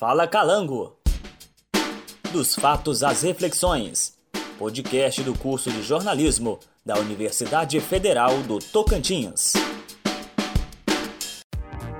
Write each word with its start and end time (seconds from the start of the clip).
Fala 0.00 0.26
Calango. 0.26 0.96
Dos 2.32 2.54
fatos 2.54 3.02
às 3.02 3.20
reflexões. 3.20 4.14
Podcast 4.58 5.22
do 5.22 5.36
curso 5.36 5.70
de 5.70 5.82
jornalismo 5.82 6.58
da 6.82 6.98
Universidade 6.98 7.78
Federal 7.80 8.38
do 8.44 8.58
Tocantins. 8.58 9.52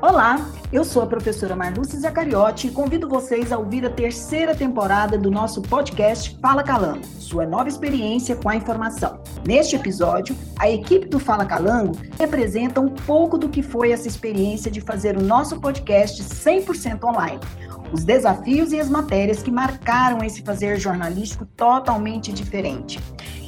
Olá, 0.02 0.50
eu 0.72 0.82
sou 0.82 1.02
a 1.02 1.06
professora 1.06 1.54
Marluce 1.54 1.98
Zacariotti 1.98 2.68
e 2.68 2.70
convido 2.70 3.06
vocês 3.06 3.52
a 3.52 3.58
ouvir 3.58 3.84
a 3.84 3.90
terceira 3.90 4.54
temporada 4.54 5.18
do 5.18 5.30
nosso 5.30 5.60
podcast 5.60 6.38
Fala 6.40 6.62
Calango, 6.62 7.04
sua 7.18 7.44
nova 7.44 7.68
experiência 7.68 8.34
com 8.34 8.48
a 8.48 8.56
informação. 8.56 9.22
Neste 9.46 9.76
episódio, 9.76 10.34
a 10.58 10.70
equipe 10.70 11.06
do 11.06 11.18
Fala 11.18 11.44
Calango 11.44 11.92
representa 12.18 12.80
um 12.80 12.88
pouco 12.88 13.36
do 13.36 13.50
que 13.50 13.62
foi 13.62 13.92
essa 13.92 14.08
experiência 14.08 14.70
de 14.70 14.80
fazer 14.80 15.18
o 15.18 15.22
nosso 15.22 15.60
podcast 15.60 16.22
100% 16.22 17.04
online 17.04 17.40
os 17.92 18.04
desafios 18.04 18.72
e 18.72 18.78
as 18.78 18.88
matérias 18.88 19.42
que 19.42 19.50
marcaram 19.50 20.24
esse 20.24 20.42
fazer 20.42 20.78
jornalístico 20.78 21.44
totalmente 21.44 22.32
diferente. 22.32 23.00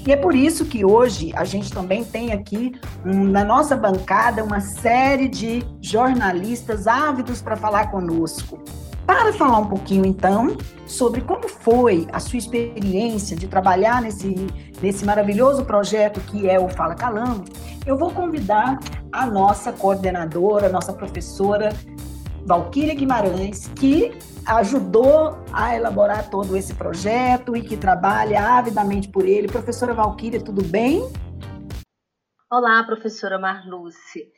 E 0.04 0.10
é 0.10 0.16
por 0.16 0.34
isso 0.34 0.64
que 0.64 0.84
hoje 0.84 1.32
a 1.34 1.44
gente 1.44 1.70
também 1.72 2.04
tem 2.04 2.32
aqui 2.32 2.72
um, 3.06 3.24
na 3.24 3.44
nossa 3.44 3.76
bancada 3.76 4.42
uma 4.42 4.60
série 4.60 5.28
de 5.28 5.62
jornalistas 5.80 6.88
ávidos 6.88 7.40
para 7.40 7.56
falar 7.56 7.90
conosco. 7.90 8.60
Para 9.06 9.32
falar 9.32 9.58
um 9.58 9.66
pouquinho, 9.66 10.04
então, 10.04 10.56
sobre 10.86 11.20
como 11.20 11.48
foi 11.48 12.06
a 12.12 12.18
sua 12.18 12.38
experiência 12.38 13.36
de 13.36 13.46
trabalhar 13.46 14.00
nesse, 14.02 14.46
nesse 14.80 15.04
maravilhoso 15.04 15.64
projeto 15.64 16.20
que 16.20 16.48
é 16.48 16.58
o 16.58 16.68
Fala 16.68 16.94
Calango, 16.94 17.44
eu 17.84 17.96
vou 17.96 18.10
convidar 18.10 18.78
a 19.12 19.26
nossa 19.26 19.72
coordenadora, 19.72 20.66
a 20.66 20.70
nossa 20.70 20.92
professora 20.92 21.72
Valquíria 22.44 22.94
Guimarães, 22.94 23.68
que 23.74 24.12
ajudou 24.46 25.44
a 25.52 25.74
elaborar 25.74 26.28
todo 26.28 26.56
esse 26.56 26.74
projeto 26.74 27.56
e 27.56 27.62
que 27.62 27.76
trabalha 27.76 28.58
avidamente 28.58 29.08
por 29.08 29.26
ele. 29.26 29.48
Professora 29.48 29.94
Valquíria, 29.94 30.42
tudo 30.42 30.62
bem? 30.62 31.00
Olá, 32.50 32.82
professora 32.84 33.38
Marluce. 33.38 34.30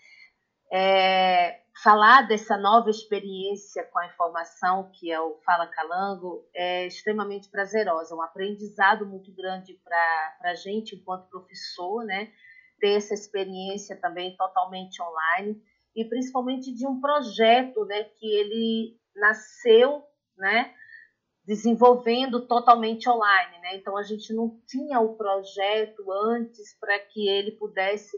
É, 0.72 1.60
falar 1.82 2.22
dessa 2.22 2.56
nova 2.56 2.90
experiência 2.90 3.84
com 3.92 3.98
a 3.98 4.06
informação, 4.06 4.90
que 4.92 5.10
é 5.10 5.20
o 5.20 5.38
Fala 5.44 5.66
Calango, 5.66 6.46
é 6.54 6.86
extremamente 6.86 7.48
prazerosa, 7.50 8.14
um 8.14 8.22
aprendizado 8.22 9.06
muito 9.06 9.34
grande 9.34 9.74
para 9.82 10.50
a 10.50 10.54
gente, 10.54 10.96
enquanto 10.96 11.28
professor, 11.28 12.04
né? 12.04 12.30
ter 12.80 12.96
essa 12.96 13.14
experiência 13.14 13.96
também 13.96 14.36
totalmente 14.36 15.00
online 15.02 15.60
e 15.96 16.04
principalmente 16.04 16.72
de 16.74 16.86
um 16.86 17.00
projeto 17.00 17.84
né, 17.86 18.04
que 18.04 18.26
ele 18.26 18.98
nasceu, 19.16 20.02
né, 20.36 20.74
desenvolvendo 21.44 22.46
totalmente 22.46 23.08
online, 23.08 23.58
né? 23.60 23.76
Então 23.76 23.96
a 23.96 24.02
gente 24.02 24.32
não 24.32 24.58
tinha 24.66 24.98
o 25.00 25.14
projeto 25.14 26.10
antes 26.10 26.78
para 26.78 26.98
que 26.98 27.28
ele 27.28 27.52
pudesse 27.52 28.16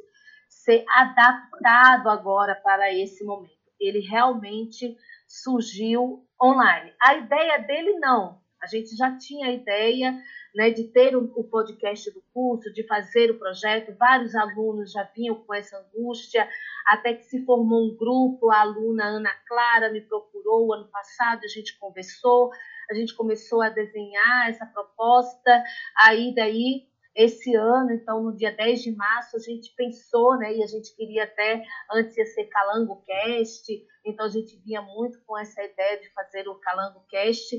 ser 0.49 0.85
adaptado 0.89 2.09
agora 2.09 2.55
para 2.55 2.93
esse 2.93 3.25
momento. 3.25 3.55
Ele 3.81 4.01
realmente 4.01 4.97
surgiu 5.27 6.25
online. 6.41 6.93
A 7.01 7.15
ideia 7.15 7.59
dele 7.59 7.99
não. 7.99 8.41
A 8.63 8.67
gente 8.67 8.97
já 8.97 9.17
tinha 9.19 9.49
a 9.49 9.53
ideia 9.53 10.17
né, 10.57 10.71
de 10.71 10.85
ter 10.85 11.15
o, 11.15 11.31
o, 11.37 11.45
podcast 11.45 12.11
do 12.11 12.23
curso, 12.33 12.73
de 12.73 12.83
fazer 12.87 13.31
o 13.31 13.39
projeto. 13.39 13.95
Vários 13.99 14.35
alunos 14.35 14.91
já 14.91 15.03
vinham 15.15 15.35
com 15.35 15.53
essa 15.53 15.77
angústia, 15.79 16.49
até 16.87 17.13
que 17.13 17.25
se 17.25 17.45
formou 17.45 17.85
um 17.85 17.95
grupo. 17.95 18.51
A 18.51 18.63
aluna 18.63 19.05
Ana 19.05 19.35
Clara 19.47 19.93
me 19.93 20.01
procurou 20.01 20.73
ano 20.73 20.89
passado, 20.89 21.43
a 21.45 21.49
gente 21.49 21.79
conversou, 21.79 22.51
a 22.91 22.95
gente 22.95 23.15
começou 23.15 23.61
a 23.63 23.69
desenhar 23.69 24.49
essa 24.49 24.65
proposta. 24.65 25.63
Aí, 25.95 26.35
daí, 26.35 26.87
esse 27.15 27.55
ano, 27.55 27.93
então, 27.93 28.23
no 28.23 28.35
dia 28.35 28.51
10 28.51 28.83
de 28.83 28.97
março, 28.97 29.37
a 29.37 29.41
gente 29.41 29.75
pensou, 29.77 30.39
né, 30.39 30.55
e 30.55 30.63
a 30.63 30.67
gente 30.67 30.95
queria 30.97 31.25
até, 31.25 31.63
antes 31.93 32.17
ia 32.17 32.25
ser 32.25 32.45
Calango 32.45 33.03
Cast, 33.05 33.73
então 34.07 34.25
a 34.25 34.31
gente 34.31 34.57
vinha 34.65 34.81
muito 34.81 35.19
com 35.27 35.37
essa 35.37 35.63
ideia 35.63 36.01
de 36.01 36.11
fazer 36.15 36.49
o 36.49 36.55
Calango 36.57 37.05
Cast. 37.11 37.59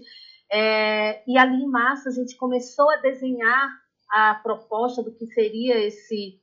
É, 0.51 1.23
e 1.29 1.37
ali 1.37 1.63
em 1.63 1.67
março 1.67 2.07
a 2.07 2.11
gente 2.11 2.35
começou 2.37 2.89
a 2.89 2.97
desenhar 2.97 3.69
a 4.09 4.35
proposta 4.35 5.03
do 5.03 5.13
que 5.13 5.25
seria 5.27 5.77
esse, 5.77 6.39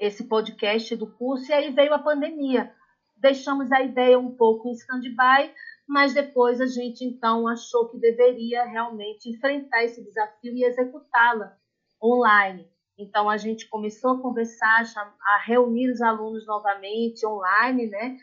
esse 0.00 0.24
podcast 0.24 0.96
do 0.96 1.06
curso, 1.06 1.50
e 1.50 1.52
aí 1.52 1.70
veio 1.70 1.92
a 1.92 1.98
pandemia. 1.98 2.72
Deixamos 3.16 3.70
a 3.72 3.82
ideia 3.82 4.18
um 4.18 4.34
pouco 4.34 4.68
em 4.68 4.72
stand-by, 4.72 5.52
mas 5.86 6.14
depois 6.14 6.60
a 6.60 6.66
gente 6.66 7.04
então 7.04 7.48
achou 7.48 7.88
que 7.88 7.98
deveria 7.98 8.64
realmente 8.64 9.28
enfrentar 9.28 9.84
esse 9.84 10.02
desafio 10.02 10.54
e 10.54 10.64
executá-la 10.64 11.56
online. 12.02 12.68
Então 12.98 13.28
a 13.28 13.36
gente 13.36 13.68
começou 13.68 14.12
a 14.12 14.20
conversar, 14.20 14.84
a 15.22 15.38
reunir 15.44 15.90
os 15.90 16.00
alunos 16.00 16.46
novamente 16.46 17.26
online, 17.26 17.86
né? 17.86 18.16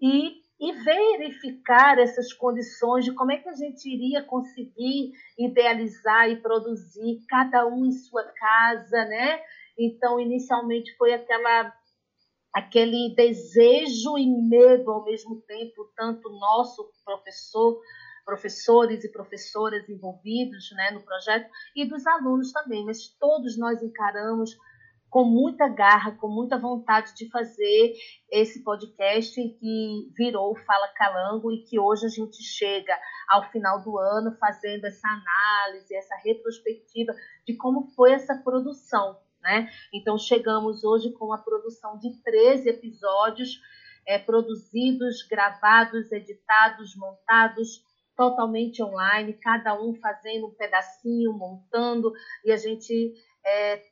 E 0.00 0.40
e 0.60 0.72
verificar 0.72 1.98
essas 1.98 2.32
condições 2.34 3.04
de 3.04 3.14
como 3.14 3.32
é 3.32 3.38
que 3.38 3.48
a 3.48 3.54
gente 3.54 3.88
iria 3.88 4.22
conseguir 4.22 5.12
idealizar 5.38 6.28
e 6.28 6.36
produzir 6.36 7.24
cada 7.26 7.66
um 7.66 7.86
em 7.86 7.92
sua 7.92 8.24
casa, 8.24 9.04
né? 9.06 9.40
Então, 9.78 10.20
inicialmente 10.20 10.94
foi 10.98 11.14
aquela 11.14 11.72
aquele 12.52 13.14
desejo 13.14 14.18
e 14.18 14.26
medo 14.26 14.90
ao 14.90 15.04
mesmo 15.04 15.40
tempo, 15.42 15.88
tanto 15.96 16.28
nosso 16.30 16.90
professor, 17.04 17.80
professores 18.24 19.04
e 19.04 19.12
professoras 19.12 19.88
envolvidos, 19.88 20.68
né, 20.72 20.90
no 20.90 21.00
projeto 21.00 21.48
e 21.76 21.88
dos 21.88 22.04
alunos 22.06 22.52
também, 22.52 22.84
mas 22.84 23.08
todos 23.20 23.56
nós 23.56 23.80
encaramos 23.80 24.58
com 25.10 25.24
muita 25.24 25.68
garra, 25.68 26.12
com 26.12 26.28
muita 26.28 26.56
vontade 26.56 27.12
de 27.16 27.28
fazer 27.28 27.94
esse 28.30 28.62
podcast 28.62 29.34
que 29.34 30.08
virou 30.16 30.56
Fala 30.64 30.86
Calango 30.94 31.50
e 31.50 31.64
que 31.64 31.80
hoje 31.80 32.06
a 32.06 32.08
gente 32.08 32.40
chega 32.42 32.96
ao 33.28 33.50
final 33.50 33.82
do 33.82 33.98
ano 33.98 34.36
fazendo 34.38 34.84
essa 34.84 35.08
análise, 35.08 35.94
essa 35.94 36.14
retrospectiva 36.24 37.12
de 37.44 37.56
como 37.56 37.88
foi 37.96 38.12
essa 38.12 38.36
produção. 38.36 39.18
Né? 39.42 39.68
Então, 39.92 40.16
chegamos 40.16 40.84
hoje 40.84 41.10
com 41.12 41.32
a 41.32 41.38
produção 41.38 41.98
de 41.98 42.22
13 42.22 42.68
episódios 42.68 43.60
é, 44.06 44.18
produzidos, 44.18 45.22
gravados, 45.28 46.12
editados, 46.12 46.94
montados 46.96 47.82
totalmente 48.16 48.82
online, 48.82 49.32
cada 49.32 49.80
um 49.80 49.94
fazendo 49.94 50.48
um 50.48 50.54
pedacinho, 50.54 51.32
montando, 51.32 52.12
e 52.44 52.52
a 52.52 52.56
gente 52.56 53.14
é, 53.44 53.82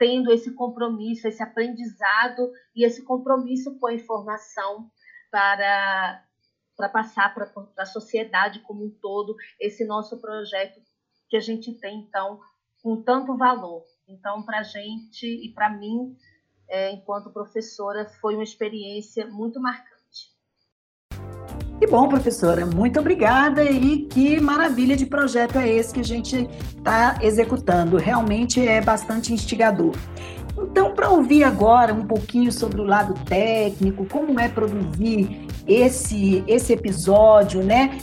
tendo 0.00 0.32
esse 0.32 0.54
compromisso, 0.54 1.28
esse 1.28 1.42
aprendizado 1.42 2.50
e 2.74 2.86
esse 2.86 3.04
compromisso 3.04 3.78
com 3.78 3.86
a 3.86 3.92
informação 3.92 4.90
para, 5.30 6.24
para 6.74 6.88
passar 6.88 7.34
para 7.34 7.52
a 7.76 7.84
sociedade 7.84 8.60
como 8.60 8.86
um 8.86 8.90
todo 8.90 9.36
esse 9.60 9.84
nosso 9.84 10.18
projeto 10.18 10.80
que 11.28 11.36
a 11.36 11.40
gente 11.40 11.74
tem, 11.74 12.00
então, 12.00 12.40
com 12.82 13.02
tanto 13.02 13.36
valor. 13.36 13.84
Então, 14.08 14.42
para 14.42 14.60
a 14.60 14.62
gente 14.62 15.26
e 15.26 15.52
para 15.52 15.68
mim, 15.68 16.16
é, 16.66 16.92
enquanto 16.92 17.30
professora, 17.30 18.06
foi 18.22 18.36
uma 18.36 18.42
experiência 18.42 19.26
muito 19.26 19.60
marcante. 19.60 19.89
Que 21.80 21.86
bom, 21.86 22.06
professora, 22.08 22.66
muito 22.66 23.00
obrigada 23.00 23.64
e 23.64 24.00
que 24.02 24.38
maravilha 24.38 24.94
de 24.94 25.06
projeto 25.06 25.56
é 25.56 25.66
esse 25.66 25.94
que 25.94 26.00
a 26.00 26.04
gente 26.04 26.46
está 26.76 27.16
executando. 27.22 27.96
Realmente 27.96 28.60
é 28.60 28.82
bastante 28.82 29.32
instigador. 29.32 29.94
Então, 30.58 30.92
para 30.92 31.08
ouvir 31.08 31.42
agora 31.42 31.94
um 31.94 32.04
pouquinho 32.06 32.52
sobre 32.52 32.82
o 32.82 32.84
lado 32.84 33.14
técnico, 33.24 34.04
como 34.04 34.38
é 34.38 34.46
produzir 34.46 35.46
esse, 35.66 36.44
esse 36.46 36.74
episódio, 36.74 37.62
né? 37.62 37.98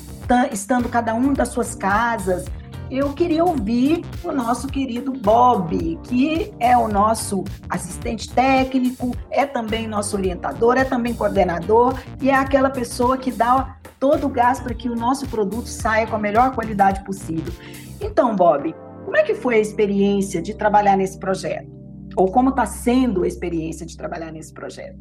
Estando 0.51 0.89
cada 0.89 1.13
um 1.13 1.31
das 1.31 1.49
suas 1.49 1.75
casas, 1.75 2.45
eu 2.89 3.13
queria 3.13 3.43
ouvir 3.43 4.03
o 4.23 4.31
nosso 4.31 4.67
querido 4.67 5.11
Bob, 5.11 5.99
que 6.03 6.53
é 6.59 6.77
o 6.77 6.87
nosso 6.87 7.43
assistente 7.69 8.29
técnico, 8.29 9.15
é 9.29 9.45
também 9.45 9.87
nosso 9.87 10.15
orientador, 10.15 10.77
é 10.77 10.85
também 10.85 11.13
coordenador 11.13 11.99
e 12.21 12.29
é 12.29 12.35
aquela 12.35 12.69
pessoa 12.69 13.17
que 13.17 13.31
dá 13.31 13.77
todo 13.99 14.27
o 14.27 14.29
gás 14.29 14.59
para 14.59 14.73
que 14.73 14.89
o 14.89 14.95
nosso 14.95 15.27
produto 15.27 15.67
saia 15.67 16.07
com 16.07 16.15
a 16.15 16.19
melhor 16.19 16.53
qualidade 16.53 17.03
possível. 17.03 17.53
Então, 17.99 18.35
Bob, 18.35 18.73
como 19.03 19.17
é 19.17 19.23
que 19.23 19.35
foi 19.35 19.55
a 19.55 19.59
experiência 19.59 20.41
de 20.41 20.53
trabalhar 20.53 20.95
nesse 20.95 21.19
projeto? 21.19 21.67
Ou 22.15 22.31
como 22.31 22.49
está 22.49 22.65
sendo 22.65 23.23
a 23.23 23.27
experiência 23.27 23.85
de 23.85 23.97
trabalhar 23.97 24.31
nesse 24.31 24.53
projeto? 24.53 24.97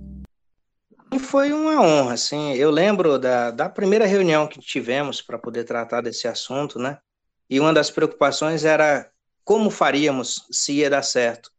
Foi 1.18 1.52
uma 1.52 1.80
honra, 1.80 2.14
assim. 2.14 2.52
Eu 2.54 2.70
lembro 2.70 3.18
da, 3.18 3.50
da 3.50 3.68
primeira 3.68 4.06
reunião 4.06 4.46
que 4.46 4.58
tivemos 4.58 5.22
para 5.22 5.38
poder 5.38 5.64
tratar 5.64 6.00
desse 6.00 6.26
assunto, 6.26 6.78
né? 6.78 6.98
E 7.48 7.60
uma 7.60 7.72
das 7.72 7.90
preocupações 7.90 8.64
era 8.64 9.10
como 9.44 9.70
faríamos 9.70 10.46
se 10.50 10.74
ia 10.74 10.90
dar 10.90 11.02
certo. 11.02 11.50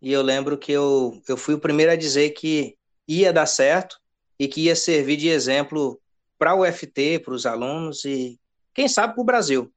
E 0.00 0.12
eu 0.12 0.22
lembro 0.22 0.56
que 0.56 0.72
eu, 0.72 1.20
eu 1.28 1.36
fui 1.36 1.54
o 1.54 1.58
primeiro 1.58 1.92
a 1.92 1.96
dizer 1.96 2.30
que 2.30 2.76
ia 3.08 3.32
dar 3.32 3.46
certo 3.46 3.98
e 4.38 4.46
que 4.46 4.62
ia 4.62 4.76
servir 4.76 5.16
de 5.16 5.28
exemplo 5.28 6.00
para 6.38 6.54
o 6.54 6.64
FT, 6.64 7.20
para 7.24 7.34
os 7.34 7.46
alunos, 7.46 8.04
e 8.04 8.38
quem 8.74 8.88
sabe 8.88 9.14
para 9.14 9.22
o 9.22 9.24
Brasil. 9.26 9.72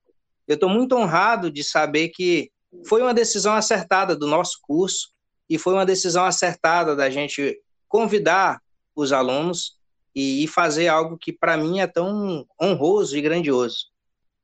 Eu 0.47 0.55
estou 0.55 0.69
muito 0.69 0.95
honrado 0.95 1.49
de 1.49 1.63
saber 1.63 2.09
que 2.09 2.51
foi 2.85 3.01
uma 3.01 3.13
decisão 3.13 3.53
acertada 3.55 4.15
do 4.15 4.27
nosso 4.27 4.59
curso 4.61 5.11
e 5.49 5.57
foi 5.57 5.73
uma 5.73 5.85
decisão 5.85 6.25
acertada 6.25 6.95
da 6.95 7.09
gente 7.09 7.59
convidar 7.87 8.61
os 8.95 9.11
alunos 9.11 9.77
e, 10.13 10.47
fazer 10.47 10.87
algo 10.87 11.17
que 11.17 11.31
para 11.31 11.55
mim 11.55 11.79
é 11.79 11.87
tão 11.87 12.45
honroso 12.61 13.17
e 13.17 13.21
grandioso. 13.21 13.87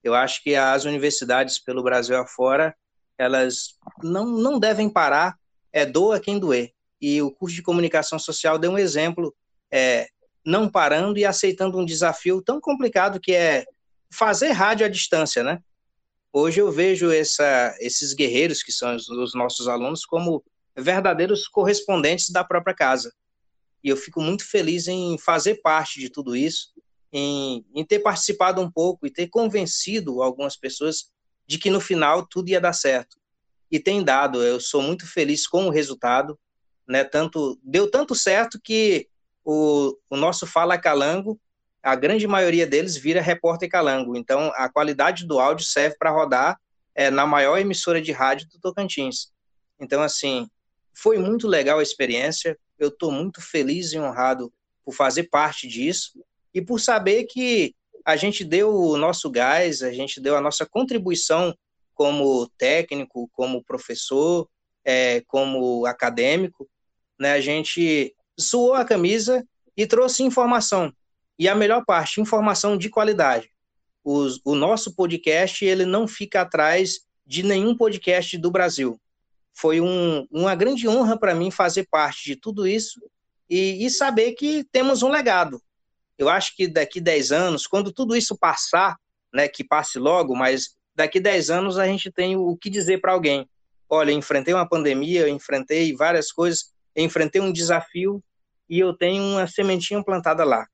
Eu 0.05 0.13
acho 0.13 0.43
que 0.43 0.53
as 0.53 0.85
universidades 0.85 1.57
pelo 1.57 1.81
Brasil 1.81 2.15
afora, 2.15 2.75
elas 3.17 3.75
não, 4.03 4.27
não 4.27 4.59
devem 4.59 4.87
parar, 4.87 5.35
é 5.73 5.83
doa 5.83 6.19
quem 6.19 6.37
doer. 6.37 6.73
E 7.01 7.23
o 7.23 7.31
curso 7.31 7.55
de 7.55 7.63
comunicação 7.63 8.19
social 8.19 8.59
deu 8.59 8.69
um 8.69 8.77
exemplo, 8.77 9.35
é, 9.71 10.07
não 10.45 10.69
parando 10.69 11.17
e 11.17 11.25
aceitando 11.25 11.79
um 11.79 11.83
desafio 11.83 12.39
tão 12.39 12.61
complicado 12.61 13.19
que 13.19 13.33
é 13.33 13.65
fazer 14.11 14.51
rádio 14.51 14.85
à 14.85 14.89
distância, 14.89 15.43
né? 15.43 15.59
Hoje 16.31 16.61
eu 16.61 16.71
vejo 16.71 17.11
essa, 17.11 17.75
esses 17.79 18.13
guerreiros, 18.13 18.61
que 18.61 18.71
são 18.71 18.95
os, 18.95 19.09
os 19.09 19.33
nossos 19.33 19.67
alunos, 19.67 20.05
como 20.05 20.43
verdadeiros 20.77 21.47
correspondentes 21.47 22.29
da 22.29 22.43
própria 22.43 22.75
casa. 22.75 23.11
E 23.83 23.89
eu 23.89 23.97
fico 23.97 24.21
muito 24.21 24.47
feliz 24.47 24.87
em 24.87 25.17
fazer 25.17 25.61
parte 25.63 25.99
de 25.99 26.11
tudo 26.11 26.35
isso, 26.35 26.74
em, 27.11 27.65
em 27.73 27.85
ter 27.85 27.99
participado 27.99 28.61
um 28.61 28.69
pouco 28.69 29.05
e 29.05 29.11
ter 29.11 29.27
convencido 29.27 30.21
algumas 30.21 30.55
pessoas 30.55 31.11
de 31.47 31.57
que 31.57 31.69
no 31.69 31.79
final 31.79 32.25
tudo 32.25 32.49
ia 32.49 32.59
dar 32.59 32.73
certo. 32.73 33.17
E 33.71 33.79
tem 33.79 34.03
dado, 34.03 34.43
eu 34.43 34.59
sou 34.59 34.81
muito 34.81 35.07
feliz 35.07 35.47
com 35.47 35.67
o 35.67 35.69
resultado, 35.69 36.39
né? 36.87 37.03
Tanto 37.03 37.59
deu 37.63 37.89
tanto 37.89 38.13
certo 38.15 38.59
que 38.61 39.07
o, 39.43 39.97
o 40.09 40.15
nosso 40.15 40.45
Fala 40.45 40.77
Calango, 40.77 41.39
a 41.81 41.95
grande 41.95 42.27
maioria 42.27 42.65
deles 42.65 42.97
vira 42.97 43.21
repórter 43.21 43.69
Calango. 43.69 44.15
Então, 44.15 44.51
a 44.55 44.69
qualidade 44.69 45.25
do 45.25 45.39
áudio 45.39 45.65
serve 45.65 45.95
para 45.97 46.11
rodar 46.11 46.59
é, 46.95 47.11
na 47.11 47.25
maior 47.25 47.57
emissora 47.57 48.01
de 48.01 48.11
rádio 48.11 48.47
do 48.49 48.59
Tocantins. 48.59 49.31
Então, 49.79 50.01
assim, 50.01 50.47
foi 50.93 51.17
muito 51.17 51.47
legal 51.47 51.79
a 51.79 51.83
experiência. 51.83 52.57
Eu 52.79 52.87
estou 52.87 53.11
muito 53.11 53.41
feliz 53.41 53.93
e 53.93 53.99
honrado 53.99 54.51
por 54.83 54.93
fazer 54.93 55.23
parte 55.23 55.67
disso 55.67 56.23
e 56.55 56.61
por 56.61 56.79
saber 56.79 57.25
que 57.25 57.75
a 58.05 58.15
gente 58.15 58.43
deu 58.43 58.73
o 58.73 58.97
nosso 58.97 59.29
gás, 59.29 59.83
a 59.83 59.91
gente 59.91 60.21
deu 60.21 60.35
a 60.35 60.41
nossa 60.41 60.65
contribuição 60.65 61.55
como 61.93 62.49
técnico, 62.57 63.29
como 63.33 63.63
professor, 63.63 64.47
é, 64.83 65.21
como 65.27 65.85
acadêmico, 65.85 66.67
né? 67.19 67.33
A 67.33 67.41
gente 67.41 68.15
suou 68.39 68.73
a 68.73 68.85
camisa 68.85 69.45
e 69.75 69.85
trouxe 69.85 70.23
informação. 70.23 70.91
E 71.37 71.49
a 71.49 71.55
melhor 71.55 71.83
parte, 71.85 72.21
informação 72.21 72.77
de 72.77 72.89
qualidade. 72.89 73.49
Os, 74.03 74.39
o 74.45 74.55
nosso 74.55 74.95
podcast 74.95 75.65
ele 75.65 75.85
não 75.85 76.07
fica 76.07 76.41
atrás 76.41 77.01
de 77.25 77.43
nenhum 77.43 77.75
podcast 77.75 78.37
do 78.37 78.49
Brasil 78.49 78.99
foi 79.55 79.79
um, 79.79 80.27
uma 80.29 80.53
grande 80.53 80.87
honra 80.87 81.17
para 81.17 81.33
mim 81.33 81.49
fazer 81.49 81.87
parte 81.89 82.25
de 82.25 82.35
tudo 82.35 82.67
isso 82.67 82.99
e, 83.49 83.85
e, 83.85 83.89
saber 83.89 84.33
que 84.33 84.65
temos 84.65 85.01
um 85.01 85.09
legado. 85.09 85.61
Eu 86.17 86.29
acho 86.29 86.55
que 86.55 86.67
daqui 86.67 87.01
10 87.01 87.31
anos, 87.31 87.67
quando 87.67 87.91
tudo 87.91 88.15
isso 88.15 88.37
passar, 88.37 88.97
né, 89.33 89.47
que 89.47 89.63
passe 89.63 89.99
logo, 89.99 90.35
mas 90.35 90.75
daqui 90.95 91.19
10 91.19 91.49
anos 91.49 91.77
a 91.77 91.85
gente 91.85 92.11
tem 92.11 92.35
o 92.37 92.55
que 92.55 92.69
dizer 92.69 93.01
para 93.01 93.11
alguém. 93.11 93.49
Olha, 93.89 94.11
enfrentei 94.11 94.53
uma 94.53 94.67
pandemia, 94.67 95.27
enfrentei 95.29 95.93
várias 95.93 96.31
coisas, 96.31 96.73
enfrentei 96.95 97.41
um 97.41 97.51
desafio 97.51 98.23
e 98.69 98.79
eu 98.79 98.93
tenho 98.93 99.21
uma 99.21 99.45
sementinha 99.45 100.03
plantada 100.03 100.43
lá. 100.43 100.65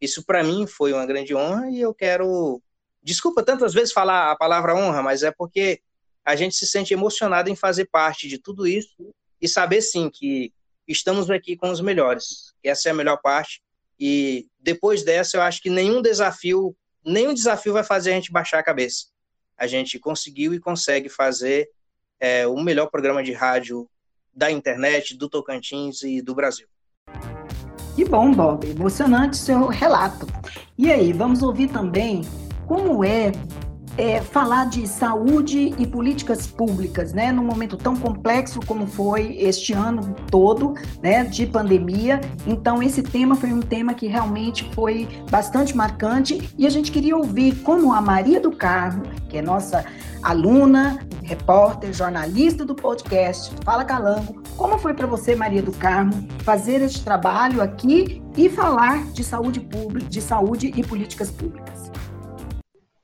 Isso 0.00 0.24
para 0.24 0.42
mim 0.42 0.66
foi 0.66 0.92
uma 0.92 1.06
grande 1.06 1.34
honra 1.34 1.70
e 1.70 1.80
eu 1.80 1.94
quero. 1.94 2.60
Desculpa 3.02 3.42
tantas 3.42 3.72
vezes 3.72 3.92
falar 3.92 4.32
a 4.32 4.36
palavra 4.36 4.74
honra, 4.74 5.02
mas 5.02 5.22
é 5.22 5.30
porque 5.30 5.80
a 6.24 6.34
gente 6.34 6.56
se 6.56 6.66
sente 6.66 6.92
emocionado 6.92 7.48
em 7.48 7.56
fazer 7.56 7.86
parte 7.86 8.28
de 8.28 8.38
tudo 8.38 8.66
isso 8.66 9.14
e 9.40 9.48
saber 9.48 9.80
sim 9.80 10.10
que 10.10 10.52
estamos 10.86 11.30
aqui 11.30 11.56
com 11.56 11.70
os 11.70 11.80
melhores. 11.80 12.52
Essa 12.62 12.88
é 12.88 12.92
a 12.92 12.94
melhor 12.94 13.18
parte. 13.22 13.61
E 14.04 14.48
depois 14.58 15.04
dessa, 15.04 15.36
eu 15.36 15.42
acho 15.42 15.62
que 15.62 15.70
nenhum 15.70 16.02
desafio, 16.02 16.76
nenhum 17.06 17.32
desafio 17.32 17.72
vai 17.72 17.84
fazer 17.84 18.10
a 18.10 18.14
gente 18.14 18.32
baixar 18.32 18.58
a 18.58 18.62
cabeça. 18.62 19.04
A 19.56 19.68
gente 19.68 19.96
conseguiu 19.96 20.52
e 20.52 20.58
consegue 20.58 21.08
fazer 21.08 21.68
é, 22.18 22.44
o 22.44 22.60
melhor 22.60 22.86
programa 22.90 23.22
de 23.22 23.32
rádio 23.32 23.88
da 24.34 24.50
internet, 24.50 25.16
do 25.16 25.28
Tocantins 25.28 26.02
e 26.02 26.20
do 26.20 26.34
Brasil. 26.34 26.66
Que 27.94 28.04
bom, 28.04 28.32
Bob. 28.32 28.68
Emocionante 28.68 29.36
seu 29.36 29.68
relato. 29.68 30.26
E 30.76 30.90
aí, 30.90 31.12
vamos 31.12 31.40
ouvir 31.40 31.68
também 31.68 32.22
como 32.66 33.04
é 33.04 33.30
é, 33.96 34.20
falar 34.20 34.66
de 34.66 34.86
saúde 34.86 35.74
e 35.78 35.86
políticas 35.86 36.46
públicas, 36.46 37.12
né, 37.12 37.30
num 37.30 37.44
momento 37.44 37.76
tão 37.76 37.96
complexo 37.96 38.60
como 38.66 38.86
foi 38.86 39.36
este 39.38 39.72
ano 39.72 40.14
todo, 40.30 40.74
né, 41.02 41.24
de 41.24 41.46
pandemia. 41.46 42.20
Então, 42.46 42.82
esse 42.82 43.02
tema 43.02 43.34
foi 43.34 43.52
um 43.52 43.60
tema 43.60 43.94
que 43.94 44.06
realmente 44.06 44.70
foi 44.74 45.08
bastante 45.30 45.76
marcante 45.76 46.50
e 46.56 46.66
a 46.66 46.70
gente 46.70 46.90
queria 46.90 47.16
ouvir 47.16 47.56
como 47.62 47.92
a 47.92 48.00
Maria 48.00 48.40
do 48.40 48.50
Carmo, 48.50 49.02
que 49.28 49.38
é 49.38 49.42
nossa 49.42 49.84
aluna, 50.22 51.04
repórter, 51.22 51.92
jornalista 51.92 52.64
do 52.64 52.74
podcast 52.74 53.52
Fala 53.64 53.84
Calango, 53.84 54.42
como 54.56 54.78
foi 54.78 54.94
para 54.94 55.06
você, 55.06 55.34
Maria 55.34 55.62
do 55.62 55.72
Carmo, 55.72 56.28
fazer 56.44 56.80
este 56.82 57.02
trabalho 57.02 57.60
aqui 57.60 58.22
e 58.36 58.48
falar 58.48 59.04
de 59.12 59.24
saúde 59.24 59.60
pública, 59.60 60.08
de 60.08 60.20
saúde 60.20 60.72
e 60.74 60.82
políticas 60.82 61.30
públicas? 61.30 61.91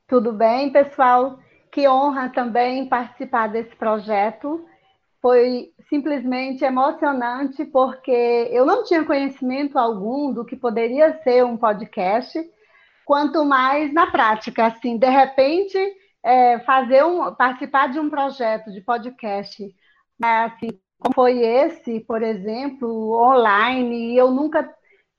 Tudo 0.09 0.33
bem, 0.33 0.71
pessoal? 0.71 1.37
Que 1.71 1.87
honra 1.87 2.29
também 2.29 2.89
participar 2.89 3.45
desse 3.45 3.75
projeto. 3.75 4.65
Foi 5.21 5.71
simplesmente 5.87 6.65
emocionante, 6.65 7.63
porque 7.65 8.49
eu 8.51 8.65
não 8.65 8.83
tinha 8.83 9.05
conhecimento 9.05 9.77
algum 9.77 10.33
do 10.33 10.43
que 10.43 10.55
poderia 10.55 11.21
ser 11.21 11.45
um 11.45 11.55
podcast, 11.55 12.43
quanto 13.05 13.45
mais 13.45 13.93
na 13.93 14.09
prática. 14.09 14.65
Assim, 14.65 14.97
de 14.97 15.07
repente, 15.07 15.77
é, 16.23 16.57
fazer 16.61 17.05
um, 17.05 17.31
participar 17.35 17.89
de 17.91 17.99
um 17.99 18.09
projeto 18.09 18.71
de 18.71 18.81
podcast, 18.81 19.63
né, 20.19 20.45
assim, 20.45 20.69
como 20.97 21.13
foi 21.13 21.37
esse, 21.37 21.99
por 21.99 22.23
exemplo, 22.23 23.11
online, 23.13 24.13
e 24.13 24.17
eu 24.17 24.31
nunca 24.31 24.67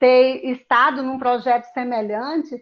ter 0.00 0.44
estado 0.46 1.00
num 1.00 1.16
projeto 1.18 1.66
semelhante, 1.66 2.60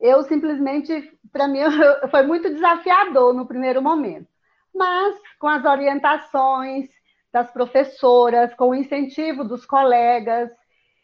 eu 0.00 0.22
simplesmente, 0.22 0.92
para 1.34 1.48
mim, 1.48 1.58
foi 2.12 2.22
muito 2.22 2.48
desafiador 2.48 3.34
no 3.34 3.44
primeiro 3.44 3.82
momento. 3.82 4.28
Mas, 4.72 5.16
com 5.38 5.48
as 5.48 5.64
orientações 5.64 6.88
das 7.32 7.50
professoras, 7.50 8.54
com 8.54 8.70
o 8.70 8.74
incentivo 8.74 9.42
dos 9.42 9.66
colegas, 9.66 10.48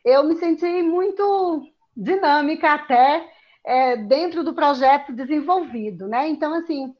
eu 0.04 0.22
me 0.24 0.36
senti 0.36 0.82
muito 0.82 1.62
dinâmica 1.96 2.72
até 2.72 3.28
é, 3.66 3.96
dentro 3.96 4.44
do 4.44 4.54
projeto 4.54 5.12
desenvolvido, 5.12 6.06
né? 6.06 6.28
Então, 6.28 6.54
assim, 6.54 6.94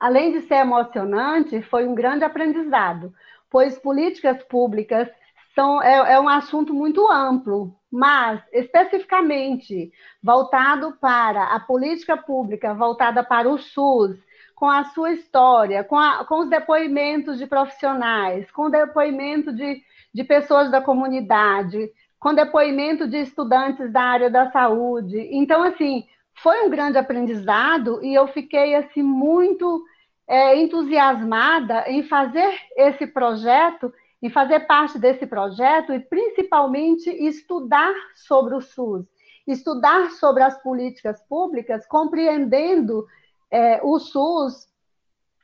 além 0.00 0.32
de 0.32 0.40
ser 0.40 0.56
emocionante, 0.56 1.60
foi 1.62 1.86
um 1.86 1.94
grande 1.94 2.24
aprendizado, 2.24 3.12
pois 3.50 3.78
políticas 3.78 4.42
públicas 4.44 5.08
são, 5.54 5.82
é, 5.82 6.14
é 6.14 6.20
um 6.20 6.28
assunto 6.28 6.72
muito 6.72 7.06
amplo, 7.10 7.78
mas 7.94 8.42
especificamente 8.52 9.92
voltado 10.20 10.96
para 11.00 11.44
a 11.54 11.60
política 11.60 12.16
pública, 12.16 12.74
voltada 12.74 13.22
para 13.22 13.48
o 13.48 13.56
SUS, 13.56 14.18
com 14.52 14.68
a 14.68 14.82
sua 14.86 15.12
história, 15.12 15.84
com, 15.84 15.96
a, 15.96 16.24
com 16.24 16.40
os 16.40 16.50
depoimentos 16.50 17.38
de 17.38 17.46
profissionais, 17.46 18.50
com 18.50 18.62
o 18.62 18.68
depoimento 18.68 19.52
de, 19.52 19.80
de 20.12 20.24
pessoas 20.24 20.72
da 20.72 20.80
comunidade, 20.80 21.88
com 22.18 22.34
depoimento 22.34 23.06
de 23.06 23.18
estudantes 23.18 23.92
da 23.92 24.02
área 24.02 24.28
da 24.28 24.50
saúde. 24.50 25.28
Então, 25.30 25.62
assim, 25.62 26.04
foi 26.42 26.66
um 26.66 26.70
grande 26.70 26.98
aprendizado 26.98 28.02
e 28.02 28.12
eu 28.12 28.26
fiquei 28.26 28.74
assim 28.74 29.04
muito 29.04 29.84
é, 30.26 30.56
entusiasmada 30.56 31.84
em 31.86 32.02
fazer 32.02 32.58
esse 32.76 33.06
projeto 33.06 33.92
em 34.24 34.30
fazer 34.30 34.60
parte 34.60 34.98
desse 34.98 35.26
projeto 35.26 35.92
e 35.92 36.00
principalmente 36.00 37.10
estudar 37.10 37.92
sobre 38.14 38.54
o 38.54 38.60
SUS, 38.62 39.04
estudar 39.46 40.12
sobre 40.12 40.42
as 40.42 40.56
políticas 40.62 41.22
públicas, 41.28 41.86
compreendendo 41.86 43.06
é, 43.50 43.82
o 43.82 43.98
SUS 43.98 44.66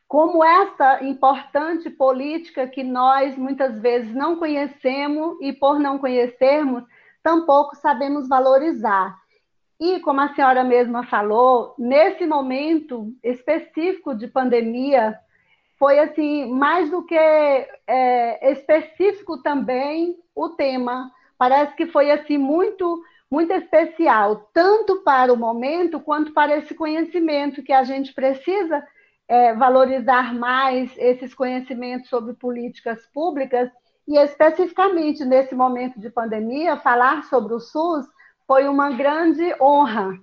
como 0.09 0.43
essa 0.43 1.05
importante 1.05 1.91
política 1.91 2.67
que 2.67 2.83
nós 2.83 3.37
muitas 3.37 3.79
vezes 3.83 4.15
não 4.15 4.37
conhecemos 4.37 5.37
e 5.43 5.53
por 5.53 5.79
não 5.79 5.99
conhecermos, 5.99 6.83
tampouco 7.23 7.77
sabemos 7.77 8.27
valorizar. 8.31 9.15
E 9.79 10.01
como 10.01 10.23
a 10.23 10.35
senhora 10.35 10.65
mesma 10.65 11.05
falou, 11.05 11.75
nesse 11.79 12.25
momento 12.25 13.15
específico 13.23 14.15
de 14.15 14.27
pandemia, 14.27 15.19
foi 15.81 15.99
assim 15.99 16.45
mais 16.53 16.91
do 16.91 17.03
que 17.03 17.17
é, 17.17 18.53
específico 18.53 19.43
também 19.43 20.15
o 20.37 20.51
tema. 20.51 21.11
Parece 21.39 21.75
que 21.75 21.87
foi 21.87 22.11
assim 22.11 22.37
muito 22.37 23.03
muito 23.31 23.53
especial, 23.53 24.51
tanto 24.53 25.03
para 25.03 25.33
o 25.33 25.37
momento 25.37 26.01
quanto 26.01 26.33
para 26.33 26.59
esse 26.59 26.75
conhecimento 26.75 27.63
que 27.63 27.73
a 27.73 27.85
gente 27.85 28.13
precisa 28.13 28.85
é, 29.29 29.55
valorizar 29.55 30.35
mais 30.35 30.93
esses 30.99 31.33
conhecimentos 31.33 32.09
sobre 32.09 32.35
políticas 32.35 33.07
públicas 33.15 33.71
e 34.07 34.19
especificamente 34.19 35.25
nesse 35.25 35.55
momento 35.55 36.01
de 36.01 36.11
pandemia, 36.11 36.77
falar 36.77 37.23
sobre 37.27 37.55
o 37.55 37.61
SUS 37.61 38.05
foi 38.49 38.69
uma 38.69 38.91
grande 38.91 39.55
honra. 39.61 40.19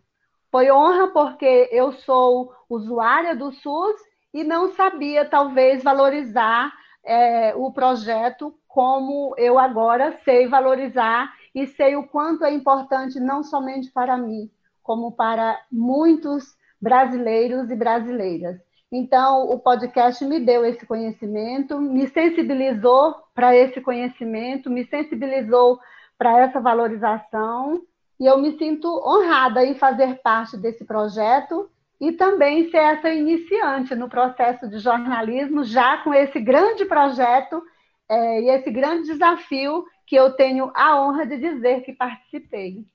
Foi 0.52 0.70
honra 0.70 1.08
porque 1.08 1.70
eu 1.72 1.94
sou 1.94 2.54
usuária 2.70 3.34
do 3.34 3.54
SUS 3.54 3.96
e 4.34 4.44
não 4.44 4.74
sabia, 4.74 5.26
talvez, 5.26 5.84
valorizar 5.84 6.74
é, 7.04 7.56
o 7.56 7.72
projeto 7.72 8.54
como 8.68 9.34
eu 9.38 9.58
agora 9.58 10.20
sei 10.24 10.48
valorizar 10.48 11.34
e 11.56 11.66
sei 11.66 11.96
o 11.96 12.08
quanto 12.08 12.46
é 12.46 12.52
importante, 12.52 13.20
não 13.20 13.42
somente 13.42 13.92
para 13.92 14.18
mim, 14.18 14.52
como 14.84 15.12
para 15.12 15.60
muitos 15.72 16.56
brasileiros 16.80 17.72
e 17.72 17.76
brasileiras. 17.76 18.60
Então, 18.92 19.50
o 19.50 19.60
podcast 19.60 20.24
me 20.24 20.40
deu 20.40 20.64
esse 20.64 20.86
conhecimento, 20.86 21.80
me 21.80 22.08
sensibilizou 22.08 23.16
para 23.34 23.56
esse 23.56 23.82
conhecimento, 23.82 24.70
me 24.70 24.86
sensibilizou 24.86 25.80
para 26.18 26.40
essa 26.40 26.60
valorização, 26.60 27.82
e 28.20 28.26
eu 28.26 28.38
me 28.38 28.58
sinto 28.58 28.88
honrada 28.88 29.64
em 29.66 29.76
fazer 29.76 30.22
parte 30.22 30.58
desse 30.58 30.86
projeto 30.86 31.70
e 32.00 32.12
também 32.12 32.70
ser 32.70 32.77
essa 32.77 33.10
iniciante 33.10 33.96
no 33.96 34.08
processo 34.08 34.70
de 34.70 34.80
jornalismo, 34.80 35.63
já 35.63 35.98
com 35.98 36.13
esse 36.13 36.39
grande 36.39 36.86
projeto 36.86 37.62
é, 38.10 38.42
e 38.42 38.50
esse 38.50 38.70
grande 38.72 39.08
desafio 39.08 39.84
que 40.06 40.16
eu 40.16 40.32
tenho 40.34 40.72
a 40.75 41.01
honra 41.01 41.25
de 41.25 41.38
dizer 41.38 41.82
que 41.82 41.94
participei. 41.94 42.86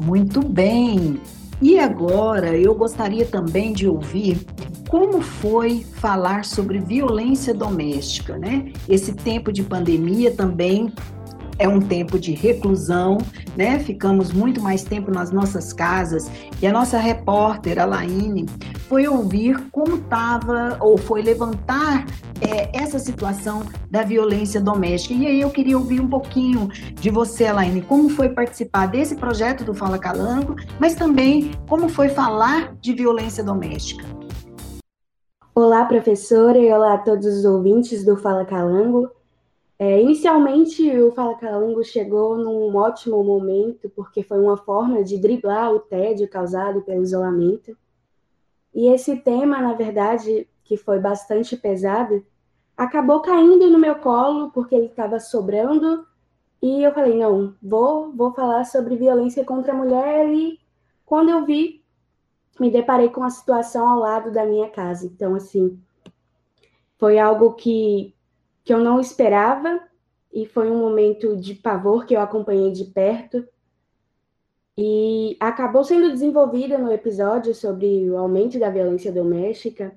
Muito 0.00 0.40
bem! 0.40 1.20
E 1.60 1.78
agora 1.78 2.56
eu 2.56 2.74
gostaria 2.74 3.26
também 3.26 3.74
de 3.74 3.86
ouvir 3.86 4.38
como 4.88 5.20
foi 5.20 5.84
falar 5.84 6.44
sobre 6.44 6.78
violência 6.78 7.52
doméstica, 7.52 8.38
né? 8.38 8.72
Esse 8.88 9.14
tempo 9.14 9.52
de 9.52 9.62
pandemia 9.62 10.34
também 10.34 10.92
é 11.60 11.68
um 11.68 11.78
tempo 11.78 12.18
de 12.18 12.32
reclusão, 12.32 13.18
né? 13.54 13.78
Ficamos 13.78 14.32
muito 14.32 14.62
mais 14.62 14.82
tempo 14.82 15.10
nas 15.10 15.30
nossas 15.30 15.74
casas 15.74 16.28
e 16.60 16.66
a 16.66 16.72
nossa 16.72 16.98
repórter, 16.98 17.78
a 17.78 17.84
Laine, 17.84 18.46
foi 18.88 19.06
ouvir 19.06 19.68
como 19.70 19.96
estava 19.96 20.78
ou 20.80 20.96
foi 20.96 21.20
levantar 21.20 22.06
é, 22.40 22.70
essa 22.76 22.98
situação 22.98 23.62
da 23.90 24.02
violência 24.02 24.58
doméstica. 24.58 25.12
E 25.12 25.26
aí 25.26 25.40
eu 25.42 25.50
queria 25.50 25.76
ouvir 25.76 26.00
um 26.00 26.08
pouquinho 26.08 26.68
de 26.94 27.10
você, 27.10 27.44
Alaine, 27.44 27.82
como 27.82 28.08
foi 28.08 28.30
participar 28.30 28.86
desse 28.86 29.14
projeto 29.14 29.62
do 29.62 29.74
Fala 29.74 29.98
Calango, 29.98 30.56
mas 30.78 30.94
também 30.94 31.50
como 31.68 31.90
foi 31.90 32.08
falar 32.08 32.74
de 32.80 32.94
violência 32.94 33.44
doméstica. 33.44 34.04
Olá, 35.54 35.84
professora, 35.84 36.56
e 36.56 36.72
olá 36.72 36.94
a 36.94 36.98
todos 36.98 37.26
os 37.26 37.44
ouvintes 37.44 38.02
do 38.02 38.16
Fala 38.16 38.46
Calango. 38.46 39.10
É, 39.82 39.98
inicialmente, 39.98 40.94
o 40.98 41.10
Fala 41.12 41.34
Calango 41.38 41.82
chegou 41.82 42.36
num 42.36 42.76
ótimo 42.76 43.24
momento, 43.24 43.88
porque 43.88 44.22
foi 44.22 44.38
uma 44.38 44.58
forma 44.58 45.02
de 45.02 45.16
driblar 45.16 45.72
o 45.72 45.80
tédio 45.80 46.28
causado 46.28 46.82
pelo 46.82 47.02
isolamento. 47.02 47.74
E 48.74 48.88
esse 48.88 49.16
tema, 49.16 49.58
na 49.58 49.72
verdade, 49.72 50.46
que 50.64 50.76
foi 50.76 50.98
bastante 50.98 51.56
pesado, 51.56 52.22
acabou 52.76 53.22
caindo 53.22 53.70
no 53.70 53.78
meu 53.78 53.94
colo, 53.94 54.50
porque 54.50 54.74
ele 54.74 54.84
estava 54.84 55.18
sobrando. 55.18 56.06
E 56.60 56.82
eu 56.82 56.92
falei: 56.92 57.16
não, 57.16 57.54
vou, 57.62 58.12
vou 58.12 58.34
falar 58.34 58.64
sobre 58.64 58.96
violência 58.96 59.46
contra 59.46 59.72
a 59.72 59.76
mulher. 59.76 60.28
E 60.28 60.60
quando 61.06 61.30
eu 61.30 61.46
vi, 61.46 61.82
me 62.60 62.70
deparei 62.70 63.08
com 63.08 63.24
a 63.24 63.30
situação 63.30 63.88
ao 63.88 63.98
lado 63.98 64.30
da 64.30 64.44
minha 64.44 64.68
casa. 64.68 65.06
Então, 65.06 65.34
assim, 65.34 65.80
foi 66.98 67.18
algo 67.18 67.54
que 67.54 68.14
que 68.64 68.72
eu 68.72 68.78
não 68.78 69.00
esperava 69.00 69.80
e 70.32 70.46
foi 70.46 70.70
um 70.70 70.78
momento 70.78 71.36
de 71.36 71.54
pavor 71.54 72.06
que 72.06 72.14
eu 72.14 72.20
acompanhei 72.20 72.70
de 72.70 72.84
perto. 72.84 73.46
E 74.76 75.36
acabou 75.40 75.84
sendo 75.84 76.10
desenvolvida 76.10 76.78
no 76.78 76.92
episódio 76.92 77.54
sobre 77.54 78.08
o 78.08 78.16
aumento 78.16 78.58
da 78.58 78.70
violência 78.70 79.12
doméstica. 79.12 79.94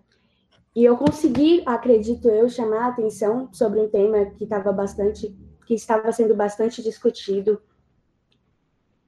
E 0.76 0.84
eu 0.84 0.98
consegui, 0.98 1.62
acredito 1.66 2.28
eu, 2.28 2.50
chamar 2.50 2.86
a 2.86 2.88
atenção 2.88 3.48
sobre 3.54 3.80
um 3.80 3.88
tema 3.88 4.26
que 4.26 4.44
estava 4.44 4.72
bastante 4.72 5.36
que 5.66 5.74
estava 5.74 6.12
sendo 6.12 6.36
bastante 6.36 6.84
discutido. 6.84 7.62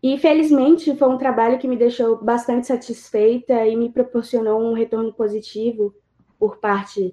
E 0.01 0.17
felizmente 0.17 0.95
foi 0.95 1.09
um 1.09 1.17
trabalho 1.17 1.57
que 1.57 1.67
me 1.67 1.75
deixou 1.75 2.24
bastante 2.24 2.67
satisfeita 2.67 3.65
e 3.65 3.75
me 3.75 3.91
proporcionou 3.91 4.62
um 4.62 4.74
retorno 4.74 5.12
positivo 5.13 5.93
por 6.38 6.57
parte 6.57 7.12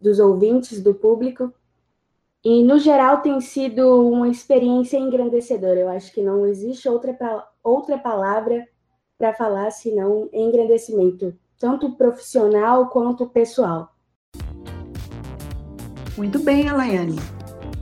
dos 0.00 0.18
ouvintes, 0.18 0.82
do 0.82 0.94
público. 0.94 1.52
E, 2.48 2.62
no 2.62 2.78
geral, 2.78 3.22
tem 3.22 3.40
sido 3.40 4.08
uma 4.08 4.28
experiência 4.28 4.96
engrandecedora. 4.96 5.80
Eu 5.80 5.88
acho 5.88 6.12
que 6.12 6.22
não 6.22 6.46
existe 6.46 6.88
outra, 6.88 7.12
outra 7.60 7.98
palavra 7.98 8.64
para 9.18 9.34
falar 9.34 9.68
senão 9.72 10.28
engrandecimento, 10.32 11.34
tanto 11.58 11.96
profissional 11.96 12.88
quanto 12.88 13.26
pessoal. 13.26 13.90
Muito 16.16 16.38
bem, 16.38 16.68
Alaiane. 16.68 17.18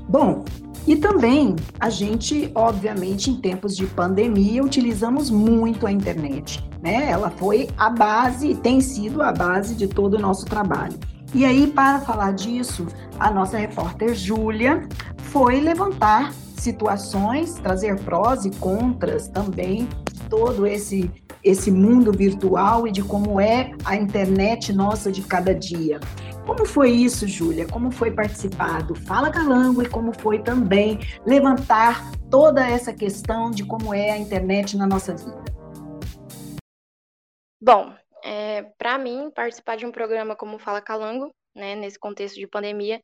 Bom, 0.08 0.42
e 0.86 0.96
também 0.96 1.56
a 1.78 1.90
gente, 1.90 2.50
obviamente, 2.54 3.30
em 3.30 3.38
tempos 3.38 3.76
de 3.76 3.84
pandemia, 3.84 4.64
utilizamos 4.64 5.28
muito 5.28 5.86
a 5.86 5.92
internet. 5.92 6.66
Né? 6.80 7.10
Ela 7.10 7.28
foi 7.28 7.68
a 7.76 7.90
base, 7.90 8.54
tem 8.54 8.80
sido 8.80 9.20
a 9.20 9.30
base 9.30 9.74
de 9.74 9.86
todo 9.86 10.14
o 10.14 10.18
nosso 10.18 10.46
trabalho. 10.46 10.98
E 11.34 11.44
aí, 11.44 11.66
para 11.66 12.00
falar 12.00 12.32
disso, 12.32 12.86
a 13.18 13.30
nossa 13.30 13.58
repórter 13.58 14.14
Júlia 14.14 14.88
foi 15.18 15.60
levantar 15.60 16.32
situações, 16.32 17.54
trazer 17.54 17.98
prós 18.00 18.44
e 18.44 18.50
contras 18.52 19.28
também, 19.28 19.88
todo 20.30 20.66
esse 20.66 21.10
esse 21.42 21.70
mundo 21.70 22.10
virtual 22.10 22.88
e 22.88 22.90
de 22.90 23.02
como 23.02 23.38
é 23.38 23.72
a 23.84 23.94
internet 23.94 24.72
nossa 24.72 25.12
de 25.12 25.20
cada 25.20 25.54
dia. 25.54 26.00
Como 26.46 26.64
foi 26.64 26.90
isso, 26.90 27.28
Júlia? 27.28 27.66
Como 27.66 27.90
foi 27.90 28.10
participar 28.10 28.82
do 28.82 28.94
Fala 28.94 29.30
Calango 29.30 29.82
e 29.82 29.88
como 29.88 30.18
foi 30.18 30.38
também 30.38 30.98
levantar 31.26 32.10
toda 32.30 32.66
essa 32.66 32.94
questão 32.94 33.50
de 33.50 33.62
como 33.62 33.92
é 33.92 34.10
a 34.10 34.18
internet 34.18 34.74
na 34.74 34.86
nossa 34.86 35.14
vida? 35.14 35.44
Bom, 37.62 37.92
é, 38.24 38.62
para 38.78 38.96
mim, 38.96 39.30
participar 39.30 39.76
de 39.76 39.84
um 39.84 39.92
programa 39.92 40.34
como 40.34 40.58
Fala 40.58 40.80
Calango, 40.80 41.30
né, 41.54 41.74
nesse 41.76 41.98
contexto 41.98 42.36
de 42.36 42.46
pandemia 42.46 43.00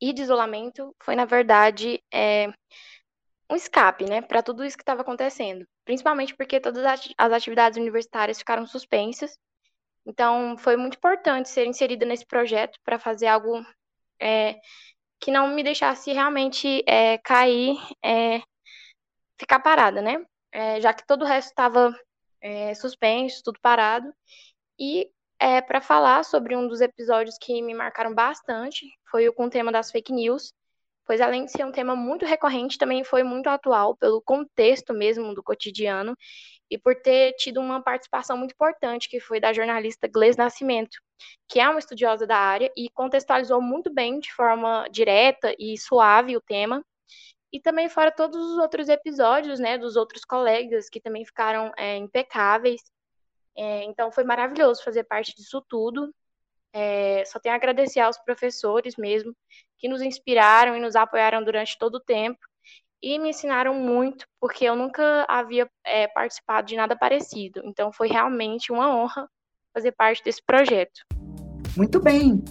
e 0.00 0.12
de 0.12 0.22
isolamento, 0.22 0.94
foi, 1.02 1.16
na 1.16 1.24
verdade, 1.24 2.02
é, 2.12 2.48
um 3.50 3.56
escape 3.56 4.04
né, 4.04 4.20
para 4.20 4.42
tudo 4.42 4.64
isso 4.64 4.76
que 4.76 4.82
estava 4.82 5.00
acontecendo. 5.00 5.66
Principalmente 5.86 6.36
porque 6.36 6.60
todas 6.60 6.84
as 6.84 7.32
atividades 7.32 7.78
universitárias 7.78 8.38
ficaram 8.38 8.66
suspensas. 8.66 9.38
Então, 10.06 10.56
foi 10.58 10.76
muito 10.76 10.96
importante 10.96 11.48
ser 11.48 11.66
inserida 11.66 12.04
nesse 12.04 12.26
projeto 12.26 12.78
para 12.84 12.98
fazer 12.98 13.26
algo 13.26 13.64
é, 14.20 14.56
que 15.18 15.30
não 15.30 15.48
me 15.48 15.62
deixasse 15.62 16.12
realmente 16.12 16.84
é, 16.86 17.18
cair, 17.18 17.76
é, 18.04 18.42
ficar 19.38 19.60
parada, 19.60 20.02
né? 20.02 20.22
É, 20.52 20.80
já 20.80 20.92
que 20.92 21.06
todo 21.06 21.22
o 21.22 21.26
resto 21.26 21.48
estava 21.48 21.98
é, 22.40 22.74
suspenso, 22.74 23.42
tudo 23.42 23.58
parado. 23.60 24.12
E 24.78 25.10
é, 25.40 25.60
para 25.60 25.80
falar 25.80 26.24
sobre 26.24 26.56
um 26.56 26.66
dos 26.66 26.80
episódios 26.80 27.36
que 27.38 27.62
me 27.62 27.74
marcaram 27.74 28.14
bastante, 28.14 28.86
foi 29.10 29.28
o 29.28 29.32
com 29.32 29.46
o 29.46 29.50
tema 29.50 29.72
das 29.72 29.90
fake 29.90 30.12
news, 30.12 30.52
pois 31.06 31.20
além 31.20 31.44
de 31.46 31.52
ser 31.52 31.64
um 31.64 31.72
tema 31.72 31.96
muito 31.96 32.26
recorrente, 32.26 32.78
também 32.78 33.02
foi 33.02 33.22
muito 33.22 33.48
atual 33.48 33.96
pelo 33.96 34.20
contexto 34.20 34.92
mesmo 34.92 35.34
do 35.34 35.42
cotidiano 35.42 36.14
e 36.70 36.76
por 36.76 36.94
ter 36.94 37.32
tido 37.34 37.60
uma 37.60 37.82
participação 37.82 38.36
muito 38.36 38.52
importante, 38.52 39.08
que 39.08 39.20
foi 39.20 39.40
da 39.40 39.52
jornalista 39.52 40.06
Gleis 40.06 40.36
Nascimento, 40.36 40.98
que 41.48 41.60
é 41.60 41.68
uma 41.68 41.78
estudiosa 41.78 42.26
da 42.26 42.36
área 42.36 42.70
e 42.76 42.90
contextualizou 42.90 43.60
muito 43.62 43.92
bem, 43.92 44.20
de 44.20 44.32
forma 44.34 44.86
direta 44.90 45.54
e 45.58 45.78
suave, 45.78 46.36
o 46.36 46.40
tema. 46.42 46.84
E 47.50 47.60
também 47.60 47.88
fora 47.88 48.12
todos 48.12 48.38
os 48.38 48.58
outros 48.58 48.88
episódios, 48.90 49.58
né, 49.58 49.78
dos 49.78 49.96
outros 49.96 50.24
colegas, 50.24 50.90
que 50.90 51.00
também 51.00 51.24
ficaram 51.24 51.72
é, 51.78 51.96
impecáveis. 51.96 52.82
É, 53.58 53.82
então 53.82 54.12
foi 54.12 54.22
maravilhoso 54.22 54.84
fazer 54.84 55.02
parte 55.02 55.34
disso 55.34 55.60
tudo. 55.68 56.14
É, 56.72 57.24
só 57.26 57.40
tenho 57.40 57.54
a 57.54 57.56
agradecer 57.56 57.98
aos 57.98 58.16
professores 58.18 58.94
mesmo, 58.96 59.34
que 59.78 59.88
nos 59.88 60.00
inspiraram 60.00 60.76
e 60.76 60.80
nos 60.80 60.94
apoiaram 60.94 61.42
durante 61.42 61.76
todo 61.76 61.96
o 61.96 62.00
tempo 62.00 62.38
e 63.02 63.18
me 63.18 63.30
ensinaram 63.30 63.74
muito, 63.74 64.26
porque 64.40 64.64
eu 64.64 64.76
nunca 64.76 65.24
havia 65.28 65.68
é, 65.84 66.06
participado 66.06 66.68
de 66.68 66.76
nada 66.76 66.96
parecido. 66.96 67.60
Então 67.64 67.92
foi 67.92 68.08
realmente 68.08 68.70
uma 68.70 68.94
honra 68.94 69.28
fazer 69.74 69.92
parte 69.92 70.22
desse 70.22 70.42
projeto. 70.44 71.00
Muito 71.76 72.00
bem. 72.00 72.42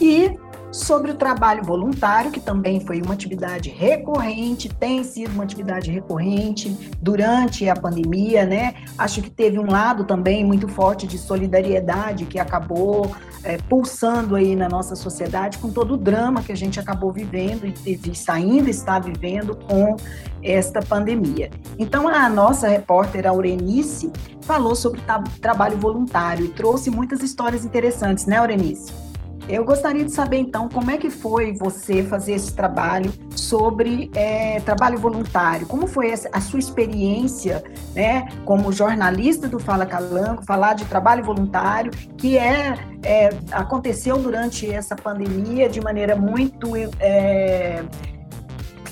E 0.00 0.30
sobre 0.72 1.10
o 1.10 1.14
trabalho 1.14 1.62
voluntário, 1.62 2.30
que 2.30 2.40
também 2.40 2.80
foi 2.80 3.02
uma 3.02 3.12
atividade 3.12 3.68
recorrente, 3.68 4.70
tem 4.70 5.04
sido 5.04 5.30
uma 5.32 5.44
atividade 5.44 5.90
recorrente 5.90 6.70
durante 7.00 7.68
a 7.68 7.76
pandemia, 7.76 8.46
né? 8.46 8.74
Acho 8.96 9.20
que 9.20 9.28
teve 9.28 9.58
um 9.58 9.70
lado 9.70 10.04
também 10.04 10.42
muito 10.44 10.66
forte 10.66 11.06
de 11.06 11.18
solidariedade 11.18 12.24
que 12.24 12.38
acabou 12.38 13.14
é, 13.44 13.58
pulsando 13.68 14.34
aí 14.34 14.56
na 14.56 14.68
nossa 14.68 14.96
sociedade 14.96 15.58
com 15.58 15.70
todo 15.70 15.94
o 15.94 15.96
drama 15.96 16.42
que 16.42 16.52
a 16.52 16.56
gente 16.56 16.80
acabou 16.80 17.12
vivendo 17.12 17.66
e, 17.66 17.74
e 17.86 18.00
ainda 18.28 18.70
está 18.70 18.98
vivendo 18.98 19.54
com 19.54 19.96
esta 20.42 20.80
pandemia. 20.80 21.50
Então, 21.78 22.08
a 22.08 22.28
nossa 22.30 22.66
repórter 22.66 23.26
Aurenice 23.26 24.10
falou 24.40 24.74
sobre 24.74 25.02
trabalho 25.40 25.76
voluntário 25.76 26.46
e 26.46 26.48
trouxe 26.48 26.90
muitas 26.90 27.22
histórias 27.22 27.64
interessantes, 27.64 28.24
né, 28.26 28.38
Aurenice? 28.38 29.01
Eu 29.48 29.64
gostaria 29.64 30.04
de 30.04 30.12
saber, 30.12 30.38
então, 30.38 30.68
como 30.68 30.90
é 30.90 30.96
que 30.96 31.10
foi 31.10 31.52
você 31.52 32.02
fazer 32.04 32.32
esse 32.34 32.54
trabalho 32.54 33.12
sobre 33.34 34.10
é, 34.14 34.60
trabalho 34.60 34.98
voluntário? 34.98 35.66
Como 35.66 35.86
foi 35.86 36.12
a 36.32 36.40
sua 36.40 36.60
experiência, 36.60 37.62
né, 37.94 38.28
como 38.44 38.72
jornalista 38.72 39.48
do 39.48 39.58
Fala 39.58 39.84
Calango, 39.84 40.44
falar 40.44 40.74
de 40.74 40.84
trabalho 40.84 41.24
voluntário, 41.24 41.90
que 42.16 42.38
é, 42.38 42.78
é 43.02 43.30
aconteceu 43.50 44.16
durante 44.16 44.70
essa 44.70 44.94
pandemia 44.94 45.68
de 45.68 45.80
maneira 45.80 46.14
muito 46.14 46.72
é, 47.00 47.84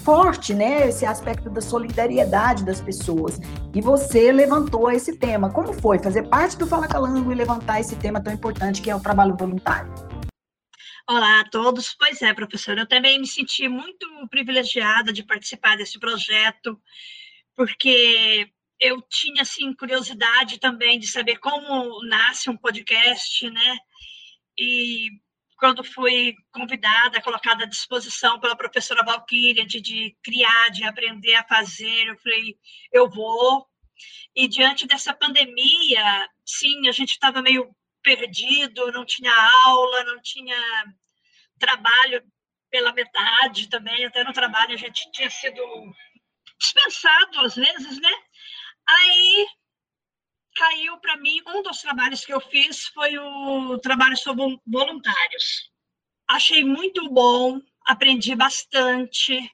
forte, 0.03 0.53
né, 0.53 0.89
esse 0.89 1.07
aspecto 1.07 1.49
da 1.49 1.61
solidariedade 1.61 2.65
das 2.65 2.81
pessoas. 2.81 3.41
E 3.73 3.81
você 3.81 4.33
levantou 4.33 4.91
esse 4.91 5.17
tema. 5.17 5.49
Como 5.49 5.73
foi 5.73 6.01
fazer 6.01 6.25
parte 6.25 6.59
do 6.59 6.67
Fala 6.67 6.89
Calango 6.89 7.31
e 7.31 7.35
levantar 7.37 7.79
esse 7.79 7.95
tema 7.95 8.21
tão 8.21 8.33
importante 8.33 8.83
que 8.83 8.91
é 8.91 8.97
o 8.97 9.01
trabalho 9.01 9.37
voluntário? 9.37 10.10
Olá 11.13 11.41
a 11.41 11.45
todos. 11.45 11.93
Pois 11.93 12.23
é, 12.23 12.33
professora, 12.33 12.83
eu 12.83 12.87
também 12.87 13.19
me 13.19 13.27
senti 13.27 13.67
muito 13.67 14.07
privilegiada 14.29 15.13
de 15.13 15.25
participar 15.25 15.77
desse 15.77 15.99
projeto, 15.99 16.81
porque 17.57 18.49
eu 18.79 19.03
tinha 19.03 19.43
assim 19.43 19.75
curiosidade 19.75 20.61
também 20.61 21.01
de 21.01 21.09
saber 21.09 21.39
como 21.39 22.01
nasce 22.07 22.49
um 22.49 22.57
podcast, 22.57 23.51
né? 23.51 23.77
E 24.57 25.09
quando 25.59 25.83
fui 25.83 26.37
convidada, 26.53 27.21
colocada 27.21 27.65
à 27.65 27.67
disposição 27.67 28.39
pela 28.39 28.55
professora 28.55 29.05
Valquíria 29.05 29.67
de, 29.67 29.81
de 29.81 30.17
criar, 30.23 30.69
de 30.71 30.85
aprender 30.85 31.35
a 31.35 31.45
fazer, 31.45 32.07
eu 32.07 32.17
falei, 32.19 32.57
eu 32.93 33.11
vou. 33.11 33.67
E 34.33 34.47
diante 34.47 34.87
dessa 34.87 35.13
pandemia, 35.13 36.29
sim, 36.47 36.89
a 36.89 36.93
gente 36.93 37.11
estava 37.11 37.43
meio 37.43 37.69
perdido, 38.01 38.93
não 38.93 39.05
tinha 39.05 39.33
aula, 39.67 40.05
não 40.05 40.23
tinha 40.23 40.57
trabalho 41.61 42.25
pela 42.71 42.93
metade 42.93 43.69
também, 43.69 44.05
até 44.05 44.25
no 44.25 44.33
trabalho 44.33 44.75
a 44.75 44.77
gente 44.77 45.11
tinha 45.13 45.31
sido 45.31 45.63
dispensado 46.59 47.41
às 47.41 47.55
vezes, 47.55 48.01
né? 48.01 48.13
Aí 48.89 49.47
caiu 50.57 50.99
para 50.99 51.17
mim, 51.17 51.41
um 51.47 51.63
dos 51.63 51.81
trabalhos 51.81 52.25
que 52.25 52.33
eu 52.33 52.41
fiz 52.41 52.87
foi 52.89 53.17
o 53.19 53.79
trabalho 53.79 54.17
sobre 54.17 54.59
voluntários. 54.67 55.71
Achei 56.29 56.65
muito 56.65 57.09
bom, 57.11 57.61
aprendi 57.87 58.35
bastante, 58.35 59.51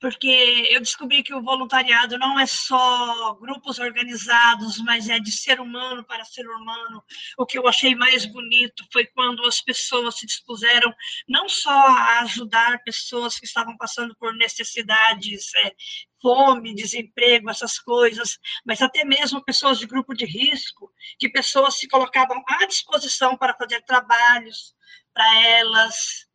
porque 0.00 0.28
eu 0.70 0.80
descobri 0.80 1.22
que 1.22 1.34
o 1.34 1.42
voluntariado 1.42 2.18
não 2.18 2.38
é 2.38 2.46
só 2.46 3.34
grupos 3.34 3.78
organizados, 3.78 4.78
mas 4.78 5.08
é 5.08 5.18
de 5.18 5.32
ser 5.32 5.60
humano 5.60 6.04
para 6.04 6.24
ser 6.24 6.48
humano. 6.48 7.02
O 7.36 7.44
que 7.44 7.58
eu 7.58 7.66
achei 7.66 7.94
mais 7.94 8.24
bonito 8.24 8.84
foi 8.92 9.06
quando 9.06 9.44
as 9.44 9.60
pessoas 9.60 10.18
se 10.18 10.26
dispuseram 10.26 10.94
não 11.28 11.48
só 11.48 11.70
a 11.70 12.20
ajudar 12.20 12.82
pessoas 12.84 13.38
que 13.38 13.46
estavam 13.46 13.76
passando 13.76 14.14
por 14.16 14.34
necessidades, 14.34 15.52
é, 15.64 15.74
fome, 16.22 16.74
desemprego, 16.74 17.50
essas 17.50 17.78
coisas, 17.78 18.38
mas 18.64 18.80
até 18.82 19.04
mesmo 19.04 19.44
pessoas 19.44 19.78
de 19.78 19.86
grupo 19.86 20.14
de 20.14 20.24
risco, 20.24 20.92
que 21.18 21.28
pessoas 21.28 21.78
se 21.78 21.88
colocavam 21.88 22.42
à 22.46 22.66
disposição 22.66 23.36
para 23.36 23.54
fazer 23.54 23.82
trabalhos 23.82 24.74
para 25.12 25.46
elas. 25.46 26.26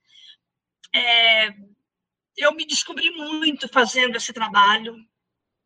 É, 0.96 1.54
eu 2.38 2.54
me 2.54 2.66
descobri 2.66 3.10
muito 3.12 3.68
fazendo 3.68 4.16
esse 4.16 4.34
trabalho, 4.34 4.96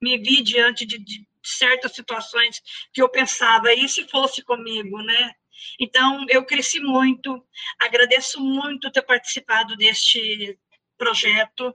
me 0.01 0.17
vi 0.17 0.41
diante 0.41 0.85
de, 0.85 0.97
de 0.97 1.27
certas 1.43 1.93
situações 1.93 2.61
que 2.93 3.01
eu 3.01 3.09
pensava, 3.09 3.73
e 3.73 3.87
se 3.87 4.07
fosse 4.07 4.43
comigo, 4.43 5.01
né? 5.01 5.33
Então, 5.79 6.25
eu 6.29 6.45
cresci 6.45 6.79
muito, 6.79 7.43
agradeço 7.79 8.39
muito 8.39 8.91
ter 8.91 9.01
participado 9.01 9.75
deste 9.75 10.57
projeto, 10.97 11.73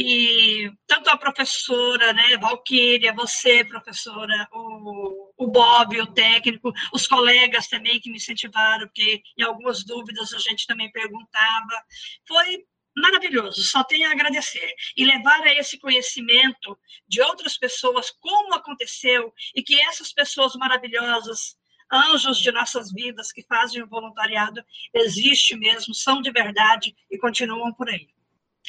e 0.00 0.70
tanto 0.86 1.10
a 1.10 1.16
professora, 1.16 2.12
né, 2.12 2.36
Valquíria, 2.36 3.12
você, 3.12 3.64
professora, 3.64 4.48
o, 4.52 5.32
o 5.36 5.48
Bob, 5.48 6.00
o 6.00 6.06
técnico, 6.06 6.72
os 6.92 7.04
colegas 7.08 7.66
também 7.66 7.98
que 7.98 8.08
me 8.08 8.16
incentivaram, 8.16 8.86
porque 8.86 9.20
em 9.36 9.42
algumas 9.42 9.84
dúvidas 9.84 10.32
a 10.32 10.38
gente 10.38 10.68
também 10.68 10.88
perguntava, 10.92 11.82
foi 12.28 12.64
maravilhoso, 13.00 13.62
só 13.62 13.84
tenho 13.84 14.08
a 14.08 14.12
agradecer. 14.12 14.74
E 14.96 15.04
levar 15.04 15.40
a 15.42 15.54
esse 15.54 15.78
conhecimento 15.78 16.78
de 17.06 17.20
outras 17.22 17.56
pessoas 17.56 18.10
como 18.10 18.54
aconteceu 18.54 19.32
e 19.54 19.62
que 19.62 19.80
essas 19.80 20.12
pessoas 20.12 20.54
maravilhosas, 20.56 21.56
anjos 21.90 22.38
de 22.38 22.52
nossas 22.52 22.92
vidas 22.92 23.32
que 23.32 23.42
fazem 23.42 23.82
o 23.82 23.88
voluntariado, 23.88 24.62
existe 24.92 25.56
mesmo, 25.56 25.94
são 25.94 26.20
de 26.20 26.30
verdade 26.30 26.94
e 27.10 27.18
continuam 27.18 27.72
por 27.72 27.88
aí. 27.88 28.08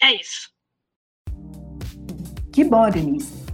É 0.02 0.14
isso. 0.14 0.50
Que 2.54 2.64
bom, 2.64 2.90
Denise. 2.90 3.49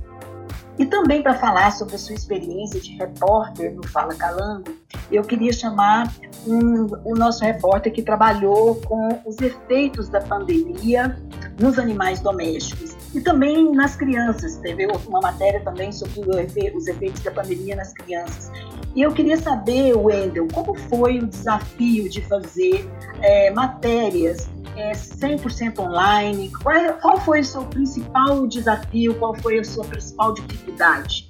E 0.77 0.85
também 0.85 1.23
para 1.23 1.35
falar 1.35 1.71
sobre 1.71 1.95
a 1.95 1.97
sua 1.97 2.15
experiência 2.15 2.79
de 2.81 2.91
repórter 2.97 3.73
no 3.73 3.87
Fala 3.87 4.13
Calango, 4.13 4.75
eu 5.09 5.23
queria 5.23 5.53
chamar 5.53 6.13
um, 6.45 6.87
o 7.05 7.15
nosso 7.15 7.43
repórter 7.43 7.93
que 7.93 8.01
trabalhou 8.01 8.75
com 8.81 9.21
os 9.25 9.39
efeitos 9.39 10.09
da 10.09 10.19
pandemia 10.19 11.17
nos 11.59 11.79
animais 11.79 12.19
domésticos 12.19 12.95
e 13.13 13.21
também 13.21 13.71
nas 13.71 13.95
crianças. 13.95 14.57
Teve 14.57 14.85
uma 15.07 15.21
matéria 15.21 15.61
também 15.61 15.91
sobre 15.93 16.19
os 16.75 16.87
efeitos 16.87 17.21
da 17.21 17.31
pandemia 17.31 17.75
nas 17.75 17.93
crianças. 17.93 18.51
E 18.93 19.01
eu 19.01 19.13
queria 19.13 19.37
saber, 19.37 19.95
Wendel, 19.95 20.47
como 20.53 20.75
foi 20.75 21.19
o 21.19 21.27
desafio 21.27 22.09
de 22.09 22.21
fazer 22.21 22.89
é, 23.21 23.51
matérias 23.51 24.49
é, 24.75 24.91
100% 24.91 25.79
online? 25.79 26.51
Qual, 26.61 26.99
qual 26.99 27.19
foi 27.21 27.39
o 27.39 27.43
seu 27.45 27.65
principal 27.65 28.45
desafio? 28.47 29.17
Qual 29.17 29.33
foi 29.35 29.59
a 29.59 29.63
sua 29.63 29.85
principal 29.85 30.33
dificuldade? 30.33 31.29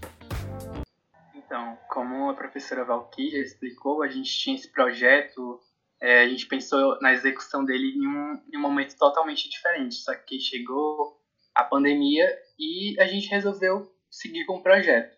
Então, 1.36 1.78
como 1.90 2.30
a 2.30 2.34
professora 2.34 2.84
Valkyria 2.84 3.42
explicou, 3.42 4.04
a 4.04 4.08
gente 4.08 4.32
tinha 4.32 4.56
esse 4.56 4.72
projeto, 4.72 5.60
é, 6.02 6.24
a 6.24 6.28
gente 6.28 6.48
pensou 6.48 7.00
na 7.02 7.14
execução 7.14 7.64
dele 7.64 7.94
em 7.96 8.08
um, 8.08 8.42
em 8.52 8.58
um 8.58 8.62
momento 8.62 8.98
totalmente 8.98 9.50
diferente, 9.50 9.96
só 9.96 10.14
que 10.14 10.40
chegou 10.40 11.20
a 11.54 11.64
pandemia 11.64 12.28
e 12.60 13.00
a 13.00 13.06
gente 13.06 13.30
resolveu 13.30 13.92
seguir 14.10 14.46
com 14.46 14.58
o 14.58 14.64
projeto. 14.64 15.16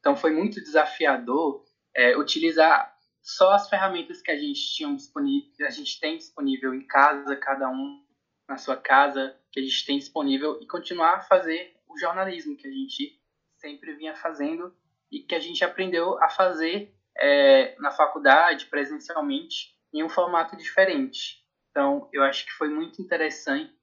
Então 0.00 0.16
foi 0.16 0.32
muito 0.32 0.60
desafiador 0.60 1.64
é, 1.94 2.16
utilizar 2.16 2.95
só 3.26 3.50
as 3.54 3.68
ferramentas 3.68 4.22
que 4.22 4.30
a 4.30 4.38
gente 4.38 4.72
tinha 4.72 4.94
disponível, 4.94 5.66
a 5.66 5.70
gente 5.70 5.98
tem 5.98 6.16
disponível 6.16 6.72
em 6.72 6.86
casa, 6.86 7.34
cada 7.34 7.68
um 7.68 8.00
na 8.48 8.56
sua 8.56 8.76
casa, 8.76 9.36
que 9.50 9.58
a 9.58 9.62
gente 9.64 9.84
tem 9.84 9.98
disponível 9.98 10.60
e 10.62 10.66
continuar 10.66 11.16
a 11.16 11.20
fazer 11.22 11.74
o 11.88 11.98
jornalismo 11.98 12.56
que 12.56 12.68
a 12.68 12.70
gente 12.70 13.20
sempre 13.56 13.94
vinha 13.96 14.14
fazendo 14.14 14.72
e 15.10 15.18
que 15.18 15.34
a 15.34 15.40
gente 15.40 15.64
aprendeu 15.64 16.22
a 16.22 16.28
fazer 16.28 16.94
é, 17.16 17.74
na 17.80 17.90
faculdade, 17.90 18.66
presencialmente, 18.66 19.74
em 19.92 20.04
um 20.04 20.08
formato 20.08 20.56
diferente. 20.56 21.44
Então, 21.70 22.08
eu 22.12 22.22
acho 22.22 22.46
que 22.46 22.52
foi 22.52 22.68
muito 22.68 23.02
interessante 23.02 23.74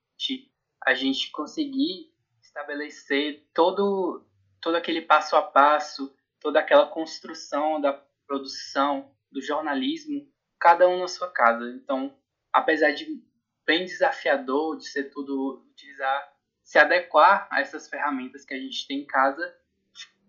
a 0.86 0.93
gente 0.93 1.29
conseguir 1.32 2.13
estabelecer 2.41 3.45
todo, 3.53 4.25
todo 4.62 4.75
aquele 4.75 5.01
passo 5.01 5.36
a 5.36 5.41
passo, 5.41 6.15
toda 6.39 6.62
aquela 6.62 6.88
construção 6.88 7.82
da 7.82 7.91
produção, 8.25 9.12
do 9.33 9.41
jornalismo, 9.41 10.31
cada 10.59 10.87
um 10.87 10.99
na 10.99 11.07
sua 11.07 11.29
casa. 11.29 11.69
Então, 11.71 12.15
apesar 12.53 12.91
de 12.91 13.05
bem 13.65 13.85
desafiador 13.85 14.77
de 14.77 14.87
ser 14.87 15.09
tudo 15.09 15.65
utilizar, 15.71 16.33
se 16.63 16.77
adequar 16.77 17.47
a 17.51 17.59
essas 17.59 17.89
ferramentas 17.89 18.45
que 18.45 18.53
a 18.53 18.59
gente 18.59 18.87
tem 18.87 19.01
em 19.01 19.05
casa, 19.05 19.53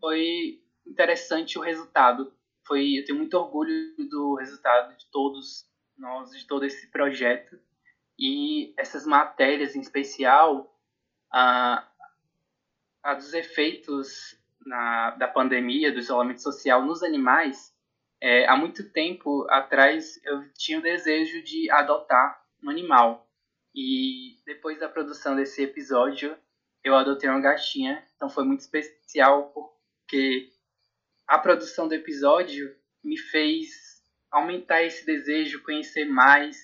foi 0.01 0.61
interessante 0.87 1.59
o 1.59 1.63
resultado. 1.63 2.35
Foi, 2.67 2.99
eu 2.99 3.05
tenho 3.05 3.19
muito 3.19 3.35
orgulho 3.35 3.95
do 4.11 4.37
resultado 4.37 4.97
de 4.97 5.07
todos 5.11 5.69
nós, 5.97 6.31
de 6.31 6.47
todo 6.47 6.65
esse 6.65 6.91
projeto. 6.91 7.59
E 8.19 8.75
essas 8.79 9.07
matérias 9.07 9.77
em 9.77 9.81
especial, 9.81 10.77
a, 11.33 11.87
a 13.03 13.15
dos 13.15 13.35
efeitos 13.35 14.39
na, 14.65 15.11
da 15.13 15.29
pandemia, 15.29 15.93
do 15.93 15.99
isolamento 15.99 16.43
social 16.43 16.85
nos 16.85 17.03
animais, 17.03 17.74
é, 18.25 18.47
há 18.47 18.57
muito 18.57 18.89
tempo 18.89 19.47
atrás 19.51 20.19
eu 20.25 20.51
tinha 20.55 20.79
o 20.79 20.83
desejo 20.83 21.43
de 21.43 21.71
adotar 21.71 22.43
um 22.63 22.71
animal. 22.71 23.29
E 23.75 24.41
depois 24.47 24.81
da 24.81 24.89
produção 24.89 25.37
desse 25.37 25.63
episódio, 25.63 26.35
eu 26.83 26.97
adotei 26.97 27.29
uma 27.29 27.43
gatinha. 27.43 28.03
Então 28.17 28.31
foi 28.31 28.45
muito 28.45 28.61
especial 28.61 29.51
porque 29.51 30.51
a 31.27 31.39
produção 31.39 31.87
do 31.87 31.93
episódio 31.93 32.75
me 33.05 33.19
fez 33.19 34.03
aumentar 34.31 34.83
esse 34.83 35.05
desejo, 35.05 35.63
conhecer 35.63 36.07
mais, 36.07 36.57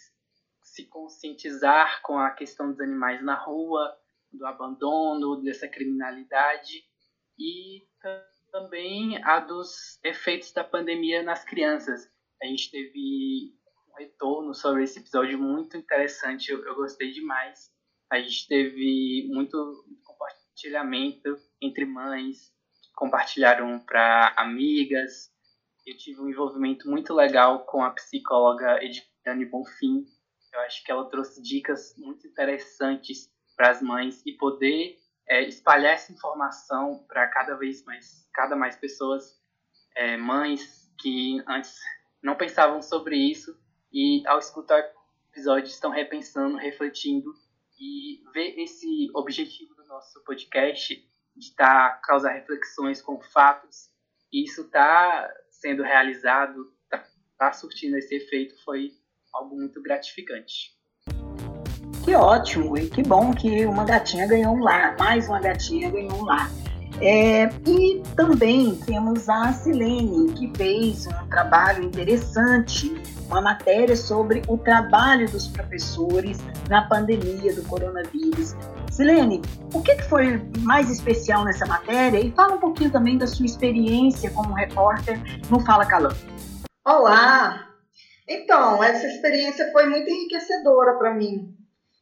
se 0.63 0.87
conscientizar 0.87 2.01
com 2.01 2.19
a 2.19 2.31
questão 2.31 2.71
dos 2.71 2.81
animais 2.81 3.23
na 3.23 3.35
rua, 3.35 3.95
do 4.33 4.47
abandono, 4.47 5.43
dessa 5.43 5.69
criminalidade 5.69 6.87
e 7.39 7.87
também 8.51 9.23
a 9.25 9.41
dos 9.41 9.99
efeitos 10.05 10.53
da 10.53 10.65
pandemia 10.65 11.23
nas 11.23 11.45
crianças. 11.45 12.09
A 12.43 12.47
gente 12.47 12.71
teve 12.71 13.55
um 13.89 13.99
retorno 13.99 14.55
sobre 14.55 14.85
esse 14.85 14.99
episódio 14.99 15.39
muito 15.39 15.77
interessante, 15.77 16.51
eu, 16.51 16.65
eu 16.65 16.75
gostei 16.75 17.13
demais. 17.13 17.71
A 18.11 18.21
gente 18.21 18.49
teve 18.49 19.29
muito 19.33 19.85
compartilhamento 20.05 21.37
entre 21.63 21.85
mães, 21.85 22.53
compartilharam 22.97 23.79
para 23.81 24.35
amigas. 24.37 25.31
Eu 25.87 25.97
tive 25.97 26.21
um 26.21 26.29
envolvimento 26.29 26.89
muito 26.89 27.15
legal 27.15 27.65
com 27.67 27.83
a 27.83 27.91
psicóloga 27.91 28.79
Ediane 28.83 29.47
Bonfim. 29.47 30.05
Eu 30.53 30.61
acho 30.61 30.85
que 30.85 30.91
ela 30.91 31.09
trouxe 31.09 31.41
dicas 31.41 31.95
muito 31.97 32.27
interessantes 32.27 33.31
para 33.57 33.71
as 33.71 33.81
mães 33.81 34.23
e 34.27 34.33
poder 34.33 34.97
é, 35.31 35.45
espalhar 35.45 35.95
essa 35.95 36.13
informação 36.13 37.05
para 37.07 37.29
cada 37.29 37.55
vez 37.55 37.85
mais, 37.85 38.29
cada 38.35 38.57
mais 38.57 38.75
pessoas, 38.75 39.41
é, 39.95 40.17
mães 40.17 40.93
que 40.99 41.41
antes 41.47 41.79
não 42.21 42.37
pensavam 42.37 42.83
sobre 42.83 43.17
isso 43.17 43.57
e 43.93 44.27
ao 44.27 44.41
escutar 44.41 44.83
o 44.83 45.31
episódio 45.33 45.69
estão 45.69 45.93
repensando, 45.93 46.57
refletindo 46.57 47.33
e 47.79 48.21
ver 48.35 48.61
esse 48.61 49.09
objetivo 49.15 49.73
do 49.77 49.85
nosso 49.85 50.23
podcast 50.25 51.09
de 51.37 51.55
tá, 51.55 52.01
causar 52.03 52.33
reflexões 52.33 53.01
com 53.01 53.23
fatos 53.23 53.89
e 54.33 54.45
isso 54.45 54.63
está 54.63 55.33
sendo 55.49 55.85
realizado, 55.85 56.75
está 56.85 57.07
tá 57.39 57.53
surtindo 57.53 57.97
esse 57.97 58.17
efeito 58.17 58.61
foi 58.65 58.91
algo 59.33 59.55
muito 59.55 59.81
gratificante. 59.81 60.77
Que 62.05 62.15
ótimo 62.15 62.77
e 62.79 62.89
que 62.89 63.03
bom 63.03 63.33
que 63.33 63.67
uma 63.67 63.85
gatinha 63.85 64.27
ganhou 64.27 64.55
um 64.55 64.63
lar, 64.63 64.97
mais 64.99 65.29
uma 65.29 65.41
gatinha 65.41 65.91
ganhou 65.91 66.15
um 66.15 66.25
lar. 66.25 66.51
É, 67.01 67.45
e 67.67 68.03
também 68.15 68.75
temos 68.87 69.29
a 69.29 69.53
Silene, 69.53 70.33
que 70.33 70.53
fez 70.57 71.07
um 71.07 71.29
trabalho 71.29 71.85
interessante, 71.85 72.93
uma 73.27 73.41
matéria 73.41 73.97
sobre 73.97 74.43
o 74.49 74.59
trabalho 74.59 75.31
dos 75.31 75.49
professores 75.49 76.39
na 76.69 76.83
pandemia 76.89 77.55
do 77.55 77.63
coronavírus. 77.63 78.55
Silene, 78.91 79.41
o 79.73 79.81
que 79.83 79.97
foi 80.03 80.43
mais 80.59 80.91
especial 80.91 81.45
nessa 81.45 81.65
matéria? 81.65 82.19
E 82.19 82.33
fala 82.33 82.57
um 82.57 82.61
pouquinho 82.61 82.91
também 82.91 83.17
da 83.17 83.27
sua 83.27 83.47
experiência 83.47 84.31
como 84.31 84.53
repórter 84.53 85.19
no 85.49 85.61
Fala 85.61 85.87
Calão. 85.87 86.13
Olá! 86.85 87.67
Então, 88.29 88.83
essa 88.83 89.07
experiência 89.07 89.73
foi 89.73 89.87
muito 89.87 90.09
enriquecedora 90.09 90.99
para 90.99 91.15
mim, 91.15 91.55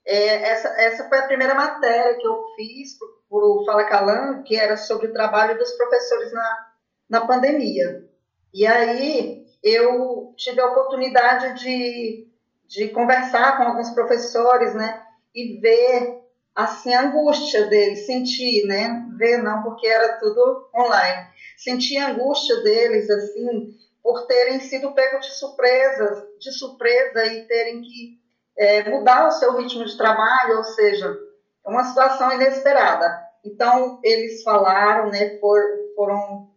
é, 0.09 0.49
essa, 0.49 0.69
essa 0.81 1.07
foi 1.07 1.19
a 1.19 1.27
primeira 1.27 1.55
matéria 1.55 2.17
que 2.17 2.27
eu 2.27 2.43
fiz 2.57 2.99
para 2.99 3.39
o 3.39 3.63
Fala 3.67 3.85
Calam, 3.85 4.43
que 4.43 4.57
era 4.57 4.75
sobre 4.75 5.09
o 5.09 5.13
trabalho 5.13 5.59
dos 5.59 5.71
professores 5.73 6.33
na, 6.33 6.67
na 7.11 7.27
pandemia. 7.27 8.09
E 8.55 8.67
aí 8.67 9.45
eu 9.63 10.33
tive 10.35 10.63
a 10.63 10.67
oportunidade 10.67 11.63
de, 11.63 12.27
de 12.67 12.89
conversar 12.89 13.59
com 13.59 13.65
alguns 13.65 13.91
professores, 13.91 14.75
né, 14.75 15.03
e 15.35 15.61
ver 15.61 16.23
assim 16.55 16.95
a 16.95 17.03
angústia 17.03 17.67
deles, 17.67 18.07
sentir, 18.07 18.67
né, 18.67 19.07
ver 19.19 19.43
não 19.43 19.63
porque 19.63 19.87
era 19.87 20.19
tudo 20.19 20.71
online, 20.75 21.27
sentir 21.59 21.99
a 21.99 22.13
angústia 22.13 22.57
deles 22.63 23.11
assim 23.11 23.77
por 24.03 24.27
terem 24.27 24.59
sido 24.61 24.95
pegos 24.95 25.27
de 25.27 25.35
surpresa, 25.35 26.27
de 26.41 26.51
surpresa 26.51 27.27
e 27.27 27.47
terem 27.47 27.83
que 27.83 28.28
é, 28.59 28.91
mudar 28.91 29.29
o 29.29 29.33
seu 29.33 29.57
ritmo 29.57 29.85
de 29.85 29.97
trabalho, 29.97 30.59
ou 30.59 30.65
seja, 30.65 31.17
é 31.65 31.71
uma 31.71 31.85
situação 31.85 32.33
inesperada. 32.33 33.23
Então, 33.45 34.01
eles 34.03 34.43
falaram, 34.43 35.11
né, 35.11 35.39
for, 35.39 35.61
foram 35.95 36.51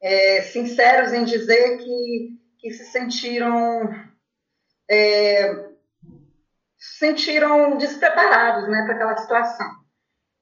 é, 0.00 0.42
sinceros 0.42 1.12
em 1.12 1.24
dizer 1.24 1.78
que, 1.78 2.38
que 2.60 2.70
se 2.70 2.84
sentiram 2.84 3.90
é, 4.88 5.68
sentiram 6.78 7.76
despreparados 7.76 8.68
né, 8.68 8.84
para 8.84 8.94
aquela 8.94 9.16
situação. 9.16 9.66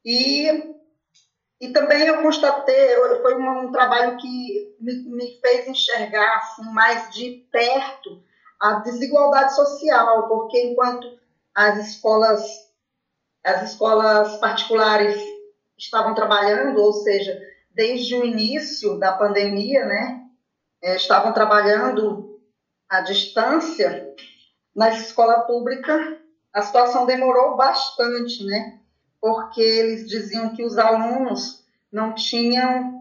E, 0.04 0.74
e 1.60 1.72
também 1.72 2.06
eu 2.06 2.22
constatei, 2.22 2.94
foi 3.22 3.34
um, 3.34 3.66
um 3.66 3.72
trabalho 3.72 4.16
que 4.18 4.76
me, 4.78 5.16
me 5.16 5.40
fez 5.40 5.66
enxergar 5.66 6.36
assim, 6.36 6.70
mais 6.72 7.12
de 7.14 7.46
perto 7.50 8.22
a 8.60 8.74
desigualdade 8.74 9.54
social, 9.54 10.28
porque 10.28 10.60
enquanto 10.60 11.18
as 11.54 11.88
escolas, 11.88 12.42
as 13.44 13.70
escolas 13.70 14.36
particulares 14.38 15.20
estavam 15.76 16.14
trabalhando, 16.14 16.78
ou 16.80 16.92
seja, 16.92 17.38
desde 17.70 18.14
o 18.14 18.24
início 18.24 18.98
da 18.98 19.12
pandemia, 19.12 19.84
né, 19.84 20.24
é, 20.82 20.96
estavam 20.96 21.32
trabalhando 21.32 22.40
à 22.88 23.00
distância, 23.00 24.14
na 24.74 24.90
escola 24.90 25.40
pública 25.40 26.18
a 26.52 26.62
situação 26.62 27.04
demorou 27.04 27.54
bastante, 27.56 28.42
né, 28.44 28.78
porque 29.20 29.60
eles 29.60 30.08
diziam 30.08 30.54
que 30.54 30.64
os 30.64 30.78
alunos 30.78 31.62
não 31.92 32.14
tinham 32.14 32.96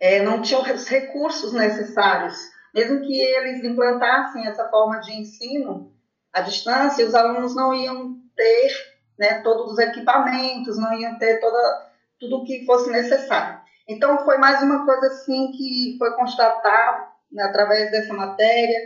é, 0.00 0.22
não 0.22 0.40
tinham 0.40 0.62
os 0.62 0.86
recursos 0.86 1.52
necessários 1.52 2.36
mesmo 2.74 3.00
que 3.00 3.20
eles 3.20 3.64
implantassem 3.64 4.46
essa 4.46 4.68
forma 4.68 5.00
de 5.00 5.12
ensino 5.12 5.92
à 6.32 6.40
distância, 6.40 7.06
os 7.06 7.14
alunos 7.14 7.54
não 7.54 7.74
iam 7.74 8.16
ter 8.36 8.70
né, 9.18 9.40
todos 9.42 9.72
os 9.72 9.78
equipamentos, 9.78 10.78
não 10.78 10.92
iam 10.92 11.18
ter 11.18 11.40
toda, 11.40 11.90
tudo 12.20 12.36
o 12.36 12.44
que 12.44 12.64
fosse 12.64 12.90
necessário. 12.90 13.58
Então, 13.88 14.24
foi 14.24 14.36
mais 14.38 14.62
uma 14.62 14.84
coisa 14.84 15.06
assim 15.06 15.50
que 15.52 15.96
foi 15.98 16.14
constatado 16.14 17.08
né, 17.32 17.42
através 17.42 17.90
dessa 17.90 18.12
matéria 18.12 18.78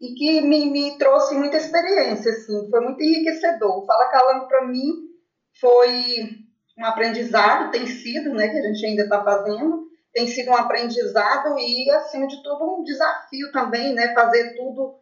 e 0.00 0.14
que 0.14 0.40
me, 0.40 0.70
me, 0.70 0.98
trouxe 0.98 1.34
muita 1.34 1.56
experiência, 1.56 2.30
assim, 2.30 2.68
foi 2.70 2.80
muito 2.80 3.02
enriquecedor. 3.02 3.78
O 3.78 3.86
Fala 3.86 4.10
Calando, 4.10 4.48
para 4.48 4.66
mim, 4.66 4.92
foi 5.60 6.46
um 6.78 6.84
aprendizado, 6.84 7.70
tem 7.70 7.86
sido, 7.86 8.34
né, 8.34 8.48
que 8.48 8.58
a 8.58 8.62
gente 8.62 8.84
ainda 8.84 9.02
está 9.02 9.22
fazendo, 9.22 9.85
tem 10.16 10.26
sido 10.26 10.50
um 10.50 10.56
aprendizado 10.56 11.58
e, 11.58 11.90
acima 11.90 12.26
de 12.26 12.42
tudo, 12.42 12.78
um 12.78 12.82
desafio 12.82 13.52
também, 13.52 13.92
né? 13.92 14.14
Fazer 14.14 14.56
tudo, 14.56 14.98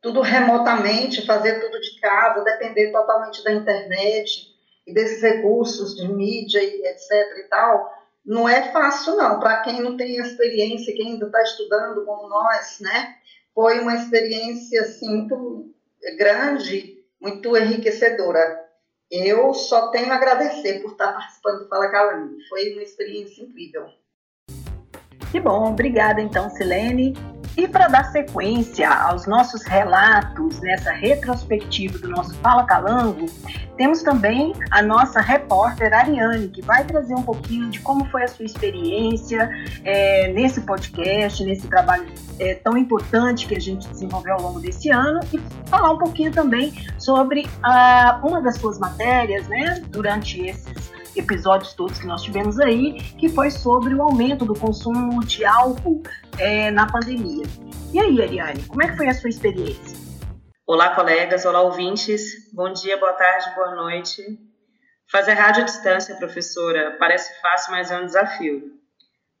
tudo 0.00 0.20
remotamente, 0.20 1.26
fazer 1.26 1.60
tudo 1.60 1.80
de 1.80 2.00
casa, 2.00 2.44
depender 2.44 2.92
totalmente 2.92 3.42
da 3.42 3.50
internet 3.50 4.54
e 4.86 4.94
desses 4.94 5.20
recursos 5.20 5.96
de 5.96 6.06
mídia 6.06 6.62
e 6.62 6.86
etc 6.86 7.10
e 7.36 7.48
tal. 7.50 7.92
Não 8.24 8.48
é 8.48 8.70
fácil, 8.70 9.16
não. 9.16 9.40
Para 9.40 9.60
quem 9.62 9.82
não 9.82 9.96
tem 9.96 10.18
experiência, 10.18 10.94
quem 10.94 11.14
ainda 11.14 11.26
está 11.26 11.42
estudando 11.42 12.04
como 12.04 12.28
nós, 12.28 12.78
né? 12.78 13.16
Foi 13.52 13.80
uma 13.80 13.96
experiência, 13.96 14.82
assim, 14.82 15.16
muito 15.16 15.74
grande, 16.16 17.04
muito 17.20 17.56
enriquecedora. 17.56 18.64
Eu 19.10 19.52
só 19.52 19.90
tenho 19.90 20.12
a 20.12 20.14
agradecer 20.14 20.80
por 20.80 20.92
estar 20.92 21.12
participando 21.12 21.64
do 21.64 21.68
Fala 21.68 21.90
Calando. 21.90 22.36
Foi 22.48 22.72
uma 22.72 22.84
experiência 22.84 23.42
incrível. 23.42 24.03
Que 25.34 25.40
bom, 25.40 25.72
obrigada 25.72 26.22
então, 26.22 26.48
Silene. 26.48 27.12
E 27.56 27.66
para 27.66 27.88
dar 27.88 28.04
sequência 28.12 28.88
aos 28.88 29.26
nossos 29.26 29.64
relatos 29.64 30.60
nessa 30.60 30.92
retrospectiva 30.92 31.98
do 31.98 32.08
nosso 32.08 32.32
Fala 32.36 32.62
Calango, 32.62 33.26
temos 33.76 34.00
também 34.04 34.52
a 34.70 34.80
nossa 34.80 35.20
repórter 35.20 35.92
Ariane, 35.92 36.46
que 36.46 36.62
vai 36.62 36.84
trazer 36.84 37.16
um 37.16 37.22
pouquinho 37.22 37.68
de 37.68 37.80
como 37.80 38.04
foi 38.10 38.22
a 38.22 38.28
sua 38.28 38.44
experiência 38.44 39.50
é, 39.84 40.28
nesse 40.32 40.60
podcast, 40.60 41.44
nesse 41.44 41.66
trabalho 41.66 42.06
é, 42.38 42.54
tão 42.54 42.76
importante 42.76 43.48
que 43.48 43.56
a 43.56 43.60
gente 43.60 43.88
desenvolveu 43.88 44.34
ao 44.34 44.42
longo 44.42 44.60
desse 44.60 44.90
ano, 44.90 45.18
e 45.32 45.40
falar 45.68 45.90
um 45.90 45.98
pouquinho 45.98 46.30
também 46.30 46.72
sobre 46.96 47.48
a, 47.60 48.20
uma 48.22 48.40
das 48.40 48.56
suas 48.56 48.78
matérias, 48.78 49.48
né, 49.48 49.82
durante 49.88 50.40
esses 50.40 50.83
episódios 51.16 51.74
todos 51.74 51.98
que 51.98 52.06
nós 52.06 52.22
tivemos 52.22 52.58
aí, 52.60 52.94
que 53.18 53.28
foi 53.28 53.50
sobre 53.50 53.94
o 53.94 54.02
aumento 54.02 54.44
do 54.44 54.54
consumo 54.54 55.24
de 55.24 55.44
álcool 55.44 56.02
é, 56.38 56.70
na 56.70 56.86
pandemia. 56.90 57.44
E 57.92 58.00
aí, 58.00 58.22
Ariane, 58.22 58.64
como 58.64 58.82
é 58.82 58.88
que 58.88 58.96
foi 58.96 59.08
a 59.08 59.14
sua 59.14 59.30
experiência? 59.30 59.96
Olá, 60.66 60.94
colegas, 60.94 61.44
olá, 61.44 61.60
ouvintes. 61.60 62.52
Bom 62.52 62.72
dia, 62.72 62.96
boa 62.96 63.12
tarde, 63.12 63.54
boa 63.54 63.74
noite. 63.74 64.22
Fazer 65.10 65.34
rádio 65.34 65.62
à 65.62 65.64
distância, 65.66 66.16
professora, 66.16 66.96
parece 66.98 67.40
fácil, 67.40 67.72
mas 67.72 67.90
é 67.90 67.98
um 67.98 68.06
desafio. 68.06 68.62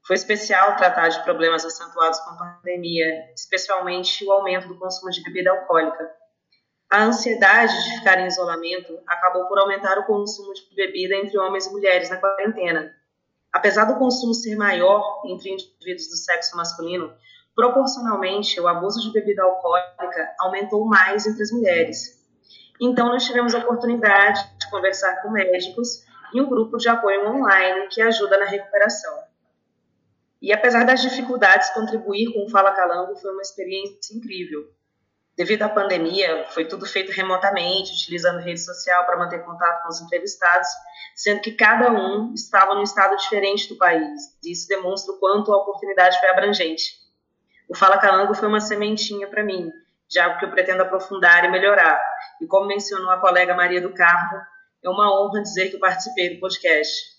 Foi 0.06 0.16
especial 0.16 0.76
tratar 0.76 1.08
de 1.08 1.22
problemas 1.24 1.64
acentuados 1.64 2.20
com 2.20 2.30
a 2.30 2.36
pandemia, 2.36 3.06
especialmente 3.34 4.22
o 4.24 4.32
aumento 4.32 4.68
do 4.68 4.78
consumo 4.78 5.10
de 5.10 5.22
bebida 5.22 5.50
alcoólica. 5.50 6.10
A 6.94 7.06
ansiedade 7.06 7.74
de 7.82 7.98
ficar 7.98 8.20
em 8.20 8.28
isolamento 8.28 8.96
acabou 9.04 9.46
por 9.46 9.58
aumentar 9.58 9.98
o 9.98 10.04
consumo 10.04 10.54
de 10.54 10.62
bebida 10.76 11.16
entre 11.16 11.36
homens 11.36 11.66
e 11.66 11.72
mulheres 11.72 12.08
na 12.08 12.18
quarentena. 12.18 12.94
Apesar 13.52 13.86
do 13.86 13.98
consumo 13.98 14.32
ser 14.32 14.54
maior 14.54 15.20
entre 15.26 15.50
indivíduos 15.50 16.06
do 16.06 16.16
sexo 16.16 16.56
masculino, 16.56 17.12
proporcionalmente 17.52 18.60
o 18.60 18.68
abuso 18.68 19.00
de 19.02 19.12
bebida 19.12 19.42
alcoólica 19.42 20.36
aumentou 20.38 20.84
mais 20.84 21.26
entre 21.26 21.42
as 21.42 21.50
mulheres. 21.50 22.24
Então, 22.80 23.08
nós 23.08 23.24
tivemos 23.24 23.56
a 23.56 23.58
oportunidade 23.58 24.56
de 24.56 24.70
conversar 24.70 25.20
com 25.20 25.30
médicos 25.30 26.04
e 26.32 26.40
um 26.40 26.48
grupo 26.48 26.76
de 26.76 26.88
apoio 26.88 27.28
online 27.28 27.88
que 27.88 28.00
ajuda 28.02 28.38
na 28.38 28.44
recuperação. 28.44 29.18
E 30.40 30.52
apesar 30.52 30.84
das 30.84 31.02
dificuldades, 31.02 31.70
contribuir 31.70 32.32
com 32.32 32.44
o 32.44 32.50
Fala 32.50 32.70
Calango 32.70 33.16
foi 33.16 33.32
uma 33.32 33.42
experiência 33.42 34.16
incrível. 34.16 34.72
Devido 35.36 35.62
à 35.62 35.68
pandemia, 35.68 36.46
foi 36.50 36.64
tudo 36.64 36.86
feito 36.86 37.10
remotamente, 37.10 37.92
utilizando 37.92 38.38
rede 38.38 38.60
social 38.60 39.04
para 39.04 39.16
manter 39.16 39.44
contato 39.44 39.82
com 39.82 39.88
os 39.88 40.00
entrevistados, 40.00 40.68
sendo 41.16 41.40
que 41.40 41.52
cada 41.52 41.90
um 41.90 42.32
estava 42.32 42.74
num 42.74 42.84
estado 42.84 43.16
diferente 43.16 43.68
do 43.68 43.76
país. 43.76 44.38
Isso 44.44 44.68
demonstra 44.68 45.12
o 45.12 45.18
quanto 45.18 45.52
a 45.52 45.56
oportunidade 45.56 46.20
foi 46.20 46.28
abrangente. 46.28 47.02
O 47.68 47.74
Fala 47.74 47.98
Calango 47.98 48.34
foi 48.34 48.46
uma 48.46 48.60
sementinha 48.60 49.26
para 49.26 49.42
mim, 49.42 49.72
de 50.08 50.20
algo 50.20 50.38
que 50.38 50.44
eu 50.44 50.50
pretendo 50.50 50.82
aprofundar 50.82 51.44
e 51.44 51.50
melhorar. 51.50 52.00
E 52.40 52.46
como 52.46 52.66
mencionou 52.66 53.10
a 53.10 53.20
colega 53.20 53.54
Maria 53.54 53.80
do 53.80 53.92
Carmo, 53.92 54.40
é 54.84 54.88
uma 54.88 55.12
honra 55.20 55.42
dizer 55.42 55.68
que 55.68 55.76
eu 55.76 55.80
participei 55.80 56.34
do 56.34 56.40
podcast. 56.40 57.13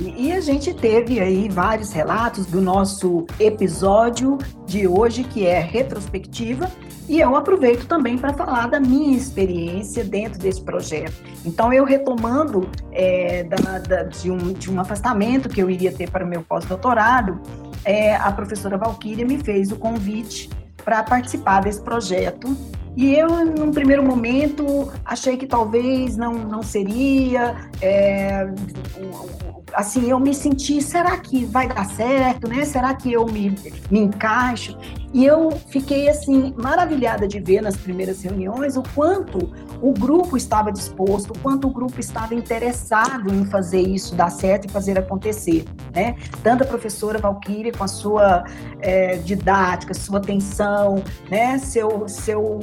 E, 0.00 0.32
a 0.32 0.40
gente 0.40 0.72
teve 0.72 1.18
aí 1.18 1.48
vários 1.48 1.92
relatos 1.92 2.46
do 2.46 2.60
nosso 2.60 3.26
episódio 3.40 4.38
de 4.64 4.86
hoje, 4.86 5.24
que 5.24 5.44
é 5.44 5.58
retrospectiva, 5.58 6.70
e 7.08 7.18
eu 7.18 7.34
aproveito 7.34 7.86
também 7.86 8.16
para 8.16 8.32
falar 8.32 8.68
da 8.68 8.78
minha 8.78 9.16
experiência 9.16 10.04
dentro 10.04 10.38
desse 10.38 10.62
projeto. 10.62 11.14
Então, 11.44 11.72
eu 11.72 11.84
retomando 11.84 12.70
é, 12.92 13.42
da, 13.44 13.78
da, 13.78 14.02
de, 14.04 14.30
um, 14.30 14.52
de 14.52 14.70
um 14.70 14.80
afastamento 14.80 15.48
que 15.48 15.60
eu 15.60 15.68
iria 15.68 15.90
ter 15.90 16.08
para 16.08 16.24
o 16.24 16.28
meu 16.28 16.42
pós-doutorado, 16.42 17.40
é, 17.84 18.14
a 18.14 18.30
professora 18.30 18.76
Valquíria 18.78 19.26
me 19.26 19.38
fez 19.38 19.72
o 19.72 19.76
convite 19.76 20.48
para 20.84 21.02
participar 21.02 21.62
desse 21.62 21.82
projeto 21.82 22.56
e 22.98 23.14
eu, 23.14 23.28
num 23.44 23.70
primeiro 23.70 24.02
momento, 24.02 24.90
achei 25.04 25.36
que 25.36 25.46
talvez 25.46 26.16
não, 26.16 26.32
não 26.32 26.64
seria. 26.64 27.70
É, 27.80 28.44
assim, 29.72 30.10
eu 30.10 30.18
me 30.18 30.34
senti, 30.34 30.80
será 30.80 31.16
que 31.18 31.44
vai 31.44 31.68
dar 31.68 31.84
certo, 31.86 32.48
né? 32.48 32.64
Será 32.64 32.94
que 32.94 33.12
eu 33.12 33.26
me, 33.26 33.54
me 33.90 34.00
encaixo? 34.00 34.76
E 35.12 35.24
eu 35.24 35.50
fiquei, 35.68 36.08
assim, 36.08 36.54
maravilhada 36.56 37.26
de 37.26 37.40
ver 37.40 37.62
nas 37.62 37.76
primeiras 37.76 38.22
reuniões 38.22 38.76
o 38.76 38.82
quanto 38.94 39.50
o 39.80 39.92
grupo 39.92 40.36
estava 40.36 40.70
disposto, 40.70 41.30
o 41.30 41.38
quanto 41.38 41.68
o 41.68 41.70
grupo 41.70 41.98
estava 41.98 42.34
interessado 42.34 43.32
em 43.32 43.44
fazer 43.46 43.80
isso 43.80 44.14
dar 44.14 44.30
certo 44.30 44.66
e 44.66 44.70
fazer 44.70 44.98
acontecer, 44.98 45.64
né? 45.94 46.16
Tanto 46.42 46.64
a 46.64 46.66
professora 46.66 47.18
Valquíria 47.18 47.72
com 47.72 47.84
a 47.84 47.88
sua 47.88 48.44
é, 48.80 49.16
didática, 49.16 49.94
sua 49.94 50.18
atenção, 50.18 51.02
né? 51.30 51.58
Seu, 51.58 52.06
seu 52.08 52.60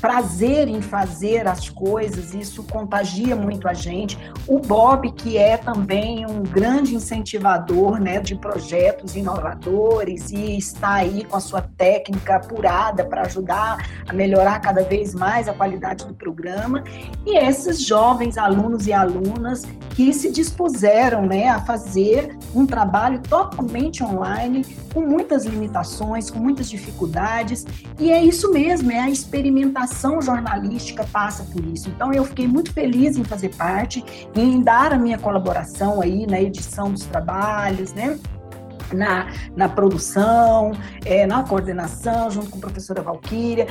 prazer 0.00 0.66
em 0.66 0.80
fazer 0.80 1.46
as 1.46 1.68
coisas, 1.68 2.32
isso 2.32 2.62
contagia 2.62 3.36
muito 3.36 3.68
a 3.68 3.74
gente. 3.74 4.18
O 4.46 4.58
Bob, 4.58 5.12
que 5.12 5.36
é 5.36 5.56
também 5.56 6.26
um 6.26 6.42
grande 6.42 6.94
incentivador 6.94 8.00
né, 8.00 8.18
de 8.18 8.34
projetos 8.34 9.14
inovadores 9.14 10.30
e 10.30 10.56
está 10.56 10.94
aí 10.94 11.24
com 11.24 11.36
a 11.36 11.40
sua 11.40 11.60
técnica 11.60 12.36
apurada 12.36 13.04
para 13.04 13.22
ajudar 13.22 13.86
a 14.08 14.12
melhorar 14.12 14.58
cada 14.60 14.82
vez 14.82 15.14
mais 15.14 15.48
a 15.48 15.52
qualidade 15.52 16.06
do 16.06 16.14
programa. 16.14 16.82
E 17.26 17.36
esses 17.36 17.84
jovens 17.84 18.38
alunos 18.38 18.86
e 18.86 18.92
alunas 18.92 19.64
que 19.94 20.14
se 20.14 20.32
dispuseram 20.32 21.26
né, 21.26 21.48
a 21.48 21.60
fazer 21.60 22.36
um 22.54 22.64
trabalho 22.64 23.20
totalmente 23.20 24.02
online, 24.02 24.64
com 24.94 25.02
muitas 25.02 25.44
limitações, 25.44 26.30
com 26.30 26.38
muitas 26.38 26.70
dificuldades. 26.70 27.66
E 27.98 28.10
é 28.10 28.22
isso 28.22 28.50
mesmo, 28.50 28.90
é 28.90 28.98
a 28.98 29.10
experimentação 29.10 29.89
ação 29.90 30.22
jornalística 30.22 31.04
passa 31.12 31.44
por 31.44 31.64
isso. 31.64 31.88
Então, 31.90 32.12
eu 32.12 32.24
fiquei 32.24 32.46
muito 32.46 32.72
feliz 32.72 33.16
em 33.16 33.24
fazer 33.24 33.54
parte, 33.56 34.04
em 34.34 34.62
dar 34.62 34.92
a 34.92 34.98
minha 34.98 35.18
colaboração 35.18 36.00
aí 36.00 36.26
na 36.26 36.40
edição 36.40 36.90
dos 36.92 37.04
trabalhos, 37.04 37.92
né? 37.92 38.18
Na, 38.92 39.28
na 39.54 39.68
produção, 39.68 40.72
é, 41.04 41.26
na 41.26 41.44
coordenação, 41.44 42.30
junto 42.30 42.50
com 42.50 42.58
a 42.58 42.60
professora 42.60 43.02
Valquíria, 43.02 43.66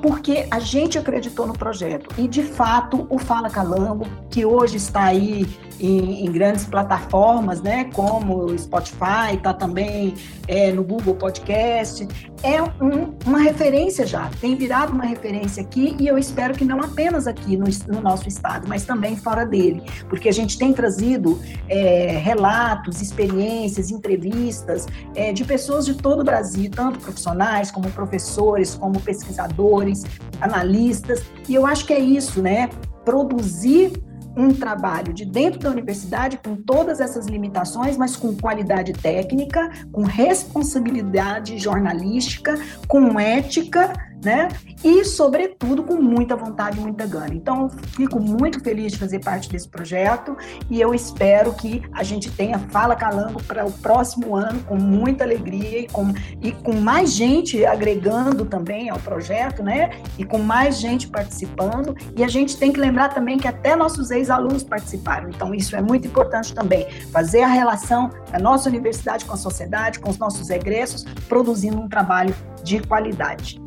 porque 0.00 0.46
a 0.50 0.60
gente 0.60 0.98
acreditou 0.98 1.46
no 1.46 1.52
projeto. 1.52 2.14
E, 2.18 2.28
de 2.28 2.42
fato, 2.42 3.06
o 3.08 3.18
Fala 3.18 3.50
Calango, 3.50 4.06
que 4.30 4.44
hoje 4.44 4.76
está 4.76 5.04
aí 5.04 5.46
em, 5.80 6.24
em 6.24 6.32
grandes 6.32 6.64
plataformas, 6.64 7.60
né, 7.60 7.84
como 7.94 8.56
Spotify, 8.58 9.34
está 9.34 9.52
também 9.52 10.14
é, 10.48 10.72
no 10.72 10.82
Google 10.82 11.14
Podcast, 11.14 12.06
é 12.42 12.62
um, 12.62 13.14
uma 13.24 13.38
referência 13.38 14.06
já, 14.06 14.30
tem 14.40 14.56
virado 14.56 14.92
uma 14.92 15.04
referência 15.04 15.62
aqui 15.62 15.96
e 15.98 16.06
eu 16.06 16.18
espero 16.18 16.54
que 16.54 16.64
não 16.64 16.80
apenas 16.80 17.26
aqui 17.26 17.56
no, 17.56 17.66
no 17.88 18.00
nosso 18.00 18.28
estado, 18.28 18.66
mas 18.68 18.84
também 18.84 19.16
fora 19.16 19.44
dele, 19.44 19.82
porque 20.08 20.28
a 20.28 20.32
gente 20.32 20.58
tem 20.58 20.72
trazido 20.72 21.40
é, 21.68 22.18
relatos, 22.18 23.00
experiências, 23.00 23.90
entrevistas 23.90 24.86
é, 25.14 25.32
de 25.32 25.44
pessoas 25.44 25.86
de 25.86 25.94
todo 25.94 26.20
o 26.20 26.24
Brasil, 26.24 26.70
tanto 26.70 26.98
profissionais 26.98 27.70
como 27.70 27.88
professores, 27.90 28.74
como 28.74 29.00
pesquisadores, 29.00 30.04
analistas, 30.40 31.22
e 31.48 31.54
eu 31.54 31.66
acho 31.66 31.86
que 31.86 31.92
é 31.92 32.00
isso, 32.00 32.42
né? 32.42 32.68
Produzir 33.04 33.92
um 34.36 34.52
trabalho 34.52 35.12
de 35.12 35.24
dentro 35.24 35.60
da 35.60 35.70
universidade 35.70 36.38
com 36.38 36.56
todas 36.56 37.00
essas 37.00 37.26
limitações, 37.26 37.96
mas 37.96 38.16
com 38.16 38.34
qualidade 38.34 38.92
técnica, 38.92 39.70
com 39.90 40.02
responsabilidade 40.02 41.58
jornalística, 41.58 42.54
com 42.88 43.18
ética 43.18 43.92
né? 44.24 44.48
E, 44.84 45.04
sobretudo, 45.04 45.82
com 45.82 45.94
muita 45.94 46.36
vontade 46.36 46.78
e 46.78 46.80
muita 46.80 47.06
gana. 47.06 47.34
Então, 47.34 47.68
fico 47.68 48.20
muito 48.20 48.60
feliz 48.60 48.92
de 48.92 48.98
fazer 48.98 49.20
parte 49.20 49.48
desse 49.48 49.68
projeto 49.68 50.36
e 50.70 50.80
eu 50.80 50.94
espero 50.94 51.52
que 51.52 51.82
a 51.92 52.02
gente 52.02 52.30
tenha 52.30 52.58
Fala 52.58 52.96
Calango 52.96 53.42
para 53.42 53.64
o 53.64 53.72
próximo 53.72 54.34
ano 54.34 54.60
com 54.64 54.76
muita 54.76 55.24
alegria 55.24 55.80
e 55.80 55.88
com, 55.88 56.12
e 56.40 56.52
com 56.52 56.72
mais 56.72 57.12
gente 57.12 57.64
agregando 57.64 58.44
também 58.44 58.90
ao 58.90 58.98
projeto, 58.98 59.62
né? 59.62 60.02
E 60.18 60.24
com 60.24 60.38
mais 60.38 60.78
gente 60.78 61.08
participando. 61.08 61.96
E 62.16 62.24
a 62.24 62.28
gente 62.28 62.56
tem 62.56 62.72
que 62.72 62.80
lembrar 62.80 63.10
também 63.10 63.38
que 63.38 63.48
até 63.48 63.76
nossos 63.76 64.10
ex-alunos 64.10 64.62
participaram. 64.62 65.28
Então, 65.28 65.54
isso 65.54 65.76
é 65.76 65.82
muito 65.82 66.06
importante 66.06 66.54
também. 66.54 66.88
Fazer 67.12 67.42
a 67.42 67.48
relação 67.48 68.10
da 68.30 68.38
nossa 68.38 68.68
universidade 68.68 69.24
com 69.24 69.34
a 69.34 69.36
sociedade, 69.36 69.98
com 69.98 70.10
os 70.10 70.18
nossos 70.18 70.50
egressos, 70.50 71.04
produzindo 71.28 71.80
um 71.80 71.88
trabalho 71.88 72.34
de 72.62 72.80
qualidade. 72.80 73.60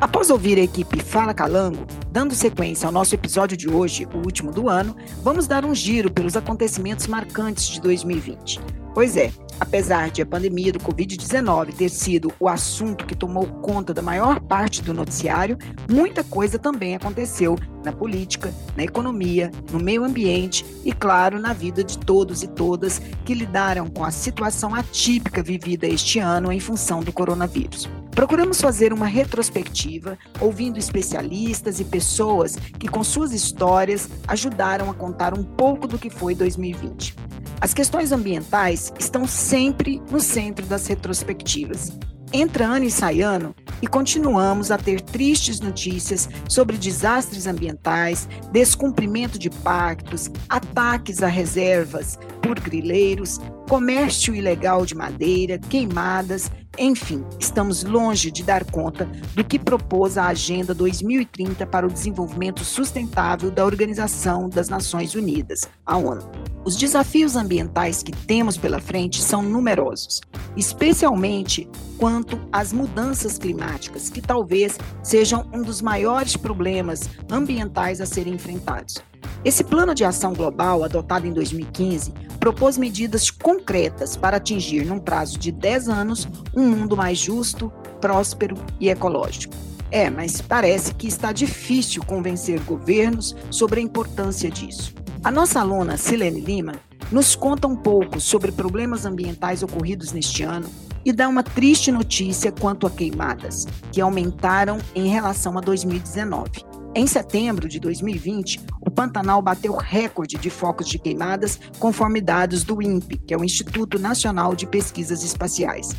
Após 0.00 0.30
ouvir 0.30 0.58
a 0.58 0.62
equipe 0.62 1.02
Fala 1.02 1.34
Calango, 1.34 1.86
dando 2.10 2.34
sequência 2.34 2.86
ao 2.86 2.92
nosso 2.92 3.14
episódio 3.14 3.54
de 3.54 3.68
hoje, 3.68 4.08
o 4.14 4.16
último 4.16 4.50
do 4.50 4.66
ano, 4.66 4.96
vamos 5.22 5.46
dar 5.46 5.62
um 5.62 5.74
giro 5.74 6.10
pelos 6.10 6.38
acontecimentos 6.38 7.06
marcantes 7.06 7.68
de 7.68 7.82
2020. 7.82 8.60
Pois 8.94 9.14
é, 9.14 9.30
apesar 9.60 10.10
de 10.10 10.22
a 10.22 10.26
pandemia 10.26 10.72
do 10.72 10.80
Covid-19 10.80 11.74
ter 11.74 11.90
sido 11.90 12.32
o 12.40 12.48
assunto 12.48 13.04
que 13.04 13.14
tomou 13.14 13.46
conta 13.46 13.92
da 13.92 14.00
maior 14.00 14.40
parte 14.40 14.80
do 14.80 14.94
noticiário, 14.94 15.58
muita 15.88 16.24
coisa 16.24 16.58
também 16.58 16.96
aconteceu 16.96 17.58
na 17.84 17.92
política, 17.92 18.52
na 18.76 18.84
economia, 18.84 19.50
no 19.70 19.78
meio 19.78 20.04
ambiente 20.04 20.64
e, 20.84 20.92
claro, 20.92 21.40
na 21.40 21.52
vida 21.52 21.82
de 21.82 21.98
todos 21.98 22.42
e 22.42 22.48
todas 22.48 23.00
que 23.24 23.34
lidaram 23.34 23.88
com 23.88 24.04
a 24.04 24.10
situação 24.10 24.74
atípica 24.74 25.42
vivida 25.42 25.86
este 25.86 26.18
ano 26.18 26.52
em 26.52 26.60
função 26.60 27.00
do 27.00 27.12
coronavírus. 27.12 27.88
Procuramos 28.10 28.60
fazer 28.60 28.92
uma 28.92 29.06
retrospectiva, 29.06 30.18
ouvindo 30.40 30.78
especialistas 30.78 31.80
e 31.80 31.84
pessoas 31.84 32.56
que, 32.56 32.88
com 32.88 33.02
suas 33.02 33.32
histórias, 33.32 34.08
ajudaram 34.26 34.90
a 34.90 34.94
contar 34.94 35.32
um 35.32 35.42
pouco 35.42 35.86
do 35.86 35.98
que 35.98 36.10
foi 36.10 36.34
2020. 36.34 37.14
As 37.60 37.72
questões 37.72 38.10
ambientais 38.10 38.92
estão 38.98 39.26
sempre 39.26 40.02
no 40.10 40.20
centro 40.20 40.66
das 40.66 40.86
retrospectivas. 40.86 41.92
Entra 42.32 42.64
ano 42.64 42.84
e 42.84 42.90
sai 42.92 43.22
ano 43.22 43.54
e 43.82 43.88
continuamos 43.88 44.70
a 44.70 44.78
ter 44.78 45.00
tristes 45.00 45.58
notícias 45.58 46.28
sobre 46.48 46.76
desastres 46.76 47.46
ambientais, 47.46 48.28
descumprimento 48.52 49.36
de 49.36 49.50
pactos, 49.50 50.30
ataques 50.48 51.24
a 51.24 51.26
reservas 51.26 52.18
por 52.40 52.60
grileiros, 52.60 53.40
comércio 53.70 54.34
ilegal 54.34 54.84
de 54.84 54.96
madeira, 54.96 55.56
queimadas, 55.56 56.50
enfim, 56.76 57.24
estamos 57.38 57.84
longe 57.84 58.28
de 58.28 58.42
dar 58.42 58.64
conta 58.64 59.04
do 59.32 59.44
que 59.44 59.60
propôs 59.60 60.18
a 60.18 60.26
Agenda 60.26 60.74
2030 60.74 61.64
para 61.68 61.86
o 61.86 61.92
Desenvolvimento 61.92 62.64
Sustentável 62.64 63.48
da 63.48 63.64
Organização 63.64 64.48
das 64.48 64.68
Nações 64.68 65.14
Unidas, 65.14 65.68
a 65.86 65.96
ONU. 65.96 66.28
Os 66.64 66.74
desafios 66.74 67.36
ambientais 67.36 68.02
que 68.02 68.10
temos 68.10 68.56
pela 68.56 68.80
frente 68.80 69.22
são 69.22 69.40
numerosos, 69.40 70.20
especialmente 70.56 71.68
quanto 71.96 72.40
às 72.50 72.72
mudanças 72.72 73.38
climáticas, 73.38 74.10
que 74.10 74.20
talvez 74.20 74.76
sejam 75.00 75.48
um 75.54 75.62
dos 75.62 75.80
maiores 75.80 76.36
problemas 76.36 77.08
ambientais 77.30 78.00
a 78.00 78.06
serem 78.06 78.34
enfrentados. 78.34 78.96
Esse 79.44 79.64
plano 79.64 79.94
de 79.94 80.04
ação 80.04 80.32
global, 80.32 80.84
adotado 80.84 81.26
em 81.26 81.32
2015, 81.32 82.12
propôs 82.38 82.76
medidas 82.76 83.30
concretas 83.30 84.16
para 84.16 84.38
atingir, 84.38 84.84
num 84.84 84.98
prazo 84.98 85.38
de 85.38 85.50
10 85.52 85.88
anos, 85.88 86.28
um 86.54 86.68
mundo 86.68 86.96
mais 86.96 87.18
justo, 87.18 87.72
próspero 88.00 88.56
e 88.78 88.88
ecológico. 88.88 89.54
É, 89.90 90.08
mas 90.08 90.40
parece 90.40 90.94
que 90.94 91.08
está 91.08 91.32
difícil 91.32 92.02
convencer 92.04 92.60
governos 92.60 93.34
sobre 93.50 93.80
a 93.80 93.82
importância 93.82 94.50
disso. 94.50 94.94
A 95.22 95.30
nossa 95.30 95.60
aluna 95.60 95.96
Silene 95.96 96.40
Lima 96.40 96.74
nos 97.10 97.34
conta 97.34 97.66
um 97.66 97.76
pouco 97.76 98.20
sobre 98.20 98.52
problemas 98.52 99.04
ambientais 99.04 99.62
ocorridos 99.62 100.12
neste 100.12 100.42
ano 100.42 100.68
e 101.04 101.12
dá 101.12 101.28
uma 101.28 101.42
triste 101.42 101.90
notícia 101.90 102.52
quanto 102.52 102.86
a 102.86 102.90
queimadas, 102.90 103.66
que 103.90 104.00
aumentaram 104.00 104.78
em 104.94 105.08
relação 105.08 105.58
a 105.58 105.60
2019. 105.60 106.69
Em 106.92 107.06
setembro 107.06 107.68
de 107.68 107.78
2020, 107.78 108.60
o 108.80 108.90
Pantanal 108.90 109.40
bateu 109.40 109.76
recorde 109.76 110.36
de 110.36 110.50
focos 110.50 110.88
de 110.88 110.98
queimadas, 110.98 111.60
conforme 111.78 112.20
dados 112.20 112.64
do 112.64 112.82
INPE, 112.82 113.16
que 113.18 113.32
é 113.32 113.36
o 113.36 113.44
Instituto 113.44 113.96
Nacional 113.96 114.56
de 114.56 114.66
Pesquisas 114.66 115.22
Espaciais. 115.22 115.90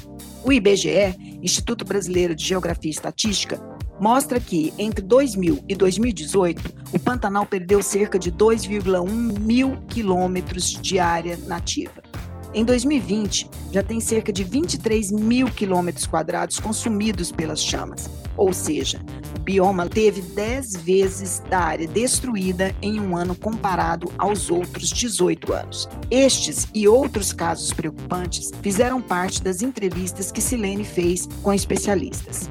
O 0.43 0.51
IBGE, 0.51 1.39
Instituto 1.41 1.85
Brasileiro 1.85 2.35
de 2.35 2.43
Geografia 2.43 2.91
e 2.91 2.93
Estatística, 2.93 3.57
mostra 4.01 4.37
que, 4.37 4.73
entre 4.77 5.01
2000 5.01 5.63
e 5.69 5.75
2018, 5.75 6.73
o 6.91 6.99
Pantanal 6.99 7.45
perdeu 7.45 7.81
cerca 7.81 8.19
de 8.19 8.29
2,1 8.29 9.39
mil 9.39 9.77
quilômetros 9.87 10.73
de 10.73 10.99
área 10.99 11.37
nativa. 11.47 12.03
Em 12.53 12.65
2020, 12.65 13.49
já 13.71 13.81
tem 13.81 14.01
cerca 14.01 14.31
de 14.31 14.43
23 14.43 15.09
mil 15.09 15.47
quilômetros 15.47 16.05
quadrados 16.05 16.59
consumidos 16.59 17.31
pelas 17.31 17.63
chamas, 17.63 18.09
ou 18.35 18.51
seja, 18.51 18.99
o 19.37 19.39
bioma 19.39 19.87
teve 19.87 20.21
10 20.21 20.75
vezes 20.83 21.39
da 21.49 21.59
área 21.59 21.87
destruída 21.87 22.75
em 22.81 22.99
um 22.99 23.15
ano 23.15 23.35
comparado 23.35 24.11
aos 24.17 24.51
outros 24.51 24.89
18 24.89 25.53
anos. 25.53 25.87
Estes 26.09 26.67
e 26.75 26.89
outros 26.89 27.31
casos 27.31 27.71
preocupantes 27.71 28.51
fizeram 28.61 29.01
parte 29.01 29.41
das 29.41 29.61
entrevistas 29.61 30.29
que 30.29 30.41
Silene 30.41 30.83
fez 30.83 31.29
com 31.41 31.53
especialistas. 31.53 32.49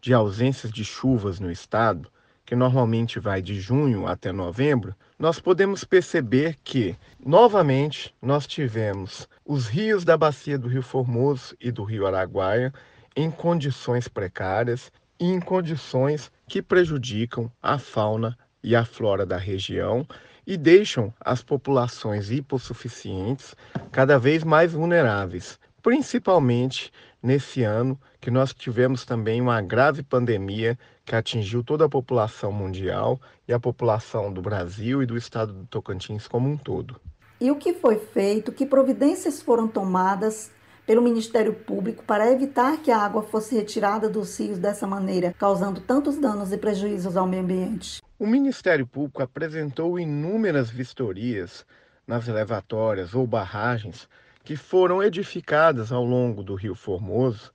de 0.00 0.12
ausências 0.12 0.72
de 0.72 0.84
chuvas 0.84 1.38
no 1.38 1.52
estado, 1.52 2.10
que 2.52 2.56
normalmente 2.56 3.18
vai 3.18 3.40
de 3.40 3.58
junho 3.58 4.06
até 4.06 4.30
novembro, 4.30 4.94
nós 5.18 5.40
podemos 5.40 5.84
perceber 5.84 6.58
que, 6.62 6.94
novamente, 7.18 8.14
nós 8.20 8.46
tivemos 8.46 9.26
os 9.42 9.68
rios 9.68 10.04
da 10.04 10.18
bacia 10.18 10.58
do 10.58 10.68
Rio 10.68 10.82
Formoso 10.82 11.56
e 11.58 11.70
do 11.70 11.82
Rio 11.82 12.06
Araguaia 12.06 12.70
em 13.16 13.30
condições 13.30 14.06
precárias 14.06 14.92
e 15.18 15.24
em 15.24 15.40
condições 15.40 16.30
que 16.46 16.60
prejudicam 16.60 17.50
a 17.62 17.78
fauna 17.78 18.36
e 18.62 18.76
a 18.76 18.84
flora 18.84 19.24
da 19.24 19.38
região 19.38 20.06
e 20.46 20.58
deixam 20.58 21.10
as 21.18 21.42
populações 21.42 22.30
hipossuficientes 22.30 23.56
cada 23.90 24.18
vez 24.18 24.44
mais 24.44 24.74
vulneráveis, 24.74 25.58
principalmente 25.82 26.92
nesse 27.22 27.62
ano 27.62 27.98
que 28.20 28.30
nós 28.30 28.52
tivemos 28.52 29.04
também 29.04 29.40
uma 29.40 29.62
grave 29.62 30.02
pandemia 30.02 30.78
que 31.04 31.14
atingiu 31.14 31.62
toda 31.62 31.84
a 31.84 31.88
população 31.88 32.52
mundial 32.52 33.20
e 33.46 33.52
a 33.52 33.60
população 33.60 34.32
do 34.32 34.42
Brasil 34.42 35.02
e 35.02 35.06
do 35.06 35.16
estado 35.16 35.52
do 35.52 35.66
Tocantins 35.66 36.26
como 36.26 36.48
um 36.48 36.56
todo. 36.56 37.00
E 37.40 37.50
o 37.50 37.56
que 37.56 37.72
foi 37.74 37.98
feito? 37.98 38.52
Que 38.52 38.66
providências 38.66 39.42
foram 39.42 39.66
tomadas 39.66 40.50
pelo 40.86 41.02
Ministério 41.02 41.54
Público 41.54 42.04
para 42.04 42.30
evitar 42.30 42.78
que 42.78 42.90
a 42.90 42.98
água 42.98 43.22
fosse 43.22 43.54
retirada 43.54 44.08
dos 44.08 44.38
rios 44.38 44.58
dessa 44.58 44.86
maneira, 44.86 45.34
causando 45.38 45.80
tantos 45.80 46.16
danos 46.18 46.52
e 46.52 46.58
prejuízos 46.58 47.16
ao 47.16 47.26
meio 47.26 47.42
ambiente? 47.42 48.02
O 48.18 48.26
Ministério 48.26 48.86
Público 48.86 49.22
apresentou 49.22 49.98
inúmeras 49.98 50.70
vistorias 50.70 51.64
nas 52.06 52.28
elevatórias 52.28 53.14
ou 53.14 53.26
barragens 53.26 54.08
que 54.44 54.56
foram 54.56 55.02
edificadas 55.02 55.92
ao 55.92 56.04
longo 56.04 56.42
do 56.42 56.54
Rio 56.54 56.74
Formoso 56.74 57.52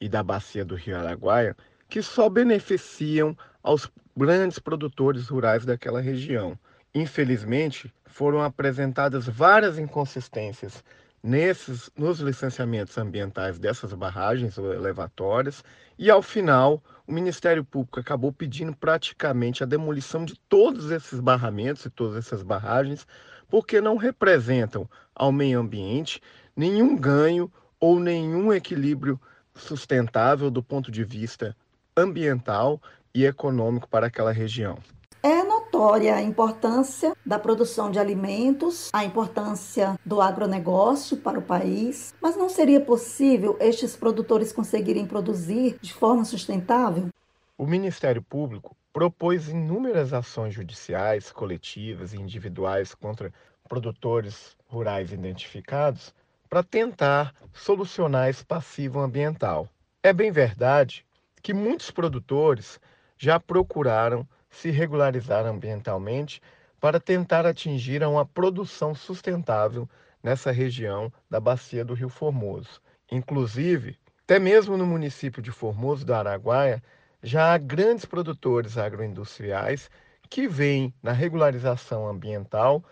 e 0.00 0.08
da 0.08 0.22
bacia 0.22 0.64
do 0.64 0.74
Rio 0.74 0.96
Araguaia, 0.96 1.56
que 1.88 2.02
só 2.02 2.28
beneficiam 2.28 3.36
aos 3.62 3.90
grandes 4.16 4.58
produtores 4.58 5.28
rurais 5.28 5.64
daquela 5.64 6.00
região. 6.00 6.58
Infelizmente, 6.94 7.92
foram 8.06 8.42
apresentadas 8.42 9.26
várias 9.26 9.78
inconsistências 9.78 10.82
nesses 11.22 11.90
nos 11.96 12.20
licenciamentos 12.20 12.96
ambientais 12.96 13.58
dessas 13.58 13.92
barragens 13.92 14.56
ou 14.56 14.72
elevatórias 14.72 15.62
e 15.98 16.10
ao 16.10 16.22
final 16.22 16.82
o 17.10 17.12
Ministério 17.12 17.64
Público 17.64 17.98
acabou 17.98 18.32
pedindo 18.32 18.72
praticamente 18.72 19.64
a 19.64 19.66
demolição 19.66 20.24
de 20.24 20.38
todos 20.48 20.92
esses 20.92 21.18
barramentos 21.18 21.84
e 21.84 21.90
todas 21.90 22.16
essas 22.16 22.40
barragens 22.40 23.04
porque 23.48 23.80
não 23.80 23.96
representam 23.96 24.88
ao 25.12 25.32
meio 25.32 25.58
ambiente 25.58 26.22
nenhum 26.54 26.96
ganho 26.96 27.52
ou 27.80 27.98
nenhum 27.98 28.52
equilíbrio 28.52 29.20
sustentável 29.56 30.52
do 30.52 30.62
ponto 30.62 30.88
de 30.88 31.02
vista 31.02 31.56
ambiental 31.96 32.80
e 33.12 33.26
econômico 33.26 33.88
para 33.88 34.06
aquela 34.06 34.30
região. 34.30 34.78
É 35.20 35.42
notória 35.80 36.14
a 36.14 36.20
importância 36.20 37.16
da 37.24 37.38
produção 37.38 37.90
de 37.90 37.98
alimentos, 37.98 38.90
a 38.92 39.02
importância 39.02 39.98
do 40.04 40.20
agronegócio 40.20 41.16
para 41.16 41.38
o 41.38 41.42
país, 41.42 42.14
mas 42.20 42.36
não 42.36 42.50
seria 42.50 42.82
possível 42.82 43.56
estes 43.58 43.96
produtores 43.96 44.52
conseguirem 44.52 45.06
produzir 45.06 45.78
de 45.80 45.94
forma 45.94 46.22
sustentável? 46.22 47.08
O 47.56 47.66
Ministério 47.66 48.20
Público 48.20 48.76
propôs 48.92 49.48
inúmeras 49.48 50.12
ações 50.12 50.52
judiciais, 50.52 51.32
coletivas 51.32 52.12
e 52.12 52.18
individuais 52.18 52.94
contra 52.94 53.32
produtores 53.66 54.54
rurais 54.68 55.12
identificados 55.12 56.14
para 56.50 56.62
tentar 56.62 57.34
solucionar 57.54 58.28
esse 58.28 58.44
passivo 58.44 59.00
ambiental. 59.00 59.66
É 60.02 60.12
bem 60.12 60.30
verdade 60.30 61.06
que 61.40 61.54
muitos 61.54 61.90
produtores 61.90 62.78
já 63.16 63.40
procuraram 63.40 64.28
se 64.50 64.70
regularizar 64.70 65.46
ambientalmente 65.46 66.42
para 66.80 66.98
tentar 66.98 67.46
atingir 67.46 68.02
uma 68.02 68.26
produção 68.26 68.94
sustentável 68.94 69.88
nessa 70.22 70.50
região 70.50 71.12
da 71.28 71.38
bacia 71.38 71.84
do 71.84 71.94
Rio 71.94 72.08
Formoso. 72.08 72.80
Inclusive, 73.10 73.98
até 74.24 74.38
mesmo 74.38 74.76
no 74.76 74.86
município 74.86 75.42
de 75.42 75.50
Formoso 75.50 76.04
do 76.04 76.14
Araguaia, 76.14 76.82
já 77.22 77.52
há 77.52 77.58
grandes 77.58 78.04
produtores 78.04 78.78
agroindustriais 78.78 79.90
que 80.28 80.46
veem 80.46 80.94
na 81.02 81.12
regularização 81.12 82.08
ambiental 82.08 82.84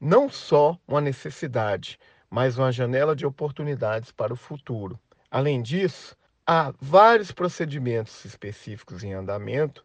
não 0.00 0.28
só 0.28 0.78
uma 0.86 1.00
necessidade, 1.00 1.98
mas 2.30 2.58
uma 2.58 2.70
janela 2.70 3.16
de 3.16 3.26
oportunidades 3.26 4.10
para 4.12 4.32
o 4.32 4.36
futuro. 4.36 4.98
Além 5.30 5.62
disso, 5.62 6.16
há 6.46 6.72
vários 6.80 7.32
procedimentos 7.32 8.24
específicos 8.24 9.02
em 9.02 9.12
andamento 9.12 9.84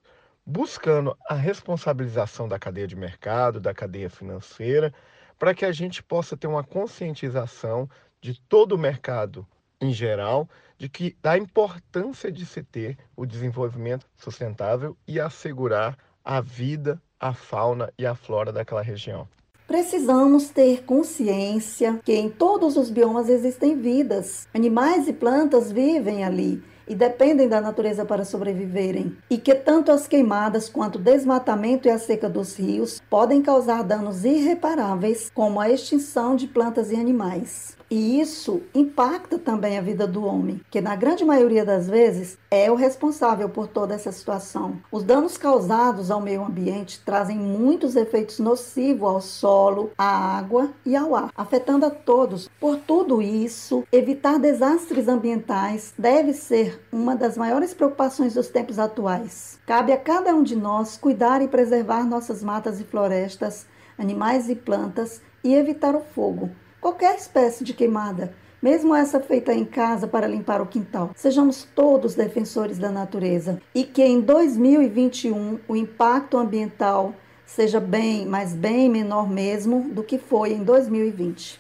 buscando 0.50 1.16
a 1.30 1.36
responsabilização 1.36 2.48
da 2.48 2.58
cadeia 2.58 2.88
de 2.88 2.96
mercado, 2.96 3.60
da 3.60 3.72
cadeia 3.72 4.10
financeira, 4.10 4.92
para 5.38 5.54
que 5.54 5.64
a 5.64 5.72
gente 5.72 6.02
possa 6.02 6.36
ter 6.36 6.48
uma 6.48 6.64
conscientização 6.64 7.88
de 8.20 8.42
todo 8.50 8.74
o 8.74 8.78
mercado 8.78 9.46
em 9.80 9.94
geral, 9.94 10.50
de 10.76 10.90
que 10.90 11.16
da 11.22 11.38
importância 11.38 12.32
de 12.32 12.48
se 12.48 12.64
ter 12.64 12.98
o 13.16 13.28
desenvolvimento 13.28 14.08
sustentável 14.18 14.98
e 15.08 15.20
assegurar 15.20 15.96
a 16.26 16.42
vida, 16.42 17.00
a 17.20 17.32
fauna 17.32 17.94
e 17.98 18.06
a 18.06 18.16
flora 18.16 18.52
daquela 18.52 18.82
região. 18.82 19.28
Precisamos 19.68 20.50
ter 20.50 20.84
consciência 20.84 22.02
que 22.04 22.16
em 22.16 22.28
todos 22.28 22.76
os 22.76 22.90
biomas 22.90 23.30
existem 23.30 23.80
vidas. 23.80 24.48
Animais 24.52 25.08
e 25.08 25.14
plantas 25.14 25.72
vivem 25.72 26.24
ali 26.24 26.62
e 26.90 26.96
dependem 26.96 27.48
da 27.48 27.62
natureza 27.62 28.04
para 28.04 28.26
sobreviverem, 28.26 29.16
e 29.30 29.38
que 29.38 29.54
tanto 29.54 29.92
as 29.92 30.08
queimadas 30.08 30.68
quanto 30.68 30.96
o 30.96 31.02
desmatamento 31.02 31.88
e 31.88 31.92
a 31.92 32.00
seca 32.00 32.28
dos 32.28 32.58
rios 32.58 33.00
podem 33.10 33.42
causar 33.42 33.84
danos 33.84 34.26
irreparáveis, 34.26 35.32
como 35.34 35.62
a 35.62 35.70
extinção 35.70 36.36
de 36.36 36.48
plantas 36.48 36.92
e 36.92 36.96
animais. 36.96 37.79
E 37.92 38.22
isso 38.22 38.62
impacta 38.76 39.40
também 39.40 39.76
a 39.76 39.82
vida 39.82 40.06
do 40.06 40.24
homem, 40.24 40.62
que 40.70 40.80
na 40.80 40.96
grande 40.96 41.26
maioria 41.26 41.66
das 41.66 41.90
vezes 41.90 42.38
é 42.52 42.70
o 42.70 42.76
responsável 42.76 43.50
por 43.50 43.66
toda 43.66 43.96
essa 43.96 44.12
situação. 44.12 44.78
Os 44.92 45.04
danos 45.04 45.40
causados 45.40 46.12
ao 46.12 46.22
meio 46.22 46.44
ambiente 46.44 47.02
trazem 47.04 47.36
muitos 47.36 47.96
efeitos 47.96 48.38
nocivos 48.38 49.10
ao 49.10 49.22
solo, 49.22 49.92
à 49.98 50.38
água 50.38 50.70
e 50.86 50.96
ao 50.96 51.16
ar, 51.16 51.32
afetando 51.36 51.84
a 51.84 51.90
todos. 51.90 52.48
Por 52.60 52.78
tudo 52.78 53.24
isso, 53.24 53.84
evitar 53.92 54.38
desastres 54.38 55.08
ambientais 55.08 55.92
deve 55.98 56.34
ser 56.34 56.80
uma 56.92 57.16
das 57.16 57.36
maiores 57.38 57.74
preocupações 57.74 58.36
dos 58.36 58.50
tempos 58.50 58.78
atuais. 58.78 59.60
Cabe 59.66 59.92
a 59.92 59.98
cada 59.98 60.36
um 60.36 60.44
de 60.44 60.56
nós 60.56 60.96
cuidar 60.96 61.42
e 61.42 61.48
preservar 61.48 62.04
nossas 62.04 62.44
matas 62.44 62.80
e 62.80 62.84
florestas, 62.84 63.66
animais 63.98 64.48
e 64.48 64.54
plantas 64.56 65.24
e 65.44 65.56
evitar 65.56 65.96
o 65.96 66.02
fogo 66.02 66.52
qualquer 66.80 67.16
espécie 67.16 67.64
de 67.64 67.74
queimada, 67.74 68.34
mesmo 68.62 68.94
essa 68.94 69.20
feita 69.20 69.54
em 69.54 69.66
casa 69.66 70.08
para 70.08 70.28
limpar 70.28 70.62
o 70.62 70.66
quintal. 70.66 71.12
Sejamos 71.16 71.68
todos 71.76 72.16
defensores 72.16 72.78
da 72.78 72.92
natureza 72.92 73.62
e 73.74 73.84
que 73.84 74.04
em 74.04 74.22
2021 74.22 75.60
o 75.68 75.76
impacto 75.76 76.38
ambiental 76.38 77.14
seja 77.46 77.80
bem, 77.80 78.26
mas 78.26 78.54
bem 78.54 78.90
menor 78.90 79.30
mesmo 79.30 79.90
do 79.92 80.04
que 80.04 80.18
foi 80.18 80.54
em 80.54 80.64
2020. 80.64 81.58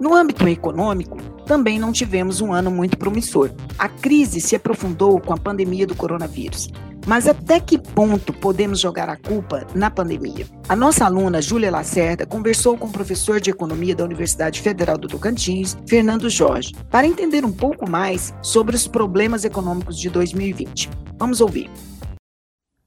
No 0.00 0.14
âmbito 0.14 0.46
econômico, 0.46 1.16
também 1.44 1.78
não 1.78 1.90
tivemos 1.90 2.40
um 2.40 2.52
ano 2.52 2.70
muito 2.70 2.96
promissor. 2.96 3.50
A 3.76 3.88
crise 3.88 4.40
se 4.40 4.54
aprofundou 4.54 5.20
com 5.20 5.34
a 5.34 5.36
pandemia 5.36 5.86
do 5.86 5.96
coronavírus. 5.96 6.68
Mas 7.08 7.26
até 7.26 7.58
que 7.58 7.78
ponto 7.78 8.34
podemos 8.34 8.78
jogar 8.78 9.08
a 9.08 9.16
culpa 9.16 9.66
na 9.74 9.90
pandemia? 9.90 10.46
A 10.68 10.76
nossa 10.76 11.06
aluna 11.06 11.40
Júlia 11.40 11.70
Lacerda 11.70 12.26
conversou 12.26 12.76
com 12.76 12.86
o 12.86 12.92
professor 12.92 13.40
de 13.40 13.48
economia 13.48 13.96
da 13.96 14.04
Universidade 14.04 14.60
Federal 14.60 14.98
do 14.98 15.08
Tocantins, 15.08 15.74
Fernando 15.88 16.28
Jorge, 16.28 16.74
para 16.90 17.06
entender 17.06 17.46
um 17.46 17.50
pouco 17.50 17.88
mais 17.88 18.34
sobre 18.42 18.76
os 18.76 18.86
problemas 18.86 19.42
econômicos 19.46 19.98
de 19.98 20.10
2020. 20.10 20.90
Vamos 21.16 21.40
ouvir. 21.40 21.70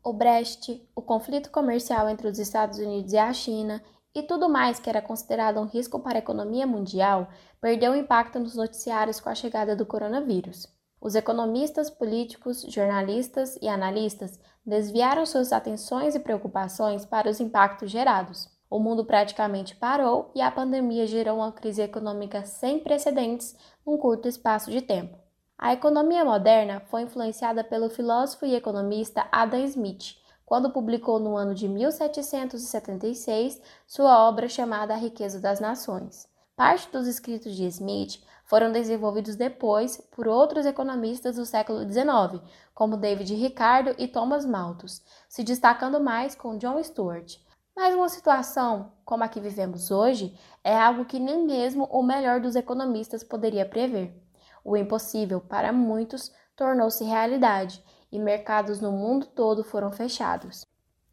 O 0.03 0.13
Brexit, 0.13 0.87
o 0.95 1.01
conflito 1.01 1.49
comercial 1.49 2.07
entre 2.07 2.27
os 2.27 2.37
Estados 2.37 2.77
Unidos 2.77 3.13
e 3.13 3.17
a 3.17 3.33
China 3.33 3.81
e 4.13 4.21
tudo 4.21 4.47
mais 4.47 4.79
que 4.79 4.87
era 4.87 5.01
considerado 5.01 5.59
um 5.59 5.65
risco 5.65 5.99
para 5.99 6.19
a 6.19 6.19
economia 6.19 6.67
mundial 6.67 7.27
perdeu 7.59 7.95
impacto 7.95 8.39
nos 8.39 8.55
noticiários 8.55 9.19
com 9.19 9.29
a 9.29 9.35
chegada 9.35 9.75
do 9.75 9.83
coronavírus. 9.83 10.67
Os 11.01 11.15
economistas, 11.15 11.89
políticos, 11.89 12.61
jornalistas 12.61 13.57
e 13.59 13.67
analistas 13.67 14.39
desviaram 14.63 15.25
suas 15.25 15.51
atenções 15.51 16.13
e 16.13 16.19
preocupações 16.19 17.03
para 17.03 17.27
os 17.27 17.39
impactos 17.39 17.89
gerados. 17.89 18.47
O 18.69 18.79
mundo 18.79 19.03
praticamente 19.03 19.75
parou 19.75 20.29
e 20.35 20.41
a 20.41 20.51
pandemia 20.51 21.07
gerou 21.07 21.37
uma 21.37 21.51
crise 21.51 21.81
econômica 21.81 22.45
sem 22.45 22.79
precedentes 22.79 23.55
num 23.83 23.97
curto 23.97 24.27
espaço 24.27 24.69
de 24.69 24.79
tempo. 24.79 25.17
A 25.57 25.73
economia 25.73 26.23
moderna 26.23 26.79
foi 26.81 27.01
influenciada 27.01 27.63
pelo 27.63 27.89
filósofo 27.89 28.45
e 28.45 28.55
economista 28.55 29.27
Adam 29.31 29.63
Smith, 29.65 30.15
quando 30.45 30.69
publicou 30.69 31.19
no 31.19 31.35
ano 31.35 31.55
de 31.55 31.67
1776 31.67 33.59
sua 33.87 34.27
obra 34.27 34.47
chamada 34.47 34.93
A 34.93 34.97
Riqueza 34.97 35.39
das 35.39 35.59
Nações. 35.59 36.27
Parte 36.55 36.91
dos 36.91 37.07
escritos 37.07 37.55
de 37.55 37.65
Smith 37.65 38.21
foram 38.51 38.69
desenvolvidos 38.69 39.37
depois 39.37 39.95
por 40.13 40.27
outros 40.27 40.65
economistas 40.65 41.37
do 41.37 41.45
século 41.45 41.89
XIX, 41.89 42.43
como 42.73 42.97
David 42.97 43.33
Ricardo 43.33 43.95
e 43.97 44.09
Thomas 44.09 44.45
Malthus, 44.45 45.01
se 45.29 45.41
destacando 45.41 46.01
mais 46.01 46.35
com 46.35 46.57
John 46.57 46.83
Stuart. 46.83 47.37
Mas 47.73 47.95
uma 47.95 48.09
situação 48.09 48.91
como 49.05 49.23
a 49.23 49.29
que 49.29 49.39
vivemos 49.39 49.89
hoje 49.89 50.37
é 50.65 50.77
algo 50.77 51.05
que 51.05 51.17
nem 51.17 51.45
mesmo 51.47 51.85
o 51.85 52.03
melhor 52.03 52.41
dos 52.41 52.57
economistas 52.57 53.23
poderia 53.23 53.65
prever. 53.65 54.21
O 54.65 54.75
impossível, 54.75 55.39
para 55.39 55.71
muitos, 55.71 56.29
tornou-se 56.53 57.05
realidade 57.05 57.81
e 58.11 58.19
mercados 58.19 58.81
no 58.81 58.91
mundo 58.91 59.27
todo 59.27 59.63
foram 59.63 59.93
fechados. 59.93 60.65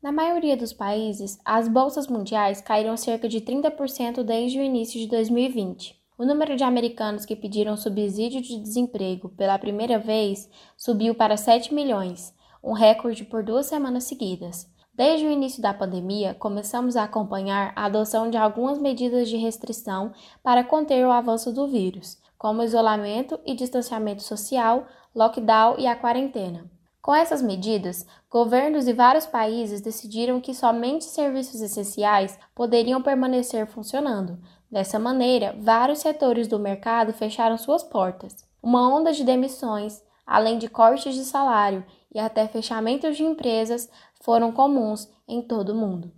Na 0.03 0.11
maioria 0.11 0.57
dos 0.57 0.73
países, 0.73 1.39
as 1.45 1.69
bolsas 1.69 2.09
mundiais 2.09 2.61
caíram 2.61 2.97
cerca 2.97 3.29
de 3.29 3.41
30% 3.41 4.25
desde 4.25 4.59
o 4.59 4.63
início 4.63 4.99
de 4.99 5.07
2020. 5.07 5.98
O 6.19 6.25
número 6.25 6.57
de 6.57 6.65
americanos 6.65 7.25
que 7.25 7.37
pediram 7.37 7.77
subsídio 7.77 8.43
de 8.43 8.59
desemprego 8.59 9.29
pela 9.29 9.57
primeira 9.57 10.01
vez 10.01 10.51
subiu 10.77 11.15
para 11.15 11.37
7 11.37 11.73
milhões, 11.73 12.35
um 12.61 12.73
recorde 12.73 13.25
por 13.25 13.45
duas 13.45 13.67
semanas 13.67 14.03
seguidas. 14.03 14.69
Desde 14.93 15.25
o 15.25 15.31
início 15.31 15.63
da 15.63 15.73
pandemia, 15.73 16.35
começamos 16.35 16.97
a 16.97 17.05
acompanhar 17.05 17.73
a 17.77 17.85
adoção 17.85 18.29
de 18.29 18.37
algumas 18.37 18.81
medidas 18.81 19.29
de 19.29 19.37
restrição 19.37 20.13
para 20.43 20.65
conter 20.65 21.07
o 21.07 21.13
avanço 21.13 21.53
do 21.53 21.69
vírus, 21.69 22.19
como 22.37 22.65
isolamento 22.65 23.39
e 23.47 23.55
distanciamento 23.55 24.25
social, 24.25 24.89
lockdown 25.15 25.77
e 25.79 25.87
a 25.87 25.95
quarentena. 25.95 26.69
Com 27.01 27.15
essas 27.15 27.41
medidas, 27.41 28.05
governos 28.29 28.85
de 28.85 28.93
vários 28.93 29.25
países 29.25 29.81
decidiram 29.81 30.41
que 30.41 30.53
somente 30.53 31.05
serviços 31.05 31.63
essenciais 31.63 32.37
poderiam 32.55 33.01
permanecer 33.01 33.67
funcionando. 33.69 34.39
Dessa 34.71 34.99
maneira, 34.99 35.57
vários 35.59 36.01
setores 36.01 36.47
do 36.47 36.59
mercado 36.59 37.13
fecharam 37.13 37.57
suas 37.57 37.83
portas. 37.83 38.47
Uma 38.63 38.87
onda 38.95 39.13
de 39.13 39.25
demissões, 39.25 40.03
além 40.27 40.59
de 40.59 40.69
cortes 40.69 41.15
de 41.15 41.25
salário 41.25 41.85
e 42.15 42.19
até 42.19 42.47
fechamentos 42.47 43.17
de 43.17 43.25
empresas, 43.25 43.89
foram 44.21 44.53
comuns 44.53 45.09
em 45.27 45.41
todo 45.41 45.71
o 45.71 45.75
mundo. 45.75 46.13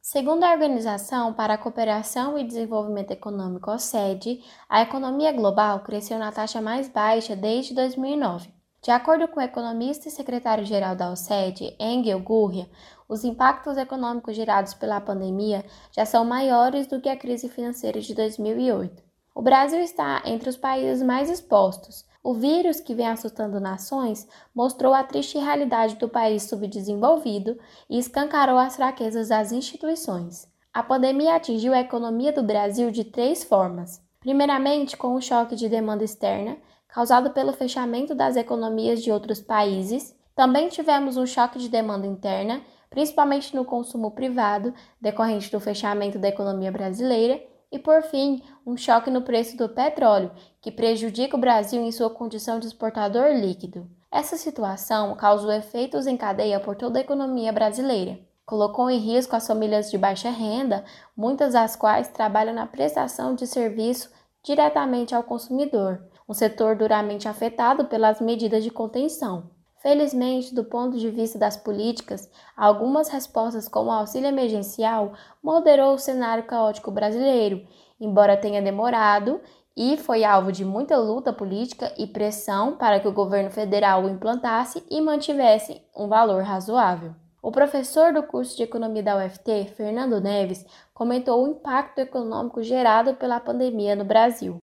Segundo 0.00 0.44
a 0.44 0.52
Organização 0.52 1.34
para 1.34 1.54
a 1.54 1.58
Cooperação 1.58 2.38
e 2.38 2.44
Desenvolvimento 2.44 3.10
Econômico 3.10 3.72
OCDE, 3.72 4.40
a 4.68 4.82
economia 4.82 5.32
global 5.32 5.80
cresceu 5.80 6.16
na 6.16 6.30
taxa 6.30 6.60
mais 6.60 6.88
baixa 6.88 7.34
desde 7.34 7.74
2009. 7.74 8.54
De 8.80 8.92
acordo 8.92 9.26
com 9.26 9.40
o 9.40 9.42
economista 9.42 10.06
e 10.06 10.12
secretário-geral 10.12 10.94
da 10.94 11.10
OCDE, 11.10 11.74
Engel 11.80 12.20
Gurria, 12.20 12.70
os 13.08 13.24
impactos 13.24 13.76
econômicos 13.76 14.34
gerados 14.34 14.74
pela 14.74 15.00
pandemia 15.00 15.64
já 15.90 16.04
são 16.04 16.24
maiores 16.24 16.86
do 16.86 17.00
que 17.00 17.08
a 17.08 17.16
crise 17.16 17.48
financeira 17.48 18.00
de 18.00 18.14
2008. 18.14 19.02
O 19.34 19.42
Brasil 19.42 19.80
está 19.80 20.22
entre 20.24 20.48
os 20.48 20.56
países 20.56 21.02
mais 21.02 21.28
expostos. 21.28 22.04
O 22.24 22.34
vírus 22.34 22.80
que 22.80 22.94
vem 22.94 23.06
assustando 23.06 23.60
nações 23.60 24.26
mostrou 24.54 24.92
a 24.92 25.04
triste 25.04 25.38
realidade 25.38 25.96
do 25.96 26.08
país 26.08 26.44
subdesenvolvido 26.44 27.58
e 27.88 27.98
escancarou 27.98 28.58
as 28.58 28.76
fraquezas 28.76 29.28
das 29.28 29.52
instituições. 29.52 30.48
A 30.72 30.82
pandemia 30.82 31.36
atingiu 31.36 31.72
a 31.72 31.80
economia 31.80 32.32
do 32.32 32.42
Brasil 32.42 32.90
de 32.90 33.04
três 33.04 33.44
formas. 33.44 34.02
Primeiramente, 34.20 34.96
com 34.96 35.14
o 35.14 35.20
choque 35.20 35.54
de 35.54 35.68
demanda 35.68 36.02
externa, 36.02 36.56
causado 36.88 37.30
pelo 37.30 37.52
fechamento 37.52 38.14
das 38.14 38.36
economias 38.36 39.02
de 39.02 39.12
outros 39.12 39.40
países. 39.40 40.16
Também 40.34 40.68
tivemos 40.68 41.16
um 41.16 41.26
choque 41.26 41.58
de 41.58 41.68
demanda 41.68 42.06
interna, 42.06 42.62
principalmente 42.90 43.54
no 43.54 43.64
consumo 43.64 44.10
privado, 44.10 44.72
decorrente 45.00 45.50
do 45.50 45.60
fechamento 45.60 46.18
da 46.18 46.28
economia 46.28 46.72
brasileira. 46.72 47.42
E, 47.70 47.78
por 47.78 48.02
fim, 48.02 48.42
um 48.64 48.76
choque 48.76 49.10
no 49.10 49.22
preço 49.22 49.56
do 49.56 49.68
petróleo, 49.68 50.30
que 50.60 50.70
prejudica 50.70 51.36
o 51.36 51.40
Brasil 51.40 51.82
em 51.82 51.90
sua 51.90 52.08
condição 52.08 52.60
de 52.60 52.66
exportador 52.66 53.32
líquido. 53.32 53.90
Essa 54.10 54.36
situação 54.36 55.14
causou 55.16 55.52
efeitos 55.52 56.06
em 56.06 56.16
cadeia 56.16 56.60
por 56.60 56.76
toda 56.76 56.98
a 56.98 57.02
economia 57.02 57.52
brasileira. 57.52 58.18
Colocou 58.46 58.88
em 58.88 58.98
risco 58.98 59.34
as 59.34 59.46
famílias 59.46 59.90
de 59.90 59.98
baixa 59.98 60.30
renda, 60.30 60.84
muitas 61.16 61.54
das 61.54 61.74
quais 61.74 62.08
trabalham 62.08 62.54
na 62.54 62.66
prestação 62.66 63.34
de 63.34 63.46
serviço 63.46 64.10
diretamente 64.44 65.12
ao 65.12 65.24
consumidor, 65.24 66.00
um 66.28 66.32
setor 66.32 66.76
duramente 66.76 67.26
afetado 67.26 67.86
pelas 67.86 68.20
medidas 68.20 68.62
de 68.62 68.70
contenção. 68.70 69.50
Felizmente, 69.82 70.54
do 70.54 70.64
ponto 70.64 70.98
de 70.98 71.10
vista 71.10 71.38
das 71.38 71.56
políticas, 71.56 72.30
algumas 72.56 73.08
respostas, 73.08 73.68
como 73.68 73.90
o 73.90 73.92
auxílio 73.92 74.28
emergencial, 74.28 75.12
moderou 75.42 75.94
o 75.94 75.98
cenário 75.98 76.44
caótico 76.44 76.90
brasileiro, 76.90 77.62
embora 78.00 78.36
tenha 78.36 78.62
demorado 78.62 79.40
e 79.76 79.98
foi 79.98 80.24
alvo 80.24 80.50
de 80.50 80.64
muita 80.64 80.96
luta 80.96 81.32
política 81.32 81.92
e 81.98 82.06
pressão 82.06 82.76
para 82.76 82.98
que 82.98 83.06
o 83.06 83.12
governo 83.12 83.50
federal 83.50 84.04
o 84.04 84.08
implantasse 84.08 84.82
e 84.90 85.00
mantivesse 85.02 85.82
um 85.94 86.08
valor 86.08 86.42
razoável. 86.42 87.14
O 87.42 87.52
professor 87.52 88.12
do 88.12 88.22
curso 88.22 88.56
de 88.56 88.62
Economia 88.62 89.02
da 89.02 89.24
UFT, 89.24 89.70
Fernando 89.76 90.20
Neves, 90.20 90.64
comentou 90.94 91.44
o 91.44 91.48
impacto 91.48 91.98
econômico 92.00 92.62
gerado 92.62 93.14
pela 93.14 93.38
pandemia 93.38 93.94
no 93.94 94.04
Brasil. 94.04 94.56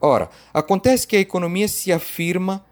Ora, 0.00 0.28
acontece 0.52 1.06
que 1.06 1.16
a 1.16 1.20
economia 1.20 1.68
se 1.68 1.92
afirma 1.92 2.64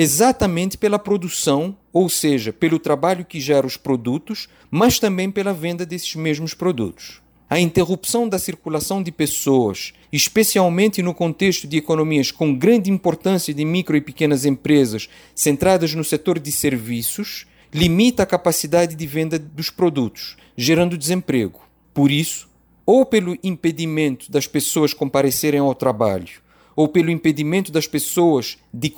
exatamente 0.00 0.78
pela 0.78 0.96
produção, 0.96 1.76
ou 1.92 2.08
seja, 2.08 2.52
pelo 2.52 2.78
trabalho 2.78 3.24
que 3.24 3.40
gera 3.40 3.66
os 3.66 3.76
produtos, 3.76 4.48
mas 4.70 5.00
também 5.00 5.28
pela 5.28 5.52
venda 5.52 5.84
desses 5.84 6.14
mesmos 6.14 6.54
produtos. 6.54 7.20
A 7.50 7.58
interrupção 7.58 8.28
da 8.28 8.38
circulação 8.38 9.02
de 9.02 9.10
pessoas, 9.10 9.92
especialmente 10.12 11.02
no 11.02 11.12
contexto 11.12 11.66
de 11.66 11.76
economias 11.76 12.30
com 12.30 12.56
grande 12.56 12.92
importância 12.92 13.52
de 13.52 13.64
micro 13.64 13.96
e 13.96 14.00
pequenas 14.00 14.44
empresas 14.44 15.08
centradas 15.34 15.92
no 15.94 16.04
setor 16.04 16.38
de 16.38 16.52
serviços, 16.52 17.44
limita 17.74 18.22
a 18.22 18.26
capacidade 18.26 18.94
de 18.94 19.06
venda 19.06 19.36
dos 19.36 19.68
produtos, 19.68 20.36
gerando 20.56 20.96
desemprego. 20.96 21.58
Por 21.92 22.12
isso, 22.12 22.48
ou 22.86 23.04
pelo 23.04 23.36
impedimento 23.42 24.30
das 24.30 24.46
pessoas 24.46 24.94
comparecerem 24.94 25.58
ao 25.58 25.74
trabalho, 25.74 26.40
ou 26.78 26.86
pelo 26.86 27.10
impedimento 27.10 27.72
das 27.72 27.88
pessoas 27.88 28.56
de 28.72 28.88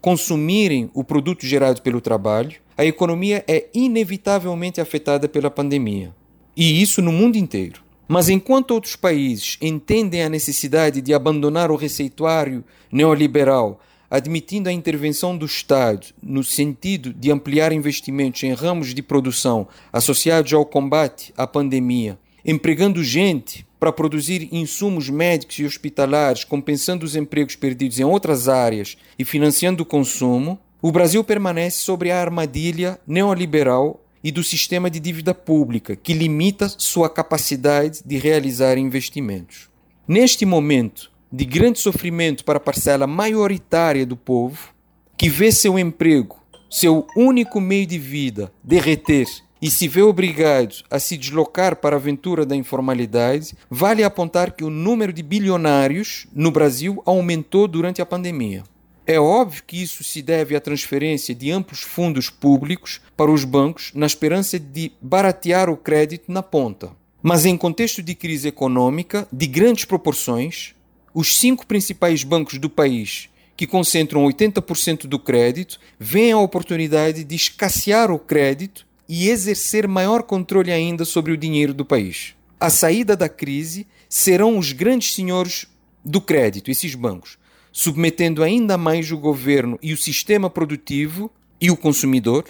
consumirem 0.00 0.90
o 0.94 1.04
produto 1.04 1.44
gerado 1.44 1.82
pelo 1.82 2.00
trabalho, 2.00 2.56
a 2.74 2.86
economia 2.86 3.44
é 3.46 3.66
inevitavelmente 3.74 4.80
afetada 4.80 5.28
pela 5.28 5.50
pandemia. 5.50 6.14
E 6.56 6.80
isso 6.80 7.02
no 7.02 7.12
mundo 7.12 7.36
inteiro. 7.36 7.82
Mas 8.08 8.30
enquanto 8.30 8.70
outros 8.70 8.96
países 8.96 9.58
entendem 9.60 10.22
a 10.22 10.30
necessidade 10.30 11.02
de 11.02 11.12
abandonar 11.12 11.70
o 11.70 11.76
receituário 11.76 12.64
neoliberal, 12.90 13.78
admitindo 14.10 14.70
a 14.70 14.72
intervenção 14.72 15.36
do 15.36 15.44
Estado 15.44 16.06
no 16.22 16.42
sentido 16.42 17.12
de 17.12 17.30
ampliar 17.30 17.74
investimentos 17.74 18.42
em 18.42 18.54
ramos 18.54 18.94
de 18.94 19.02
produção 19.02 19.68
associados 19.92 20.54
ao 20.54 20.64
combate 20.64 21.34
à 21.36 21.46
pandemia, 21.46 22.18
empregando 22.50 23.04
gente 23.04 23.66
para 23.78 23.92
produzir 23.92 24.48
insumos 24.50 25.10
médicos 25.10 25.58
e 25.58 25.66
hospitalares, 25.66 26.44
compensando 26.44 27.04
os 27.04 27.14
empregos 27.14 27.54
perdidos 27.54 28.00
em 28.00 28.04
outras 28.04 28.48
áreas 28.48 28.96
e 29.18 29.24
financiando 29.24 29.82
o 29.82 29.86
consumo, 29.86 30.58
o 30.80 30.90
Brasil 30.90 31.22
permanece 31.22 31.80
sobre 31.80 32.10
a 32.10 32.18
armadilha 32.18 32.98
neoliberal 33.06 34.02
e 34.24 34.32
do 34.32 34.42
sistema 34.42 34.88
de 34.88 34.98
dívida 34.98 35.34
pública, 35.34 35.94
que 35.94 36.14
limita 36.14 36.70
sua 36.70 37.10
capacidade 37.10 38.00
de 38.02 38.16
realizar 38.16 38.78
investimentos. 38.78 39.68
Neste 40.08 40.46
momento 40.46 41.12
de 41.30 41.44
grande 41.44 41.78
sofrimento 41.78 42.46
para 42.46 42.56
a 42.56 42.60
parcela 42.60 43.06
maioritária 43.06 44.06
do 44.06 44.16
povo, 44.16 44.72
que 45.18 45.28
vê 45.28 45.52
seu 45.52 45.78
emprego, 45.78 46.42
seu 46.70 47.06
único 47.14 47.60
meio 47.60 47.86
de 47.86 47.98
vida, 47.98 48.50
derreter 48.64 49.26
e 49.60 49.70
se 49.70 49.88
vê 49.88 50.02
obrigado 50.02 50.84
a 50.90 50.98
se 50.98 51.16
deslocar 51.16 51.76
para 51.76 51.96
a 51.96 51.98
aventura 51.98 52.46
da 52.46 52.54
informalidade, 52.54 53.54
vale 53.68 54.04
apontar 54.04 54.52
que 54.52 54.64
o 54.64 54.70
número 54.70 55.12
de 55.12 55.22
bilionários 55.22 56.26
no 56.32 56.50
Brasil 56.50 57.02
aumentou 57.04 57.66
durante 57.66 58.00
a 58.00 58.06
pandemia. 58.06 58.62
É 59.06 59.18
óbvio 59.18 59.62
que 59.66 59.82
isso 59.82 60.04
se 60.04 60.20
deve 60.20 60.54
à 60.54 60.60
transferência 60.60 61.34
de 61.34 61.50
amplos 61.50 61.80
fundos 61.80 62.28
públicos 62.28 63.00
para 63.16 63.30
os 63.30 63.42
bancos 63.42 63.90
na 63.94 64.04
esperança 64.04 64.58
de 64.58 64.92
baratear 65.00 65.70
o 65.70 65.76
crédito 65.76 66.30
na 66.30 66.42
ponta. 66.42 66.90
Mas 67.22 67.46
em 67.46 67.56
contexto 67.56 68.02
de 68.02 68.14
crise 68.14 68.48
econômica 68.48 69.26
de 69.32 69.46
grandes 69.46 69.86
proporções, 69.86 70.74
os 71.14 71.38
cinco 71.38 71.66
principais 71.66 72.22
bancos 72.22 72.58
do 72.58 72.68
país, 72.68 73.28
que 73.56 73.66
concentram 73.66 74.24
80% 74.24 75.06
do 75.06 75.18
crédito, 75.18 75.80
veem 75.98 76.32
a 76.32 76.38
oportunidade 76.38 77.24
de 77.24 77.34
escassear 77.34 78.10
o 78.10 78.18
crédito 78.18 78.86
e 79.08 79.28
exercer 79.28 79.88
maior 79.88 80.22
controle 80.22 80.70
ainda 80.70 81.04
sobre 81.04 81.32
o 81.32 81.36
dinheiro 81.36 81.72
do 81.72 81.84
país. 81.84 82.34
A 82.60 82.68
saída 82.68 83.16
da 83.16 83.28
crise 83.28 83.86
serão 84.08 84.58
os 84.58 84.72
grandes 84.72 85.14
senhores 85.14 85.66
do 86.04 86.20
crédito, 86.20 86.70
esses 86.70 86.94
bancos, 86.94 87.38
submetendo 87.72 88.42
ainda 88.42 88.76
mais 88.76 89.10
o 89.10 89.16
governo 89.16 89.78
e 89.82 89.92
o 89.92 89.96
sistema 89.96 90.50
produtivo 90.50 91.30
e 91.60 91.70
o 91.70 91.76
consumidor 91.76 92.44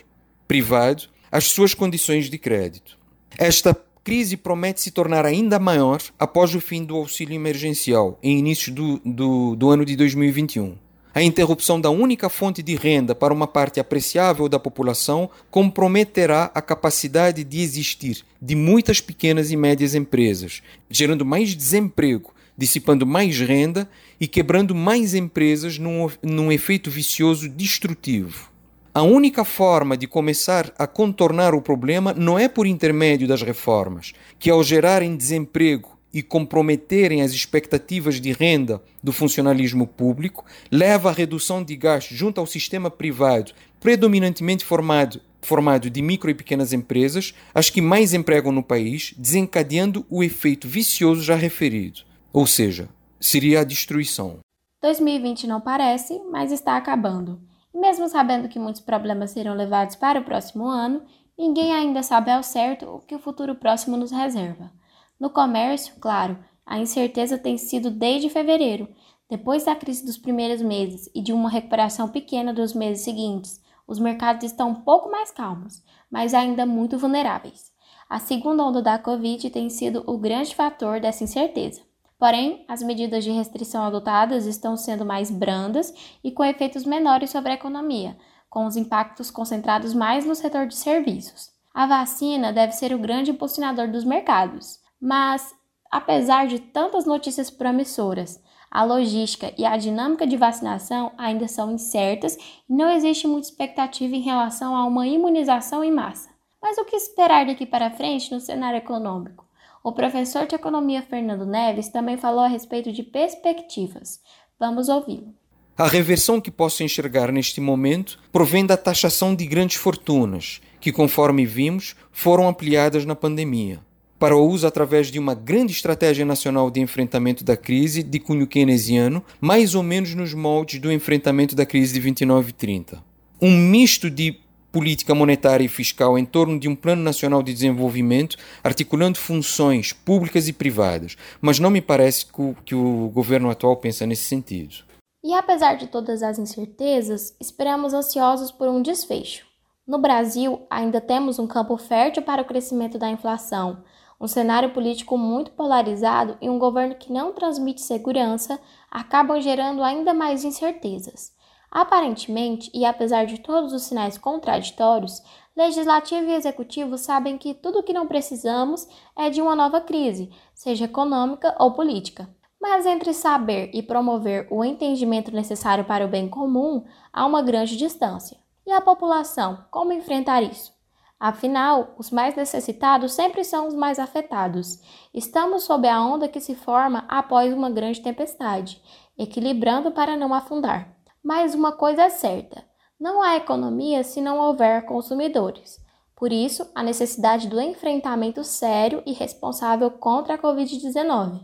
privado 0.46 1.04
às 1.30 1.44
suas 1.44 1.74
condições 1.74 2.30
de 2.30 2.38
crédito. 2.38 2.98
Esta 3.36 3.76
crise 4.02 4.36
promete 4.36 4.80
se 4.80 4.90
tornar 4.90 5.26
ainda 5.26 5.58
maior 5.58 6.00
após 6.18 6.54
o 6.54 6.60
fim 6.60 6.82
do 6.82 6.96
auxílio 6.96 7.34
emergencial, 7.34 8.18
em 8.22 8.38
início 8.38 8.72
do, 8.72 8.98
do, 9.04 9.54
do 9.54 9.68
ano 9.68 9.84
de 9.84 9.94
2021. 9.96 10.76
A 11.18 11.22
interrupção 11.24 11.80
da 11.80 11.90
única 11.90 12.28
fonte 12.28 12.62
de 12.62 12.76
renda 12.76 13.12
para 13.12 13.34
uma 13.34 13.48
parte 13.48 13.80
apreciável 13.80 14.48
da 14.48 14.56
população 14.56 15.28
comprometerá 15.50 16.48
a 16.54 16.62
capacidade 16.62 17.42
de 17.42 17.60
existir 17.60 18.24
de 18.40 18.54
muitas 18.54 19.00
pequenas 19.00 19.50
e 19.50 19.56
médias 19.56 19.96
empresas, 19.96 20.62
gerando 20.88 21.24
mais 21.24 21.56
desemprego, 21.56 22.32
dissipando 22.56 23.04
mais 23.04 23.36
renda 23.40 23.90
e 24.20 24.28
quebrando 24.28 24.76
mais 24.76 25.12
empresas 25.12 25.76
num, 25.76 26.08
num 26.22 26.52
efeito 26.52 26.88
vicioso 26.88 27.48
destrutivo. 27.48 28.48
A 28.94 29.02
única 29.02 29.44
forma 29.44 29.96
de 29.96 30.06
começar 30.06 30.72
a 30.78 30.86
contornar 30.86 31.52
o 31.52 31.60
problema 31.60 32.14
não 32.14 32.38
é 32.38 32.48
por 32.48 32.64
intermédio 32.64 33.26
das 33.26 33.42
reformas, 33.42 34.12
que 34.38 34.50
ao 34.50 34.62
gerarem 34.62 35.16
desemprego 35.16 35.97
e 36.12 36.22
comprometerem 36.22 37.22
as 37.22 37.32
expectativas 37.32 38.20
de 38.20 38.32
renda 38.32 38.82
do 39.02 39.12
funcionalismo 39.12 39.86
público, 39.86 40.44
leva 40.70 41.10
à 41.10 41.12
redução 41.12 41.62
de 41.62 41.76
gastos 41.76 42.16
junto 42.16 42.40
ao 42.40 42.46
sistema 42.46 42.90
privado, 42.90 43.52
predominantemente 43.80 44.64
formado, 44.64 45.20
formado 45.42 45.88
de 45.90 46.02
micro 46.02 46.30
e 46.30 46.34
pequenas 46.34 46.72
empresas, 46.72 47.34
as 47.54 47.70
que 47.70 47.80
mais 47.80 48.14
empregam 48.14 48.52
no 48.52 48.62
país, 48.62 49.14
desencadeando 49.16 50.04
o 50.10 50.22
efeito 50.22 50.66
vicioso 50.66 51.22
já 51.22 51.34
referido, 51.34 52.00
ou 52.32 52.46
seja, 52.46 52.88
seria 53.20 53.60
a 53.60 53.64
destruição. 53.64 54.38
2020 54.82 55.46
não 55.46 55.60
parece, 55.60 56.20
mas 56.30 56.52
está 56.52 56.76
acabando. 56.76 57.40
E 57.74 57.78
mesmo 57.78 58.08
sabendo 58.08 58.48
que 58.48 58.58
muitos 58.58 58.80
problemas 58.80 59.30
serão 59.30 59.54
levados 59.54 59.96
para 59.96 60.20
o 60.20 60.24
próximo 60.24 60.66
ano, 60.66 61.02
ninguém 61.36 61.72
ainda 61.72 62.02
sabe 62.02 62.30
ao 62.30 62.42
certo 62.42 62.86
o 62.86 63.00
que 63.00 63.14
o 63.14 63.18
futuro 63.18 63.54
próximo 63.54 63.96
nos 63.96 64.10
reserva. 64.10 64.70
No 65.18 65.30
comércio, 65.30 65.94
claro, 66.00 66.38
a 66.64 66.78
incerteza 66.78 67.36
tem 67.36 67.58
sido 67.58 67.90
desde 67.90 68.30
fevereiro, 68.30 68.88
depois 69.28 69.64
da 69.64 69.74
crise 69.74 70.04
dos 70.04 70.16
primeiros 70.16 70.62
meses 70.62 71.10
e 71.14 71.20
de 71.20 71.32
uma 71.32 71.50
recuperação 71.50 72.08
pequena 72.08 72.52
dos 72.52 72.72
meses 72.72 73.04
seguintes. 73.04 73.60
Os 73.86 73.98
mercados 73.98 74.44
estão 74.44 74.70
um 74.70 74.74
pouco 74.74 75.10
mais 75.10 75.30
calmos, 75.30 75.82
mas 76.10 76.34
ainda 76.34 76.64
muito 76.64 76.98
vulneráveis. 76.98 77.72
A 78.08 78.18
segunda 78.18 78.62
onda 78.64 78.80
da 78.80 78.98
Covid 78.98 79.50
tem 79.50 79.68
sido 79.68 80.04
o 80.06 80.16
grande 80.16 80.54
fator 80.54 81.00
dessa 81.00 81.24
incerteza. 81.24 81.82
Porém, 82.18 82.64
as 82.68 82.82
medidas 82.82 83.22
de 83.22 83.30
restrição 83.30 83.82
adotadas 83.82 84.46
estão 84.46 84.76
sendo 84.76 85.04
mais 85.04 85.30
brandas 85.30 85.92
e 86.22 86.30
com 86.30 86.44
efeitos 86.44 86.84
menores 86.84 87.30
sobre 87.30 87.52
a 87.52 87.54
economia, 87.54 88.16
com 88.48 88.66
os 88.66 88.76
impactos 88.76 89.30
concentrados 89.30 89.94
mais 89.94 90.24
no 90.24 90.34
setor 90.34 90.66
de 90.66 90.74
serviços. 90.76 91.50
A 91.72 91.86
vacina 91.86 92.52
deve 92.52 92.72
ser 92.72 92.92
o 92.94 92.98
grande 92.98 93.30
impulsionador 93.30 93.88
dos 93.88 94.04
mercados, 94.04 94.80
mas, 95.00 95.54
apesar 95.90 96.46
de 96.46 96.58
tantas 96.58 97.06
notícias 97.06 97.50
promissoras, 97.50 98.40
a 98.70 98.84
logística 98.84 99.52
e 99.56 99.64
a 99.64 99.76
dinâmica 99.76 100.26
de 100.26 100.36
vacinação 100.36 101.12
ainda 101.16 101.48
são 101.48 101.72
incertas 101.72 102.36
e 102.68 102.72
não 102.72 102.90
existe 102.90 103.26
muita 103.26 103.48
expectativa 103.48 104.14
em 104.14 104.20
relação 104.20 104.76
a 104.76 104.84
uma 104.84 105.06
imunização 105.06 105.82
em 105.82 105.90
massa. 105.90 106.28
Mas 106.60 106.76
o 106.76 106.84
que 106.84 106.96
esperar 106.96 107.46
daqui 107.46 107.64
para 107.64 107.90
frente 107.90 108.32
no 108.32 108.40
cenário 108.40 108.78
econômico? 108.78 109.46
O 109.82 109.92
professor 109.92 110.46
de 110.46 110.54
economia 110.54 111.02
Fernando 111.02 111.46
Neves 111.46 111.88
também 111.88 112.18
falou 112.18 112.40
a 112.40 112.48
respeito 112.48 112.92
de 112.92 113.02
perspectivas. 113.02 114.20
Vamos 114.58 114.88
ouvi-lo. 114.88 115.32
A 115.78 115.86
reversão 115.86 116.40
que 116.40 116.50
posso 116.50 116.82
enxergar 116.82 117.30
neste 117.30 117.60
momento 117.60 118.18
provém 118.32 118.66
da 118.66 118.76
taxação 118.76 119.34
de 119.34 119.46
grandes 119.46 119.76
fortunas, 119.76 120.60
que, 120.80 120.90
conforme 120.90 121.46
vimos, 121.46 121.94
foram 122.10 122.48
ampliadas 122.48 123.04
na 123.04 123.14
pandemia, 123.14 123.80
para 124.18 124.36
o 124.36 124.46
uso 124.46 124.66
através 124.66 125.10
de 125.10 125.18
uma 125.18 125.34
grande 125.34 125.72
estratégia 125.72 126.24
nacional 126.24 126.70
de 126.70 126.80
enfrentamento 126.80 127.44
da 127.44 127.56
crise 127.56 128.02
de 128.02 128.18
cunho 128.18 128.46
keynesiano, 128.46 129.22
mais 129.40 129.74
ou 129.74 129.82
menos 129.82 130.14
nos 130.14 130.34
moldes 130.34 130.80
do 130.80 130.92
enfrentamento 130.92 131.54
da 131.54 131.64
crise 131.64 131.94
de 131.94 132.00
29 132.00 132.50
e 132.50 132.52
30. 132.52 133.02
Um 133.40 133.56
misto 133.56 134.10
de 134.10 134.40
política 134.70 135.14
monetária 135.14 135.64
e 135.64 135.68
fiscal 135.68 136.18
em 136.18 136.24
torno 136.24 136.58
de 136.58 136.68
um 136.68 136.76
plano 136.76 137.02
nacional 137.02 137.42
de 137.42 137.52
desenvolvimento, 137.52 138.36
articulando 138.62 139.18
funções 139.18 139.92
públicas 139.92 140.48
e 140.48 140.52
privadas. 140.52 141.16
Mas 141.40 141.58
não 141.58 141.70
me 141.70 141.80
parece 141.80 142.26
que 142.26 142.40
o, 142.40 142.56
que 142.64 142.74
o 142.74 143.08
governo 143.08 143.50
atual 143.50 143.76
pensa 143.76 144.06
nesse 144.06 144.24
sentido. 144.24 144.76
E 145.24 145.34
apesar 145.34 145.74
de 145.74 145.88
todas 145.88 146.22
as 146.22 146.38
incertezas, 146.38 147.34
esperamos 147.40 147.92
ansiosos 147.92 148.52
por 148.52 148.68
um 148.68 148.82
desfecho. 148.82 149.46
No 149.86 149.98
Brasil, 149.98 150.66
ainda 150.68 151.00
temos 151.00 151.38
um 151.38 151.46
campo 151.46 151.76
fértil 151.76 152.22
para 152.22 152.42
o 152.42 152.44
crescimento 152.44 152.98
da 152.98 153.08
inflação, 153.08 153.82
um 154.20 154.26
cenário 154.26 154.70
político 154.70 155.16
muito 155.16 155.52
polarizado 155.52 156.36
e 156.40 156.50
um 156.50 156.58
governo 156.58 156.96
que 156.96 157.12
não 157.12 157.32
transmite 157.32 157.80
segurança 157.80 158.58
acabam 158.90 159.40
gerando 159.40 159.82
ainda 159.82 160.12
mais 160.12 160.44
incertezas. 160.44 161.32
Aparentemente, 161.70 162.70
e 162.74 162.84
apesar 162.84 163.26
de 163.26 163.38
todos 163.38 163.72
os 163.72 163.82
sinais 163.82 164.16
contraditórios, 164.16 165.22
legislativo 165.54 166.30
e 166.30 166.34
executivo 166.34 166.96
sabem 166.96 167.36
que 167.36 167.52
tudo 167.52 167.80
o 167.80 167.82
que 167.82 167.92
não 167.92 168.06
precisamos 168.06 168.88
é 169.14 169.28
de 169.28 169.42
uma 169.42 169.54
nova 169.54 169.80
crise, 169.80 170.30
seja 170.54 170.86
econômica 170.86 171.54
ou 171.58 171.72
política. 171.72 172.28
Mas 172.60 172.86
entre 172.86 173.12
saber 173.12 173.70
e 173.72 173.82
promover 173.82 174.48
o 174.50 174.64
entendimento 174.64 175.30
necessário 175.30 175.84
para 175.84 176.04
o 176.04 176.08
bem 176.08 176.28
comum, 176.28 176.84
há 177.12 177.24
uma 177.24 177.42
grande 177.42 177.76
distância. 177.76 178.36
E 178.66 178.72
a 178.72 178.80
população, 178.80 179.64
como 179.70 179.92
enfrentar 179.92 180.42
isso? 180.42 180.77
Afinal, 181.20 181.94
os 181.98 182.10
mais 182.10 182.36
necessitados 182.36 183.12
sempre 183.12 183.42
são 183.42 183.66
os 183.66 183.74
mais 183.74 183.98
afetados. 183.98 184.80
Estamos 185.12 185.64
sob 185.64 185.88
a 185.88 186.00
onda 186.00 186.28
que 186.28 186.40
se 186.40 186.54
forma 186.54 187.04
após 187.08 187.52
uma 187.52 187.68
grande 187.68 188.00
tempestade, 188.00 188.80
equilibrando 189.18 189.90
para 189.90 190.16
não 190.16 190.32
afundar. 190.32 190.94
Mas 191.22 191.54
uma 191.54 191.72
coisa 191.72 192.04
é 192.04 192.08
certa: 192.08 192.64
não 193.00 193.20
há 193.20 193.36
economia 193.36 194.04
se 194.04 194.20
não 194.20 194.38
houver 194.38 194.86
consumidores. 194.86 195.84
Por 196.14 196.32
isso, 196.32 196.68
a 196.74 196.82
necessidade 196.82 197.48
do 197.48 197.60
enfrentamento 197.60 198.42
sério 198.44 199.02
e 199.04 199.12
responsável 199.12 199.90
contra 199.90 200.34
a 200.34 200.38
Covid-19. 200.38 201.40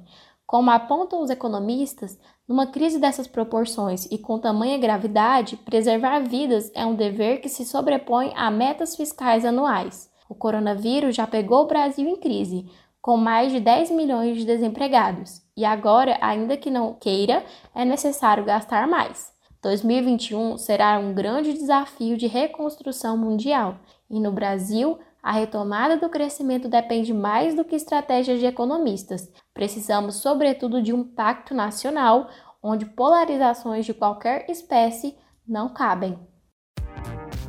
Como 0.46 0.70
apontam 0.70 1.20
os 1.20 1.30
economistas, 1.30 2.18
numa 2.48 2.66
crise 2.66 2.98
dessas 2.98 3.26
proporções 3.26 4.06
e 4.10 4.18
com 4.18 4.38
tamanha 4.38 4.78
gravidade, 4.78 5.56
preservar 5.56 6.20
vidas 6.20 6.70
é 6.74 6.84
um 6.84 6.94
dever 6.94 7.40
que 7.40 7.48
se 7.48 7.64
sobrepõe 7.64 8.32
a 8.36 8.50
metas 8.50 8.96
fiscais 8.96 9.44
anuais. 9.44 10.10
O 10.28 10.34
coronavírus 10.34 11.16
já 11.16 11.26
pegou 11.26 11.62
o 11.62 11.66
Brasil 11.66 12.08
em 12.08 12.16
crise, 12.16 12.66
com 13.00 13.16
mais 13.16 13.52
de 13.52 13.60
10 13.60 13.90
milhões 13.90 14.36
de 14.38 14.44
desempregados, 14.44 15.42
e 15.56 15.64
agora, 15.64 16.16
ainda 16.20 16.56
que 16.56 16.70
não 16.70 16.94
queira, 16.94 17.44
é 17.74 17.84
necessário 17.84 18.44
gastar 18.44 18.86
mais. 18.86 19.32
2021 19.62 20.58
será 20.58 20.98
um 20.98 21.14
grande 21.14 21.52
desafio 21.54 22.16
de 22.16 22.26
reconstrução 22.26 23.16
mundial 23.16 23.76
e 24.10 24.20
no 24.20 24.30
Brasil, 24.30 24.98
a 25.22 25.32
retomada 25.32 25.96
do 25.96 26.10
crescimento 26.10 26.68
depende 26.68 27.14
mais 27.14 27.54
do 27.54 27.64
que 27.64 27.74
estratégias 27.74 28.38
de 28.38 28.46
economistas. 28.46 29.32
Precisamos, 29.54 30.16
sobretudo, 30.16 30.82
de 30.82 30.92
um 30.92 31.04
pacto 31.04 31.54
nacional 31.54 32.28
onde 32.60 32.84
polarizações 32.84 33.86
de 33.86 33.94
qualquer 33.94 34.50
espécie 34.50 35.16
não 35.46 35.68
cabem. 35.68 36.18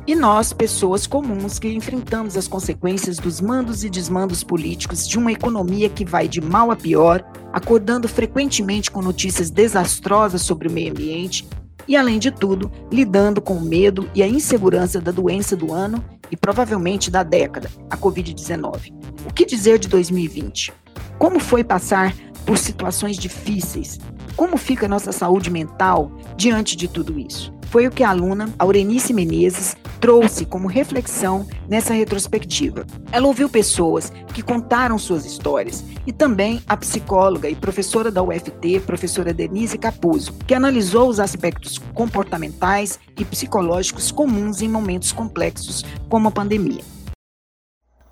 E 0.06 0.14
nós, 0.14 0.52
pessoas 0.52 1.04
comuns 1.04 1.58
que 1.58 1.66
enfrentamos 1.66 2.36
as 2.36 2.46
consequências 2.46 3.16
dos 3.16 3.40
mandos 3.40 3.82
e 3.82 3.90
desmandos 3.90 4.44
políticos 4.44 5.08
de 5.08 5.18
uma 5.18 5.32
economia 5.32 5.88
que 5.88 6.04
vai 6.04 6.28
de 6.28 6.40
mal 6.40 6.70
a 6.70 6.76
pior, 6.76 7.28
acordando 7.52 8.06
frequentemente 8.06 8.88
com 8.88 9.02
notícias 9.02 9.50
desastrosas 9.50 10.42
sobre 10.42 10.68
o 10.68 10.70
meio 10.70 10.92
ambiente, 10.92 11.48
e, 11.88 11.96
além 11.96 12.20
de 12.20 12.30
tudo, 12.30 12.70
lidando 12.92 13.40
com 13.40 13.54
o 13.54 13.60
medo 13.60 14.08
e 14.14 14.22
a 14.22 14.28
insegurança 14.28 15.00
da 15.00 15.10
doença 15.10 15.56
do 15.56 15.72
ano 15.72 16.04
e 16.30 16.36
provavelmente 16.36 17.10
da 17.10 17.24
década, 17.24 17.68
a 17.90 17.96
Covid-19. 17.96 18.92
O 19.28 19.32
que 19.32 19.44
dizer 19.44 19.78
de 19.78 19.88
2020? 19.88 20.85
Como 21.18 21.40
foi 21.40 21.64
passar 21.64 22.14
por 22.44 22.58
situações 22.58 23.16
difíceis? 23.16 23.98
Como 24.36 24.58
fica 24.58 24.84
a 24.84 24.88
nossa 24.88 25.12
saúde 25.12 25.50
mental 25.50 26.12
diante 26.36 26.76
de 26.76 26.86
tudo 26.86 27.18
isso? 27.18 27.54
Foi 27.70 27.86
o 27.86 27.90
que 27.90 28.04
a 28.04 28.10
aluna 28.10 28.52
Aurenice 28.58 29.14
Menezes 29.14 29.74
trouxe 29.98 30.44
como 30.44 30.68
reflexão 30.68 31.48
nessa 31.66 31.94
retrospectiva. 31.94 32.86
Ela 33.10 33.26
ouviu 33.26 33.48
pessoas 33.48 34.12
que 34.34 34.42
contaram 34.42 34.98
suas 34.98 35.24
histórias 35.24 35.82
e 36.06 36.12
também 36.12 36.62
a 36.68 36.76
psicóloga 36.76 37.48
e 37.48 37.56
professora 37.56 38.10
da 38.10 38.22
UFT, 38.22 38.80
professora 38.80 39.32
Denise 39.32 39.78
Capuzzo, 39.78 40.34
que 40.46 40.54
analisou 40.54 41.08
os 41.08 41.18
aspectos 41.18 41.78
comportamentais 41.94 43.00
e 43.18 43.24
psicológicos 43.24 44.12
comuns 44.12 44.60
em 44.60 44.68
momentos 44.68 45.12
complexos 45.12 45.82
como 46.10 46.28
a 46.28 46.30
pandemia. 46.30 46.84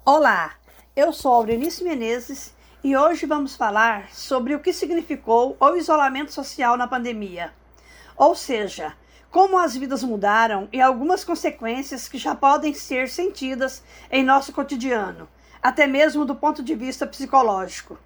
Olá, 0.07 0.53
eu 0.97 1.13
sou 1.13 1.33
Aurenice 1.33 1.85
Menezes 1.85 2.54
e 2.85 2.95
hoje 2.95 3.25
vamos 3.25 3.57
falar 3.57 4.11
sobre 4.13 4.55
o 4.55 4.61
que 4.61 4.71
significou 4.71 5.57
o 5.59 5.75
isolamento 5.75 6.31
social 6.35 6.77
na 6.77 6.87
pandemia. 6.87 7.51
Ou 8.15 8.35
seja, 8.35 8.95
como 9.31 9.59
as 9.59 9.75
vidas 9.75 10.03
mudaram 10.03 10.69
e 10.71 10.83
algumas 10.83 11.25
consequências 11.25 12.07
que 12.07 12.19
já 12.19 12.35
podem 12.35 12.75
ser 12.75 13.09
sentidas 13.09 13.83
em 14.11 14.23
nosso 14.23 14.53
cotidiano, 14.53 15.27
até 15.63 15.87
mesmo 15.87 16.27
do 16.27 16.35
ponto 16.35 16.63
de 16.63 16.75
vista 16.75 17.07
psicológico. 17.07 17.99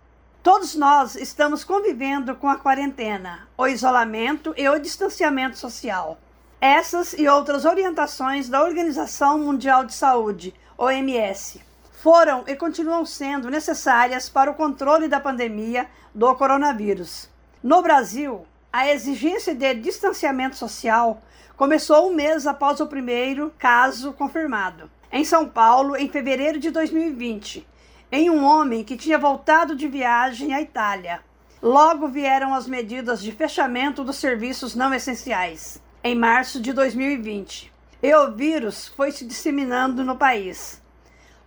Todos 0.45 0.76
nós 0.76 1.16
estamos 1.16 1.64
convivendo 1.64 2.37
com 2.37 2.49
a 2.49 2.57
quarentena, 2.57 3.49
o 3.59 3.66
isolamento 3.66 4.55
e 4.57 4.68
o 4.68 4.79
distanciamento 4.79 5.59
social. 5.59 6.16
Essas 6.61 7.14
e 7.14 7.26
outras 7.26 7.64
orientações 7.64 8.49
da 8.49 8.62
Organização 8.62 9.41
Mundial 9.41 9.85
de 9.85 9.93
Saúde, 9.93 10.55
OMS, 10.76 11.66
foram 12.03 12.44
e 12.46 12.55
continuam 12.55 13.05
sendo 13.05 13.51
necessárias 13.51 14.28
para 14.28 14.51
o 14.51 14.55
controle 14.55 15.09
da 15.09 15.18
pandemia 15.18 15.88
do 16.14 16.32
coronavírus. 16.36 17.28
No 17.62 17.82
Brasil, 17.82 18.46
a 18.72 18.88
exigência 18.88 19.55
de 19.55 19.74
distanciamento 19.74 20.57
social 20.57 21.20
começou 21.57 22.09
um 22.09 22.14
mês 22.14 22.46
após 22.46 22.80
o 22.80 22.86
primeiro 22.86 23.53
caso 23.59 24.12
confirmado, 24.12 24.88
em 25.11 25.24
São 25.24 25.49
Paulo, 25.49 25.96
em 25.96 26.09
fevereiro 26.09 26.61
de 26.61 26.70
2020, 26.70 27.66
em 28.12 28.30
um 28.30 28.44
homem 28.44 28.84
que 28.84 28.96
tinha 28.96 29.18
voltado 29.18 29.74
de 29.74 29.88
viagem 29.88 30.55
à 30.55 30.62
Itália. 30.62 31.20
Logo 31.61 32.07
vieram 32.07 32.55
as 32.55 32.68
medidas 32.68 33.20
de 33.20 33.32
fechamento 33.32 34.05
dos 34.05 34.16
serviços 34.16 34.76
não 34.76 34.94
essenciais, 34.94 35.82
em 36.05 36.14
março 36.14 36.61
de 36.61 36.72
2020. 36.72 37.72
E 38.01 38.14
o 38.14 38.30
vírus 38.30 38.86
foi 38.86 39.11
se 39.11 39.26
disseminando 39.26 40.05
no 40.05 40.14
país. 40.14 40.80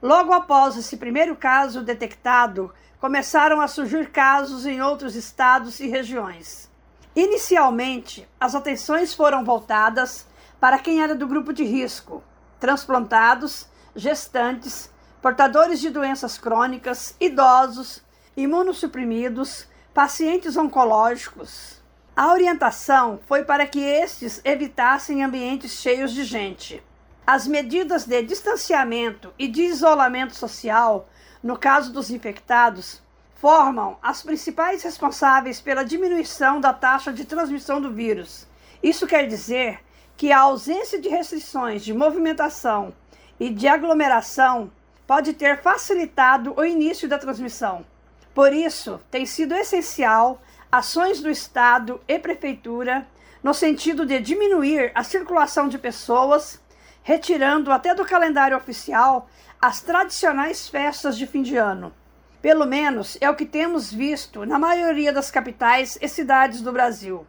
Logo 0.01 0.33
após 0.33 0.75
esse 0.75 0.97
primeiro 0.97 1.35
caso 1.35 1.83
detectado, 1.83 2.73
começaram 2.99 3.61
a 3.61 3.67
surgir 3.67 4.09
casos 4.09 4.65
em 4.65 4.81
outros 4.81 5.15
estados 5.15 5.79
e 5.79 5.87
regiões. 5.87 6.71
Inicialmente, 7.15 8.27
as 8.39 8.55
atenções 8.55 9.13
foram 9.13 9.45
voltadas 9.45 10.25
para 10.59 10.79
quem 10.79 11.03
era 11.03 11.13
do 11.13 11.27
grupo 11.27 11.53
de 11.53 11.63
risco: 11.63 12.23
transplantados, 12.59 13.67
gestantes, 13.95 14.89
portadores 15.21 15.79
de 15.79 15.91
doenças 15.91 16.35
crônicas, 16.35 17.15
idosos, 17.19 18.01
imunossuprimidos, 18.35 19.67
pacientes 19.93 20.57
oncológicos. 20.57 21.79
A 22.15 22.31
orientação 22.31 23.19
foi 23.27 23.43
para 23.43 23.67
que 23.67 23.79
estes 23.79 24.41
evitassem 24.43 25.23
ambientes 25.23 25.73
cheios 25.73 26.11
de 26.11 26.23
gente. 26.23 26.83
As 27.25 27.47
medidas 27.47 28.05
de 28.05 28.21
distanciamento 28.23 29.33
e 29.37 29.47
de 29.47 29.61
isolamento 29.61 30.35
social, 30.35 31.07
no 31.41 31.57
caso 31.57 31.93
dos 31.93 32.09
infectados, 32.09 33.01
formam 33.35 33.97
as 34.01 34.21
principais 34.21 34.83
responsáveis 34.83 35.61
pela 35.61 35.83
diminuição 35.83 36.59
da 36.59 36.73
taxa 36.73 37.13
de 37.13 37.25
transmissão 37.25 37.79
do 37.79 37.91
vírus. 37.91 38.47
Isso 38.81 39.07
quer 39.07 39.27
dizer 39.27 39.79
que 40.17 40.31
a 40.31 40.39
ausência 40.39 40.99
de 40.99 41.09
restrições 41.09 41.83
de 41.83 41.93
movimentação 41.93 42.93
e 43.39 43.49
de 43.49 43.67
aglomeração 43.67 44.71
pode 45.07 45.33
ter 45.33 45.61
facilitado 45.61 46.53
o 46.55 46.63
início 46.63 47.07
da 47.07 47.17
transmissão. 47.17 47.85
Por 48.33 48.53
isso, 48.53 48.99
tem 49.09 49.25
sido 49.25 49.55
essencial 49.55 50.41
ações 50.71 51.19
do 51.19 51.29
Estado 51.29 51.99
e 52.07 52.17
Prefeitura 52.17 53.07
no 53.43 53.53
sentido 53.53 54.05
de 54.05 54.19
diminuir 54.19 54.91
a 54.93 55.03
circulação 55.03 55.67
de 55.67 55.77
pessoas 55.77 56.60
retirando 57.03 57.71
até 57.71 57.93
do 57.93 58.05
calendário 58.05 58.57
oficial 58.57 59.29
as 59.61 59.81
tradicionais 59.81 60.67
festas 60.67 61.17
de 61.17 61.27
fim 61.27 61.41
de 61.41 61.57
ano. 61.57 61.93
Pelo 62.41 62.65
menos 62.65 63.17
é 63.21 63.29
o 63.29 63.35
que 63.35 63.45
temos 63.45 63.93
visto 63.93 64.45
na 64.45 64.57
maioria 64.57 65.13
das 65.13 65.29
capitais 65.29 65.97
e 66.01 66.07
cidades 66.07 66.61
do 66.61 66.71
Brasil. 66.71 67.25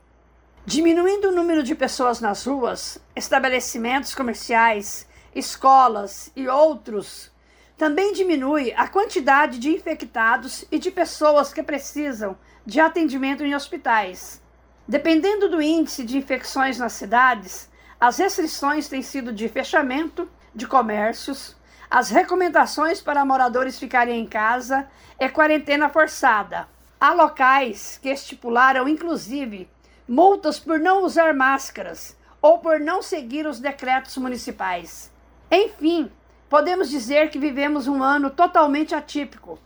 Diminuindo 0.64 1.28
o 1.28 1.32
número 1.32 1.62
de 1.62 1.74
pessoas 1.74 2.20
nas 2.20 2.46
ruas, 2.46 2.98
estabelecimentos 3.14 4.14
comerciais, 4.14 5.06
escolas 5.34 6.30
e 6.36 6.48
outros, 6.48 7.30
também 7.76 8.12
diminui 8.12 8.72
a 8.76 8.86
quantidade 8.86 9.58
de 9.58 9.70
infectados 9.70 10.64
e 10.70 10.78
de 10.78 10.90
pessoas 10.90 11.52
que 11.52 11.62
precisam 11.62 12.36
de 12.64 12.80
atendimento 12.80 13.44
em 13.44 13.54
hospitais. 13.54 14.40
Dependendo 14.86 15.48
do 15.48 15.60
índice 15.60 16.04
de 16.04 16.16
infecções 16.16 16.78
nas 16.78 16.92
cidades, 16.92 17.68
as 18.02 18.18
restrições 18.18 18.88
têm 18.88 19.00
sido 19.00 19.32
de 19.32 19.48
fechamento 19.48 20.28
de 20.52 20.66
comércios, 20.66 21.54
as 21.88 22.10
recomendações 22.10 23.00
para 23.00 23.24
moradores 23.24 23.78
ficarem 23.78 24.18
em 24.18 24.26
casa 24.26 24.88
é 25.20 25.28
quarentena 25.28 25.88
forçada. 25.88 26.66
Há 27.00 27.12
locais 27.12 28.00
que 28.02 28.08
estipularam, 28.08 28.88
inclusive, 28.88 29.70
multas 30.08 30.58
por 30.58 30.80
não 30.80 31.04
usar 31.04 31.32
máscaras 31.32 32.16
ou 32.40 32.58
por 32.58 32.80
não 32.80 33.02
seguir 33.02 33.46
os 33.46 33.60
decretos 33.60 34.16
municipais. 34.16 35.08
Enfim, 35.48 36.10
podemos 36.50 36.90
dizer 36.90 37.30
que 37.30 37.38
vivemos 37.38 37.86
um 37.86 38.02
ano 38.02 38.30
totalmente 38.30 38.96
atípico 38.96 39.60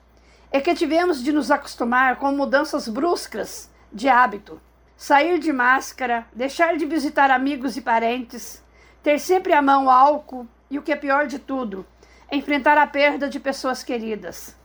e 0.52 0.60
que 0.60 0.74
tivemos 0.74 1.24
de 1.24 1.32
nos 1.32 1.50
acostumar 1.50 2.16
com 2.16 2.30
mudanças 2.32 2.86
bruscas 2.86 3.70
de 3.90 4.10
hábito 4.10 4.60
sair 4.96 5.38
de 5.38 5.52
máscara, 5.52 6.26
deixar 6.32 6.76
de 6.76 6.86
visitar 6.86 7.30
amigos 7.30 7.76
e 7.76 7.82
parentes, 7.82 8.64
ter 9.02 9.18
sempre 9.18 9.52
à 9.52 9.60
mão 9.60 9.90
álcool 9.90 10.46
e 10.70 10.78
o 10.78 10.82
que 10.82 10.90
é 10.90 10.96
pior 10.96 11.26
de 11.26 11.38
tudo, 11.38 11.86
enfrentar 12.32 12.78
a 12.78 12.86
perda 12.86 13.28
de 13.28 13.38
pessoas 13.38 13.82
queridas. 13.82 14.56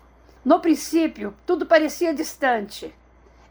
No 0.44 0.60
princípio, 0.60 1.36
tudo 1.46 1.66
parecia 1.66 2.14
distante. 2.14 2.96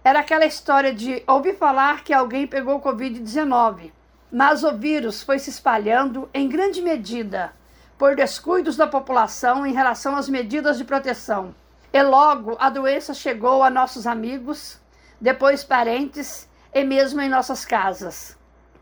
Era 0.03 0.21
aquela 0.21 0.47
história 0.47 0.93
de 0.93 1.23
ouvir 1.27 1.57
falar 1.57 2.03
que 2.03 2.13
alguém 2.13 2.47
pegou 2.47 2.81
Covid-19, 2.81 3.93
mas 4.33 4.65
o 4.65 4.77
vírus 4.77 5.23
foi 5.23 5.39
se 5.39 5.51
espalhando 5.51 6.29
em 6.33 6.49
grande 6.49 6.81
medida 6.81 7.53
por 7.99 8.17
descuidos 8.17 8.77
da 8.77 8.87
população 8.87 9.67
em 9.67 9.75
relação 9.75 10.17
às 10.17 10.29
medidas 10.29 10.79
de 10.79 10.85
proteção. 10.85 11.55
E 11.93 12.03
logo 12.03 12.57
a 12.59 12.71
doença 12.71 13.13
chegou 13.13 13.63
a 13.63 13.69
nossos 13.69 14.07
amigos, 14.07 14.81
depois 15.21 15.63
parentes 15.63 16.49
e 16.73 16.85
mesmo 16.85 17.21
em 17.21 17.29
nossas 17.29 17.65
casas. 17.65 18.39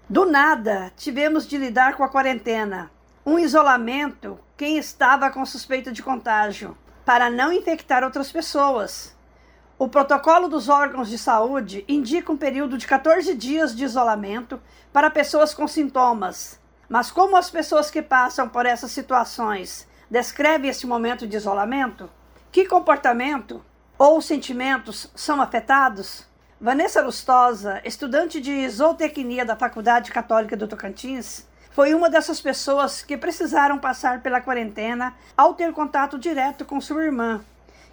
Do 0.09 0.25
nada, 0.25 0.93
tivemos 0.97 1.47
de 1.47 1.57
lidar 1.57 1.97
com 1.97 2.05
a 2.05 2.09
quarentena, 2.09 2.91
um 3.25 3.39
isolamento 3.39 4.39
quem 4.57 4.77
estava 4.77 5.31
com 5.31 5.47
suspeita 5.47 5.93
de 5.93 6.03
contágio, 6.03 6.77
para 7.05 7.31
não 7.31 7.53
infectar 7.53 8.03
outras 8.03 8.33
pessoas. 8.33 9.17
O 9.79 9.89
protocolo 9.89 10.49
dos 10.49 10.69
órgãos 10.69 11.09
de 11.09 11.17
saúde 11.17 11.85
indica 11.87 12.33
um 12.33 12.37
período 12.37 12.77
de 12.77 12.87
14 12.87 13.35
dias 13.35 13.75
de 13.75 13.85
isolamento 13.85 14.61
para 14.93 15.09
pessoas 15.09 15.55
com 15.55 15.69
sintomas. 15.69 16.59
Mas 16.89 17.11
como 17.11 17.37
as 17.37 17.51
pessoas 17.51 17.89
que 17.91 18.03
passam 18.03 18.49
por 18.49 18.67
essas 18.67 18.91
situações 18.91 19.87
descrevem 20.11 20.69
esse 20.69 20.87
momento 20.87 21.27
de 21.27 21.37
isolamento? 21.37 22.11
Que 22.51 22.67
comportamento 22.67 23.65
ou 23.97 24.21
sentimentos 24.21 25.09
são 25.15 25.41
afetados? 25.41 26.28
Vanessa 26.61 27.01
Lustosa, 27.01 27.81
estudante 27.85 28.41
de 28.41 28.69
zootecnia 28.69 29.45
da 29.45 29.55
Faculdade 29.55 30.11
Católica 30.11 30.57
do 30.57 30.67
Tocantins, 30.67 31.47
foi 31.71 31.95
uma 31.95 32.11
dessas 32.11 32.41
pessoas 32.41 33.01
que 33.01 33.17
precisaram 33.17 33.79
passar 33.79 34.23
pela 34.23 34.41
quarentena 34.41 35.15
ao 35.37 35.55
ter 35.55 35.73
contato 35.73 36.19
direto 36.19 36.65
com 36.65 36.81
sua 36.81 37.05
irmã, 37.05 37.41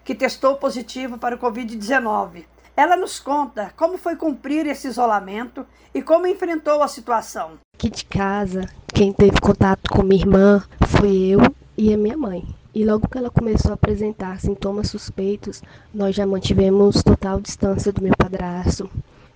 que 0.04 0.16
testou 0.16 0.56
positivo 0.56 1.16
para 1.20 1.36
o 1.36 1.38
Covid-19. 1.38 2.46
Ela 2.76 2.98
nos 2.98 3.20
conta 3.20 3.72
como 3.78 4.00
foi 4.00 4.16
cumprir 4.16 4.66
esse 4.66 4.88
isolamento 4.88 5.64
e 5.94 6.02
como 6.02 6.26
enfrentou 6.26 6.82
a 6.82 6.88
situação. 6.88 7.60
Aqui 7.76 7.92
de 7.92 8.04
casa, 8.04 8.68
quem 8.88 9.14
teve 9.14 9.40
contato 9.40 9.92
com 9.92 10.02
minha 10.02 10.24
irmã 10.24 10.64
foi 10.88 11.16
eu 11.16 11.40
e 11.78 11.94
a 11.94 11.98
minha 11.98 12.18
mãe. 12.18 12.44
E 12.76 12.84
logo 12.84 13.08
que 13.08 13.18
ela 13.18 13.30
começou 13.30 13.72
a 13.72 13.76
apresentar 13.76 14.38
sintomas 14.42 14.90
suspeitos, 14.90 15.64
nós 15.94 16.14
já 16.14 16.28
mantivemos 16.28 17.02
total 17.02 17.40
distância 17.40 17.90
do 17.90 18.04
meu 18.04 18.12
padrasto. 18.18 18.90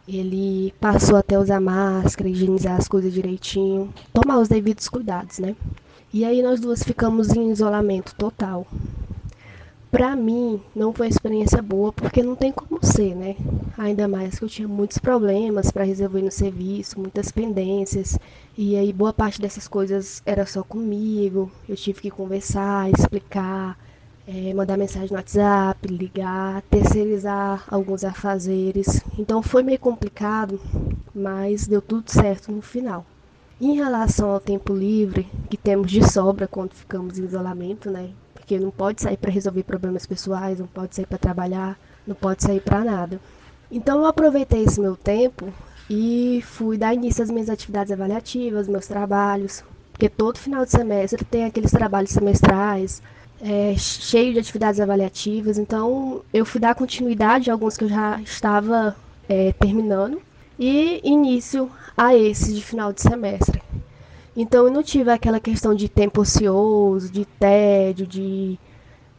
Ele 0.06 0.74
passou 0.78 1.16
até 1.16 1.40
usar 1.40 1.62
máscara, 1.62 2.30
higienizar 2.30 2.76
as 2.76 2.90
coisas 2.90 3.14
direitinho, 3.14 3.94
tomar 4.12 4.40
os 4.40 4.50
devidos 4.50 4.90
cuidados, 4.90 5.40
né? 5.40 5.56
E 6.12 6.26
aí 6.26 6.42
nós 6.42 6.60
duas 6.60 6.84
ficamos 6.84 7.30
em 7.30 7.50
isolamento 7.50 8.14
total. 8.16 8.68
Para 9.92 10.16
mim, 10.16 10.62
não 10.76 10.94
foi 10.94 11.08
uma 11.08 11.12
experiência 11.12 11.62
boa, 11.64 11.92
porque 11.92 12.22
não 12.22 12.36
tem 12.36 12.52
como 12.52 12.80
ser, 12.84 13.16
né? 13.16 13.36
Ainda 13.76 14.08
mais 14.08 14.38
que 14.38 14.46
eu 14.46 14.50
tinha 14.50 14.68
muitos 14.68 15.00
problemas 15.00 15.72
para 15.72 15.84
resolver 15.84 16.22
no 16.22 16.32
serviço, 16.32 17.00
muitas 17.00 17.32
pendências, 17.32 18.18
e 18.56 18.76
aí 18.76 18.94
boa 18.94 19.12
parte 19.12 19.42
dessas 19.42 19.68
coisas 19.68 20.22
era 20.26 20.46
só 20.46 20.62
comigo. 20.64 21.52
Eu 21.68 21.76
tive 21.76 22.02
que 22.02 22.12
conversar, 22.12 22.90
explicar, 22.92 23.78
é, 24.28 24.54
mandar 24.54 24.78
mensagem 24.78 25.10
no 25.10 25.16
WhatsApp, 25.16 25.88
ligar, 25.88 26.62
terceirizar 26.70 27.64
alguns 27.68 28.04
afazeres. 28.04 29.02
Então 29.18 29.42
foi 29.42 29.64
meio 29.64 29.80
complicado, 29.80 30.62
mas 31.16 31.68
deu 31.68 31.82
tudo 31.82 32.12
certo 32.12 32.52
no 32.52 32.62
final. 32.62 33.06
Em 33.60 33.76
relação 33.76 34.30
ao 34.30 34.40
tempo 34.40 34.72
livre, 34.74 35.28
que 35.50 35.58
temos 35.58 35.92
de 35.92 36.08
sobra 36.08 36.48
quando 36.48 36.74
ficamos 36.76 37.18
em 37.18 37.26
isolamento, 37.26 37.90
né? 37.90 38.12
Porque 38.50 38.58
não 38.58 38.72
pode 38.72 39.04
sair 39.04 39.16
para 39.16 39.30
resolver 39.30 39.62
problemas 39.62 40.08
pessoais, 40.08 40.58
não 40.58 40.66
pode 40.66 40.96
sair 40.96 41.06
para 41.06 41.20
trabalhar, 41.20 41.78
não 42.08 42.16
pode 42.16 42.42
sair 42.42 42.60
para 42.60 42.84
nada. 42.84 43.22
Então 43.72 44.00
eu 44.00 44.08
aproveitei 44.08 44.64
esse 44.64 44.82
meu 44.82 44.96
tempo 44.96 45.54
e 45.88 46.44
fui 46.44 46.76
dar 46.76 46.96
início 46.96 47.24
às 47.24 47.30
minhas 47.30 47.48
atividades 47.48 47.92
avaliativas, 47.92 48.68
meus 48.68 48.88
trabalhos, 48.88 49.64
porque 49.92 50.10
todo 50.10 50.40
final 50.40 50.66
de 50.66 50.72
semestre 50.72 51.24
tem 51.24 51.46
aqueles 51.46 51.70
trabalhos 51.70 52.10
semestrais, 52.10 53.04
é, 53.40 53.76
cheio 53.78 54.34
de 54.34 54.40
atividades 54.40 54.80
avaliativas, 54.80 55.60
então 55.60 56.24
eu 56.34 56.44
fui 56.44 56.60
dar 56.60 56.74
continuidade 56.74 57.52
a 57.52 57.54
alguns 57.54 57.78
que 57.78 57.84
eu 57.84 57.90
já 57.90 58.20
estava 58.20 58.96
é, 59.30 59.52
terminando 59.60 60.20
e 60.58 61.02
início 61.04 61.70
a 61.96 62.16
esses 62.16 62.56
de 62.56 62.64
final 62.64 62.92
de 62.92 63.04
semestre. 63.04 63.62
Então 64.36 64.66
eu 64.66 64.72
não 64.72 64.84
tive 64.84 65.12
aquela 65.12 65.40
questão 65.40 65.74
de 65.74 65.90
tempo 65.90 66.22
ocioso, 66.22 67.12
de 67.12 67.26
tédio, 67.26 68.08
de 68.08 68.58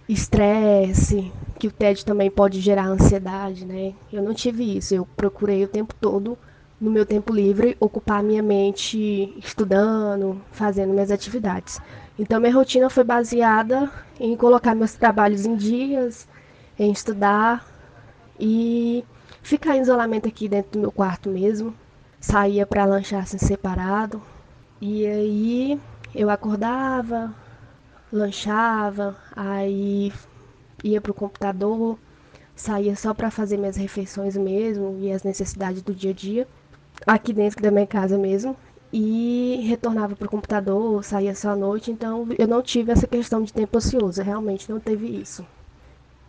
estresse, 0.09 1.33
que 1.59 1.69
o 1.69 1.73
tédio 1.73 2.05
também 2.05 2.31
pode 2.31 2.61
gerar 2.61 2.87
ansiedade, 2.87 3.65
né? 3.65 3.95
Eu 4.13 4.23
não 4.23 4.35
tive 4.35 4.77
isso. 4.77 4.95
Eu 4.95 5.07
procurei 5.17 5.65
o 5.65 5.69
tempo 5.69 5.95
todo 6.01 6.37
no 6.81 6.91
meu 6.91 7.05
tempo 7.05 7.33
livre, 7.33 7.77
ocupar 7.79 8.23
minha 8.23 8.43
mente 8.43 9.35
estudando, 9.39 10.41
fazendo 10.51 10.93
minhas 10.93 11.11
atividades. 11.11 11.79
Então, 12.19 12.41
minha 12.41 12.55
rotina 12.55 12.89
foi 12.89 13.05
baseada 13.05 13.91
em 14.19 14.35
colocar 14.35 14.75
meus 14.75 14.95
trabalhos 14.95 15.45
em 15.45 15.55
dias, 15.55 16.27
em 16.79 16.91
estudar 16.91 17.67
e 18.39 19.05
ficar 19.43 19.77
em 19.77 19.83
isolamento 19.83 20.27
aqui 20.27 20.49
dentro 20.49 20.73
do 20.73 20.79
meu 20.79 20.91
quarto 20.91 21.29
mesmo. 21.29 21.75
Saía 22.19 22.67
para 22.67 22.85
lanchar 22.87 23.27
separado. 23.27 24.23
E 24.81 25.07
aí 25.07 25.81
eu 26.15 26.31
acordava, 26.31 27.35
lanchava, 28.13 29.17
aí 29.37 30.13
ia 30.83 31.01
pro 31.01 31.13
computador, 31.13 31.99
saía 32.57 32.97
só 32.97 33.13
para 33.13 33.31
fazer 33.31 33.59
minhas 33.59 33.77
refeições 33.77 34.37
mesmo 34.37 34.97
e 35.01 35.13
as 35.13 35.23
necessidades 35.23 35.83
do 35.83 35.95
dia 35.95 36.11
a 36.13 36.15
dia 36.15 36.49
aqui 37.07 37.33
dentro 37.33 37.63
da 37.63 37.71
minha 37.71 37.87
casa 37.87 38.17
mesmo. 38.19 38.57
E 38.93 39.65
retornava 39.69 40.17
para 40.17 40.27
o 40.27 40.31
computador, 40.31 41.05
saía 41.05 41.35
só 41.35 41.51
à 41.51 41.57
noite, 41.57 41.93
então 41.93 42.27
eu 42.37 42.49
não 42.49 42.61
tive 42.61 42.91
essa 42.91 43.07
questão 43.07 43.43
de 43.43 43.53
tempo 43.53 43.79
ocioso, 43.79 44.21
realmente 44.23 44.69
não 44.71 44.81
teve 44.81 45.07
isso. 45.07 45.47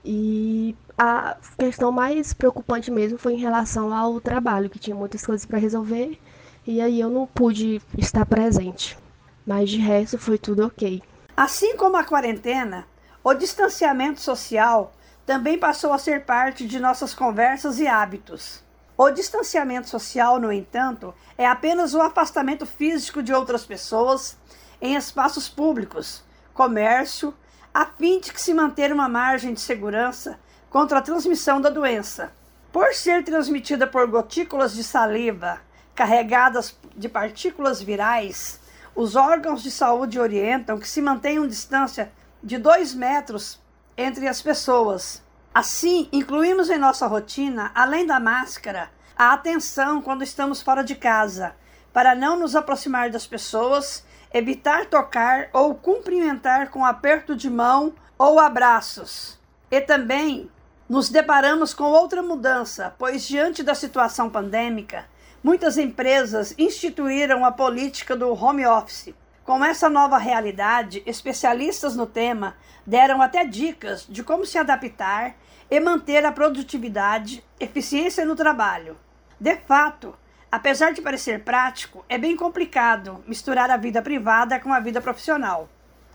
E 0.05 0.75
a 0.97 1.37
questão 1.57 1.91
mais 1.91 2.33
preocupante 2.33 2.91
mesmo 2.91 3.17
foi 3.17 3.33
em 3.33 3.39
relação 3.39 3.93
ao 3.93 4.19
trabalho, 4.21 4.69
que 4.69 4.77
tinha 4.79 4.95
muitas 4.95 5.25
coisas 5.25 5.45
para 5.45 5.57
resolver 5.57 6.19
e 6.65 6.79
aí 6.79 6.99
eu 6.99 7.09
não 7.09 7.25
pude 7.25 7.81
estar 7.97 8.25
presente. 8.25 8.97
Mas 9.45 9.69
de 9.69 9.77
resto 9.77 10.17
foi 10.17 10.37
tudo 10.37 10.65
ok. 10.65 11.01
Assim 11.35 11.75
como 11.75 11.97
a 11.97 12.03
quarentena, 12.03 12.85
o 13.23 13.33
distanciamento 13.33 14.21
social 14.21 14.93
também 15.25 15.57
passou 15.57 15.93
a 15.93 15.97
ser 15.97 16.25
parte 16.25 16.67
de 16.67 16.79
nossas 16.79 17.13
conversas 17.13 17.79
e 17.79 17.87
hábitos. 17.87 18.63
O 18.97 19.09
distanciamento 19.09 19.89
social, 19.89 20.39
no 20.39 20.51
entanto, 20.51 21.13
é 21.37 21.47
apenas 21.47 21.93
o 21.93 22.01
afastamento 22.01 22.65
físico 22.65 23.23
de 23.23 23.33
outras 23.33 23.65
pessoas 23.65 24.37
em 24.81 24.95
espaços 24.95 25.49
públicos, 25.49 26.23
comércio, 26.53 27.33
a 27.73 27.85
fim 27.85 28.19
de 28.19 28.31
que 28.31 28.41
se 28.41 28.53
manter 28.53 28.91
uma 28.91 29.07
margem 29.07 29.53
de 29.53 29.61
segurança 29.61 30.39
contra 30.69 30.99
a 30.99 31.01
transmissão 31.01 31.59
da 31.59 31.69
doença. 31.69 32.31
Por 32.71 32.93
ser 32.93 33.23
transmitida 33.23 33.87
por 33.87 34.07
gotículas 34.07 34.73
de 34.73 34.83
saliva 34.83 35.59
carregadas 35.95 36.77
de 36.95 37.07
partículas 37.09 37.81
virais, 37.81 38.59
os 38.95 39.15
órgãos 39.15 39.63
de 39.63 39.71
saúde 39.71 40.19
orientam 40.19 40.79
que 40.79 40.87
se 40.87 41.01
mantenham 41.01 41.47
distância 41.47 42.11
de 42.43 42.57
2 42.57 42.93
metros 42.93 43.59
entre 43.97 44.27
as 44.27 44.41
pessoas 44.41 45.21
Assim, 45.53 46.07
incluímos 46.13 46.69
em 46.69 46.77
nossa 46.77 47.05
rotina, 47.07 47.71
além 47.75 48.05
da 48.05 48.21
máscara, 48.21 48.89
a 49.17 49.33
atenção 49.33 50.01
quando 50.01 50.23
estamos 50.23 50.61
fora 50.61 50.81
de 50.81 50.95
casa, 50.95 51.53
para 51.91 52.15
não 52.15 52.39
nos 52.39 52.55
aproximar 52.55 53.09
das 53.09 53.27
pessoas, 53.27 54.05
evitar 54.33 54.85
tocar 54.85 55.49
ou 55.51 55.75
cumprimentar 55.75 56.69
com 56.69 56.85
aperto 56.85 57.35
de 57.35 57.49
mão 57.49 57.93
ou 58.17 58.39
abraços. 58.39 59.37
E 59.69 59.81
também 59.81 60.49
nos 60.87 61.09
deparamos 61.09 61.73
com 61.73 61.83
outra 61.83 62.23
mudança, 62.23 62.95
pois 62.97 63.27
diante 63.27 63.61
da 63.61 63.75
situação 63.75 64.29
pandêmica, 64.29 65.05
muitas 65.43 65.77
empresas 65.77 66.53
instituíram 66.57 67.43
a 67.43 67.51
política 67.51 68.15
do 68.15 68.33
home 68.33 68.65
office. 68.65 69.13
Com 69.43 69.65
essa 69.65 69.89
nova 69.89 70.17
realidade, 70.17 71.01
especialistas 71.05 71.95
no 71.95 72.05
tema 72.05 72.55
deram 72.85 73.21
até 73.21 73.43
dicas 73.43 74.05
de 74.07 74.23
como 74.23 74.45
se 74.45 74.57
adaptar 74.57 75.35
e 75.69 75.79
manter 75.79 76.25
a 76.25 76.31
produtividade, 76.31 77.43
eficiência 77.59 78.25
no 78.25 78.35
trabalho. 78.35 78.97
De 79.39 79.55
fato, 79.55 80.13
apesar 80.51 80.91
de 80.91 81.01
parecer 81.01 81.43
prático, 81.43 82.05
é 82.07 82.17
bem 82.17 82.35
complicado 82.35 83.23
misturar 83.27 83.71
a 83.71 83.77
vida 83.77 84.01
privada 84.01 84.59
com 84.59 84.71
a 84.71 84.79
vida 84.79 85.01
profissional. 85.01 85.67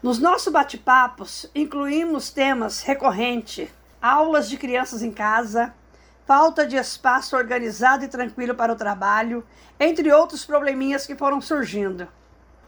Nos 0.03 0.19
nossos 0.19 0.53
bate-papos, 0.53 1.51
incluímos 1.55 2.31
temas 2.31 2.83
recorrentes: 2.83 3.69
aulas 4.01 4.49
de 4.49 4.57
crianças 4.57 5.03
em 5.03 5.11
casa, 5.11 5.75
falta 6.27 6.67
de 6.67 6.77
espaço 6.77 7.37
organizado 7.37 8.05
e 8.05 8.09
tranquilo 8.09 8.55
para 8.55 8.73
o 8.73 8.77
trabalho, 8.77 9.47
entre 9.79 10.13
outros 10.13 10.45
probleminhas 10.45 11.07
que 11.07 11.15
foram 11.15 11.41
surgindo. 11.41 12.09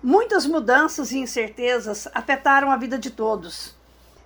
Muitas 0.03 0.47
mudanças 0.47 1.11
e 1.11 1.19
incertezas 1.19 2.09
afetaram 2.15 2.71
a 2.71 2.77
vida 2.77 2.97
de 2.97 3.11
todos. 3.11 3.77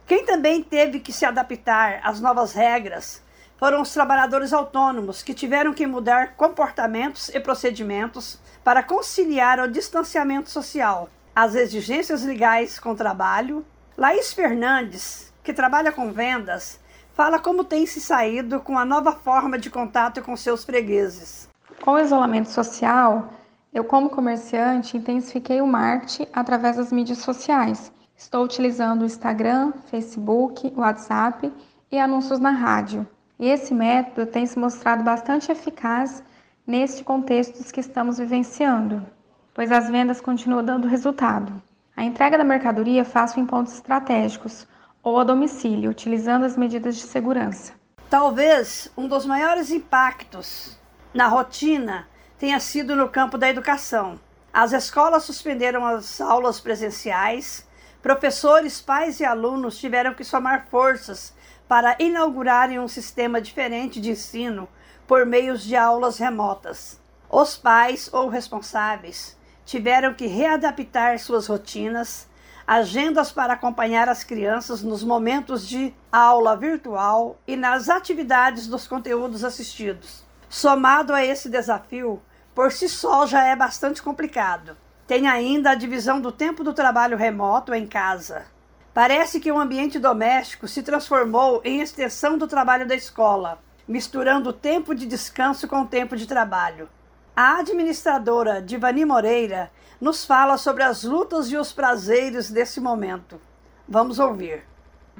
Quem 0.06 0.26
também 0.26 0.62
teve 0.62 1.00
que 1.00 1.12
se 1.12 1.24
adaptar 1.24 2.00
às 2.04 2.20
novas 2.20 2.52
regras 2.52 3.22
foram 3.56 3.80
os 3.80 3.92
trabalhadores 3.92 4.52
autônomos, 4.52 5.22
que 5.22 5.32
tiveram 5.32 5.72
que 5.72 5.86
mudar 5.86 6.34
comportamentos 6.34 7.28
e 7.30 7.40
procedimentos 7.40 8.38
para 8.62 8.82
conciliar 8.82 9.60
o 9.60 9.70
distanciamento 9.70 10.50
social, 10.50 11.08
as 11.34 11.54
exigências 11.54 12.22
legais 12.22 12.78
com 12.78 12.90
o 12.90 12.96
trabalho. 12.96 13.64
Laís 13.96 14.32
Fernandes, 14.32 15.32
que 15.42 15.52
trabalha 15.52 15.92
com 15.92 16.12
vendas, 16.12 16.80
fala 17.14 17.38
como 17.38 17.64
tem 17.64 17.86
se 17.86 18.00
saído 18.00 18.60
com 18.60 18.78
a 18.78 18.84
nova 18.84 19.12
forma 19.12 19.58
de 19.58 19.70
contato 19.70 20.22
com 20.22 20.36
seus 20.36 20.64
fregueses. 20.64 21.48
Com 21.82 21.92
o 21.92 21.98
isolamento 21.98 22.50
social, 22.50 23.32
eu, 23.72 23.84
como 23.84 24.10
comerciante, 24.10 24.96
intensifiquei 24.96 25.60
o 25.60 25.66
marketing 25.66 26.26
através 26.32 26.76
das 26.76 26.92
mídias 26.92 27.18
sociais 27.18 27.92
Estou 28.22 28.44
utilizando 28.44 29.02
o 29.02 29.04
Instagram, 29.04 29.72
Facebook, 29.90 30.72
WhatsApp 30.76 31.52
e 31.90 31.98
anúncios 31.98 32.38
na 32.38 32.50
rádio. 32.50 33.04
E 33.36 33.48
esse 33.48 33.74
método 33.74 34.30
tem 34.30 34.46
se 34.46 34.56
mostrado 34.56 35.02
bastante 35.02 35.50
eficaz 35.50 36.22
neste 36.64 37.02
contexto 37.02 37.72
que 37.72 37.80
estamos 37.80 38.18
vivenciando, 38.18 39.04
pois 39.52 39.72
as 39.72 39.90
vendas 39.90 40.20
continuam 40.20 40.64
dando 40.64 40.86
resultado. 40.86 41.52
A 41.96 42.04
entrega 42.04 42.38
da 42.38 42.44
mercadoria 42.44 43.04
faço 43.04 43.40
em 43.40 43.44
pontos 43.44 43.74
estratégicos 43.74 44.68
ou 45.02 45.18
a 45.18 45.24
domicílio, 45.24 45.90
utilizando 45.90 46.44
as 46.44 46.56
medidas 46.56 46.96
de 46.96 47.02
segurança. 47.02 47.72
Talvez 48.08 48.90
um 48.96 49.08
dos 49.08 49.26
maiores 49.26 49.70
impactos 49.70 50.78
na 51.12 51.28
rotina 51.28 52.08
tenha 52.38 52.60
sido 52.60 52.94
no 52.94 53.08
campo 53.08 53.36
da 53.36 53.48
educação. 53.48 54.20
As 54.52 54.72
escolas 54.72 55.24
suspenderam 55.24 55.84
as 55.84 56.20
aulas 56.20 56.60
presenciais 56.60 57.66
Professores, 58.02 58.80
pais 58.80 59.20
e 59.20 59.24
alunos 59.24 59.78
tiveram 59.78 60.12
que 60.12 60.24
somar 60.24 60.66
forças 60.68 61.32
para 61.68 61.94
inaugurarem 62.00 62.80
um 62.80 62.88
sistema 62.88 63.40
diferente 63.40 64.00
de 64.00 64.10
ensino 64.10 64.68
por 65.06 65.24
meio 65.24 65.56
de 65.56 65.76
aulas 65.76 66.18
remotas. 66.18 67.00
Os 67.30 67.56
pais 67.56 68.12
ou 68.12 68.28
responsáveis 68.28 69.38
tiveram 69.64 70.14
que 70.14 70.26
readaptar 70.26 71.16
suas 71.20 71.46
rotinas, 71.46 72.28
agendas 72.72 73.30
para 73.30 73.52
acompanhar 73.52 74.08
as 74.08 74.24
crianças 74.24 74.82
nos 74.82 75.04
momentos 75.04 75.68
de 75.68 75.92
aula 76.10 76.56
virtual 76.56 77.36
e 77.46 77.54
nas 77.54 77.90
atividades 77.90 78.66
dos 78.66 78.86
conteúdos 78.86 79.44
assistidos. 79.44 80.24
Somado 80.48 81.12
a 81.12 81.22
esse 81.22 81.50
desafio, 81.50 82.22
por 82.54 82.72
si 82.72 82.88
só 82.88 83.26
já 83.26 83.44
é 83.44 83.54
bastante 83.54 84.02
complicado. 84.02 84.74
Tem 85.06 85.28
ainda 85.28 85.72
a 85.72 85.74
divisão 85.74 86.18
do 86.18 86.32
tempo 86.32 86.64
do 86.64 86.72
trabalho 86.72 87.14
remoto 87.14 87.74
em 87.74 87.86
casa. 87.86 88.46
Parece 88.94 89.38
que 89.38 89.52
o 89.52 89.58
ambiente 89.58 89.98
doméstico 89.98 90.66
se 90.66 90.82
transformou 90.82 91.60
em 91.64 91.82
extensão 91.82 92.38
do 92.38 92.48
trabalho 92.48 92.88
da 92.88 92.94
escola, 92.94 93.58
misturando 93.86 94.48
o 94.48 94.54
tempo 94.54 94.94
de 94.94 95.04
descanso 95.04 95.68
com 95.68 95.82
o 95.82 95.86
tempo 95.86 96.16
de 96.16 96.26
trabalho. 96.26 96.88
A 97.36 97.58
administradora 97.58 98.62
Divani 98.62 99.04
Moreira 99.04 99.70
nos 100.02 100.24
fala 100.24 100.58
sobre 100.58 100.82
as 100.82 101.04
lutas 101.04 101.46
e 101.52 101.56
os 101.56 101.72
prazeres 101.72 102.50
desse 102.50 102.80
momento. 102.80 103.40
Vamos 103.88 104.18
ouvir. 104.18 104.64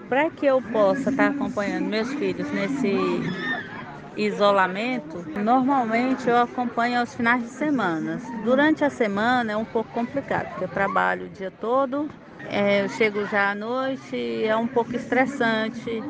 Para 0.09 0.29
que 0.29 0.45
eu 0.45 0.61
possa 0.61 1.09
estar 1.09 1.29
acompanhando 1.29 1.87
meus 1.87 2.13
filhos 2.15 2.51
nesse 2.51 2.93
isolamento, 4.17 5.25
normalmente 5.39 6.29
eu 6.29 6.37
acompanho 6.37 6.99
aos 6.99 7.15
finais 7.15 7.45
de 7.45 7.51
semana. 7.51 8.21
Durante 8.43 8.85
a 8.85 8.91
semana 8.91 9.53
é 9.53 9.57
um 9.57 9.65
pouco 9.65 9.89
complicado, 9.93 10.49
porque 10.49 10.65
eu 10.65 10.69
trabalho 10.69 11.27
o 11.27 11.29
dia 11.29 11.53
todo, 11.53 12.11
é, 12.51 12.83
eu 12.83 12.89
chego 12.89 13.25
já 13.27 13.53
à 13.53 13.55
noite, 13.55 14.45
é 14.45 14.57
um 14.57 14.67
pouco 14.67 14.97
estressante 14.97 16.03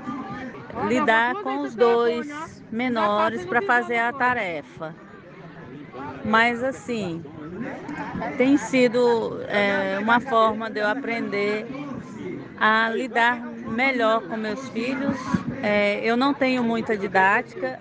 lidar 0.88 1.34
com 1.42 1.60
os 1.60 1.74
dois 1.74 2.26
menores 2.72 3.44
para 3.44 3.60
fazer 3.60 3.98
a 3.98 4.14
tarefa. 4.14 4.94
Mas 6.24 6.64
assim, 6.64 7.22
tem 8.36 8.56
sido 8.56 9.40
é, 9.48 9.98
uma 9.98 10.20
forma 10.20 10.70
de 10.70 10.80
eu 10.80 10.88
aprender 10.88 11.66
a 12.58 12.90
lidar 12.90 13.40
melhor 13.40 14.22
com 14.22 14.36
meus 14.36 14.68
filhos. 14.68 15.16
É, 15.62 16.00
eu 16.04 16.16
não 16.16 16.32
tenho 16.32 16.62
muita 16.62 16.96
didática, 16.96 17.78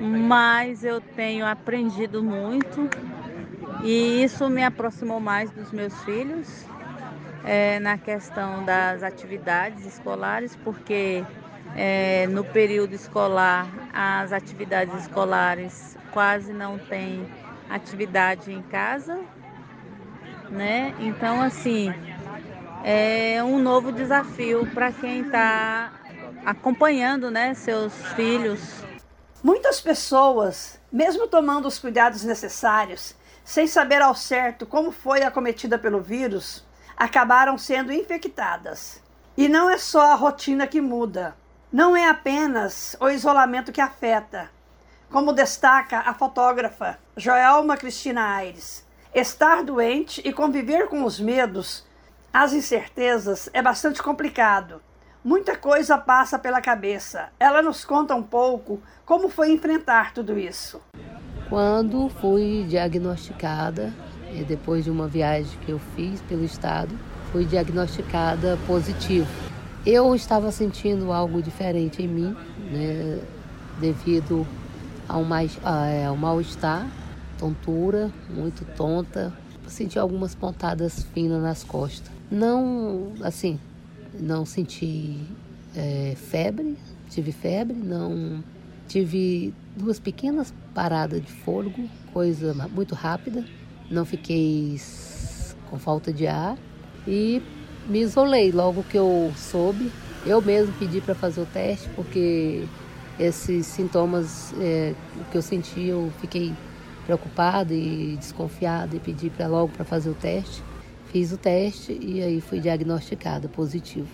mas 0.00 0.84
eu 0.84 1.00
tenho 1.00 1.46
aprendido 1.46 2.22
muito 2.22 2.88
e 3.82 4.22
isso 4.22 4.48
me 4.48 4.62
aproximou 4.62 5.20
mais 5.20 5.50
dos 5.50 5.70
meus 5.72 6.02
filhos 6.04 6.66
é, 7.44 7.78
na 7.80 7.98
questão 7.98 8.64
das 8.64 9.02
atividades 9.02 9.84
escolares, 9.84 10.56
porque 10.56 11.24
é, 11.76 12.26
no 12.28 12.44
período 12.44 12.94
escolar 12.94 13.66
as 13.92 14.32
atividades 14.32 14.94
escolares 14.94 15.96
quase 16.12 16.52
não 16.52 16.78
tem 16.78 17.26
atividade 17.74 18.52
em 18.52 18.62
casa, 18.62 19.20
né? 20.50 20.94
Então, 20.98 21.40
assim, 21.40 21.92
é 22.84 23.42
um 23.42 23.58
novo 23.58 23.90
desafio 23.90 24.66
para 24.72 24.92
quem 24.92 25.22
está 25.22 25.92
acompanhando, 26.44 27.30
né, 27.30 27.54
seus 27.54 27.94
filhos. 28.14 28.60
Muitas 29.42 29.80
pessoas, 29.80 30.78
mesmo 30.92 31.26
tomando 31.26 31.66
os 31.66 31.78
cuidados 31.78 32.24
necessários, 32.24 33.14
sem 33.44 33.66
saber 33.66 34.02
ao 34.02 34.14
certo 34.14 34.66
como 34.66 34.92
foi 34.92 35.22
acometida 35.22 35.78
pelo 35.78 36.00
vírus, 36.00 36.64
acabaram 36.96 37.56
sendo 37.56 37.92
infectadas. 37.92 39.02
E 39.36 39.48
não 39.48 39.70
é 39.70 39.78
só 39.78 40.12
a 40.12 40.14
rotina 40.14 40.66
que 40.66 40.80
muda, 40.80 41.34
não 41.72 41.96
é 41.96 42.08
apenas 42.08 42.94
o 43.00 43.08
isolamento 43.08 43.72
que 43.72 43.80
afeta, 43.80 44.50
como 45.10 45.32
destaca 45.32 46.00
a 46.00 46.12
fotógrafa 46.12 46.98
Joelma 47.14 47.76
Cristina 47.76 48.22
Aires. 48.22 48.86
Estar 49.14 49.62
doente 49.62 50.22
e 50.24 50.32
conviver 50.32 50.88
com 50.88 51.04
os 51.04 51.20
medos, 51.20 51.84
as 52.32 52.54
incertezas, 52.54 53.50
é 53.52 53.60
bastante 53.60 54.02
complicado. 54.02 54.80
Muita 55.22 55.54
coisa 55.54 55.98
passa 55.98 56.38
pela 56.38 56.62
cabeça. 56.62 57.28
Ela 57.38 57.60
nos 57.60 57.84
conta 57.84 58.14
um 58.14 58.22
pouco 58.22 58.80
como 59.04 59.28
foi 59.28 59.52
enfrentar 59.52 60.14
tudo 60.14 60.38
isso. 60.38 60.80
Quando 61.50 62.08
fui 62.08 62.64
diagnosticada, 62.66 63.92
depois 64.48 64.82
de 64.82 64.90
uma 64.90 65.06
viagem 65.06 65.58
que 65.66 65.70
eu 65.70 65.78
fiz 65.94 66.22
pelo 66.22 66.44
estado, 66.44 66.98
fui 67.30 67.44
diagnosticada 67.44 68.58
positivo. 68.66 69.28
Eu 69.84 70.14
estava 70.14 70.50
sentindo 70.50 71.12
algo 71.12 71.42
diferente 71.42 72.02
em 72.02 72.08
mim, 72.08 72.36
né, 72.70 73.20
devido 73.78 74.46
a 75.06 75.18
um, 75.18 75.24
mais, 75.24 75.58
a, 75.62 76.10
um 76.10 76.16
mal-estar, 76.16 76.86
tontura, 77.42 78.12
muito 78.30 78.64
tonta. 78.76 79.32
Senti 79.66 79.98
algumas 79.98 80.34
pontadas 80.34 81.02
finas 81.12 81.42
nas 81.42 81.64
costas. 81.64 82.12
Não, 82.30 83.12
assim, 83.22 83.58
não 84.18 84.46
senti 84.46 85.18
é, 85.74 86.14
febre, 86.16 86.76
tive 87.10 87.32
febre, 87.32 87.76
não 87.76 88.44
tive 88.86 89.52
duas 89.76 89.98
pequenas 89.98 90.54
paradas 90.74 91.20
de 91.20 91.32
fôlego, 91.32 91.88
coisa 92.12 92.54
muito 92.70 92.94
rápida. 92.94 93.44
Não 93.90 94.04
fiquei 94.04 94.80
com 95.68 95.78
falta 95.78 96.12
de 96.12 96.26
ar 96.26 96.56
e 97.06 97.42
me 97.88 98.02
isolei 98.02 98.52
logo 98.52 98.84
que 98.84 98.96
eu 98.96 99.32
soube. 99.36 99.90
Eu 100.24 100.40
mesmo 100.40 100.72
pedi 100.78 101.00
para 101.00 101.14
fazer 101.14 101.40
o 101.40 101.46
teste 101.46 101.88
porque 101.96 102.64
esses 103.18 103.66
sintomas 103.66 104.54
é, 104.60 104.94
que 105.30 105.36
eu 105.36 105.42
senti, 105.42 105.86
eu 105.86 106.12
fiquei 106.20 106.52
preocupado 107.04 107.72
e 107.74 108.16
desconfiado 108.18 108.96
e 108.96 109.00
pedi 109.00 109.30
para 109.30 109.46
logo 109.46 109.72
para 109.72 109.84
fazer 109.84 110.10
o 110.10 110.14
teste. 110.14 110.62
Fiz 111.06 111.32
o 111.32 111.36
teste 111.36 111.92
e 112.00 112.22
aí 112.22 112.40
fui 112.40 112.60
diagnosticada 112.60 113.48
positivo. 113.48 114.08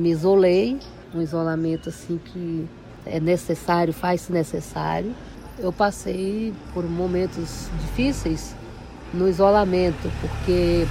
Me 0.00 0.10
isolei, 0.10 0.78
um 1.14 1.22
isolamento 1.22 1.88
assim 1.88 2.18
que 2.24 2.66
é 3.04 3.20
necessário, 3.20 3.92
faz-se 3.92 4.32
necessário. 4.32 5.14
Eu 5.58 5.72
passei 5.72 6.52
por 6.74 6.84
momentos 6.84 7.68
difíceis 7.80 8.54
no 9.14 9.28
isolamento, 9.28 10.10
porque 10.20 10.86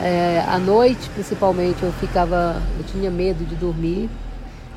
é, 0.00 0.44
à 0.46 0.58
noite, 0.58 1.08
principalmente, 1.10 1.82
eu 1.82 1.92
ficava, 1.92 2.62
eu 2.78 2.84
tinha 2.84 3.10
medo 3.10 3.44
de 3.44 3.54
dormir, 3.56 4.10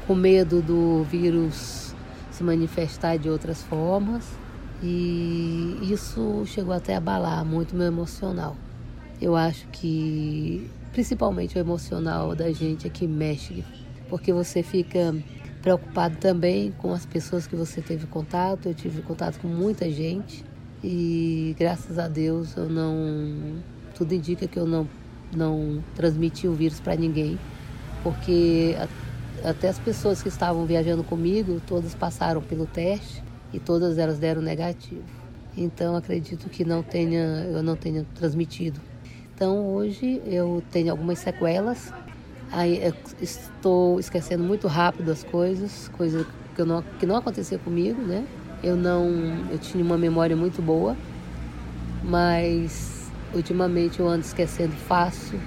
com 0.08 0.16
medo 0.16 0.62
do 0.62 1.04
vírus 1.04 1.94
se 2.32 2.44
manifestar 2.44 3.18
de 3.18 3.30
outras 3.30 3.62
formas. 3.64 4.24
E 4.82 5.80
isso 5.82 6.44
chegou 6.46 6.74
até 6.74 6.94
a 6.94 6.98
abalar 6.98 7.44
muito 7.44 7.76
meu 7.76 7.88
emocional. 7.88 8.56
Eu 9.20 9.36
acho 9.36 9.68
que 9.70 10.70
principalmente 10.92 11.58
o 11.58 11.60
emocional 11.60 12.36
da 12.36 12.52
gente 12.52 12.86
é 12.86 12.90
que 12.90 13.08
mexe, 13.08 13.64
porque 14.10 14.32
você 14.32 14.62
fica 14.62 15.16
preocupado 15.62 16.18
também 16.18 16.72
com 16.78 16.94
as 16.94 17.06
pessoas 17.06 17.48
que 17.48 17.56
você 17.56 17.82
teve 17.82 18.06
contato. 18.06 18.68
Eu 18.68 18.74
tive 18.74 19.02
contato 19.02 19.40
com 19.40 19.48
muita 19.48 19.90
gente 19.90 20.46
e 20.84 21.56
graças 21.58 21.98
a 21.98 22.08
Deus 22.08 22.56
eu 22.56 22.70
não. 22.70 23.58
Tudo 23.96 24.14
indica 24.14 24.48
que 24.48 24.60
eu 24.60 24.68
não, 24.68 24.88
não 25.36 25.84
transmiti 25.96 26.48
o 26.48 26.54
vírus 26.54 26.80
para 26.80 26.96
ninguém, 26.96 27.40
porque 28.04 28.76
até 29.44 29.70
as 29.70 29.80
pessoas 29.80 30.22
que 30.22 30.30
estavam 30.30 30.68
viajando 30.68 31.04
comigo, 31.04 31.60
todas 31.66 31.96
passaram 31.96 32.42
pelo 32.44 32.68
teste 32.68 33.27
e 33.54 33.60
todas 33.60 33.98
elas 33.98 34.20
deram 34.20 34.42
negativo. 34.42 35.04
Então 35.56 35.96
acredito 35.96 36.50
que 36.50 36.64
não 36.64 36.84
tenha, 36.84 37.48
eu 37.52 37.64
não 37.64 37.76
tenha 37.76 38.06
transmitido. 38.14 38.80
Então 39.34 39.68
hoje 39.74 40.22
eu 40.26 40.62
tenho 40.72 40.92
algumas 40.92 41.20
sequelas. 41.20 41.92
Aí 42.52 42.82
estou 43.22 44.00
esquecendo 44.00 44.44
muito 44.44 44.68
rápido 44.68 45.12
as 45.12 45.24
coisas, 45.24 45.90
coisas 45.90 46.26
que, 46.56 46.64
não, 46.64 46.84
que 47.00 47.06
não 47.06 47.18
aconteceu 47.18 47.60
comigo, 47.60 48.02
né? 48.02 48.26
Eu 48.64 48.76
não, 48.76 49.06
eu 49.52 49.58
tinha 49.58 49.84
uma 49.84 49.98
memória 49.98 50.36
muito 50.36 50.62
boa, 50.62 50.96
mas 52.04 53.12
ultimamente 53.34 54.00
eu 54.00 54.08
ando 54.08 54.22
esquecendo 54.22 54.74
fácil 54.74 55.40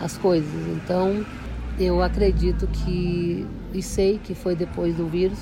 as 0.00 0.16
coisas. 0.16 0.52
Então 0.68 1.24
eu 1.78 2.02
acredito 2.02 2.66
que 2.68 3.46
e 3.72 3.82
sei 3.82 4.18
que 4.22 4.34
foi 4.34 4.54
depois 4.54 4.96
do 4.96 5.06
vírus 5.06 5.38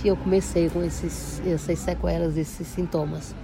que 0.00 0.08
eu 0.08 0.16
comecei 0.16 0.70
com 0.70 0.82
esses, 0.82 1.42
essas 1.46 1.78
sequelas, 1.78 2.36
esses 2.36 2.66
sintomas, 2.66 3.34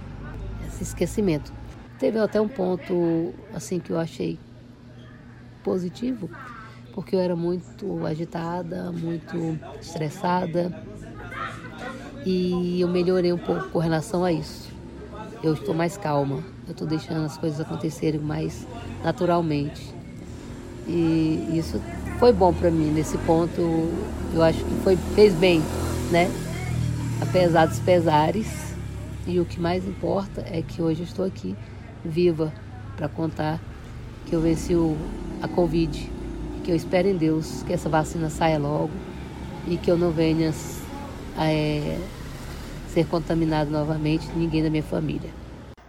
esse 0.67 0.83
esquecimento. 0.83 1.53
Teve 1.99 2.17
até 2.17 2.41
um 2.41 2.47
ponto 2.47 3.33
assim 3.53 3.79
que 3.79 3.91
eu 3.91 3.99
achei 3.99 4.39
positivo, 5.63 6.29
porque 6.93 7.15
eu 7.15 7.19
era 7.19 7.35
muito 7.35 8.05
agitada, 8.05 8.91
muito 8.91 9.59
estressada 9.79 10.83
e 12.25 12.81
eu 12.81 12.87
melhorei 12.87 13.31
um 13.31 13.37
pouco 13.37 13.69
com 13.69 13.79
relação 13.79 14.23
a 14.23 14.31
isso. 14.31 14.71
Eu 15.43 15.53
estou 15.53 15.75
mais 15.75 15.95
calma, 15.95 16.43
eu 16.65 16.71
estou 16.71 16.87
deixando 16.87 17.23
as 17.23 17.37
coisas 17.37 17.59
acontecerem 17.59 18.19
mais 18.19 18.67
naturalmente. 19.03 19.93
E 20.87 21.53
isso 21.53 21.79
foi 22.17 22.33
bom 22.33 22.51
para 22.51 22.71
mim 22.71 22.89
nesse 22.91 23.17
ponto. 23.19 23.61
Eu 24.33 24.41
acho 24.41 24.63
que 24.63 24.75
foi 24.83 24.95
fez 25.15 25.33
bem, 25.35 25.61
né? 26.11 26.46
Apesar 27.21 27.67
dos 27.67 27.79
pesares. 27.79 28.75
E 29.25 29.39
o 29.39 29.45
que 29.45 29.59
mais 29.59 29.85
importa 29.85 30.41
é 30.49 30.61
que 30.61 30.81
hoje 30.81 31.03
estou 31.03 31.25
aqui 31.25 31.55
viva 32.03 32.53
para 32.95 33.09
contar 33.09 33.59
que 34.25 34.33
eu 34.33 34.41
venci 34.41 34.73
o, 34.73 34.95
a 35.41 35.47
Covid, 35.49 36.11
que 36.63 36.71
eu 36.71 36.75
espero 36.75 37.09
em 37.09 37.17
Deus 37.17 37.61
que 37.63 37.73
essa 37.73 37.89
vacina 37.89 38.29
saia 38.29 38.57
logo 38.57 38.91
e 39.67 39.75
que 39.77 39.91
eu 39.91 39.97
não 39.97 40.11
venha 40.11 40.53
é, 41.37 41.99
ser 42.87 43.05
contaminado 43.07 43.69
novamente, 43.69 44.27
ninguém 44.33 44.63
da 44.63 44.69
minha 44.69 44.83
família. 44.83 45.29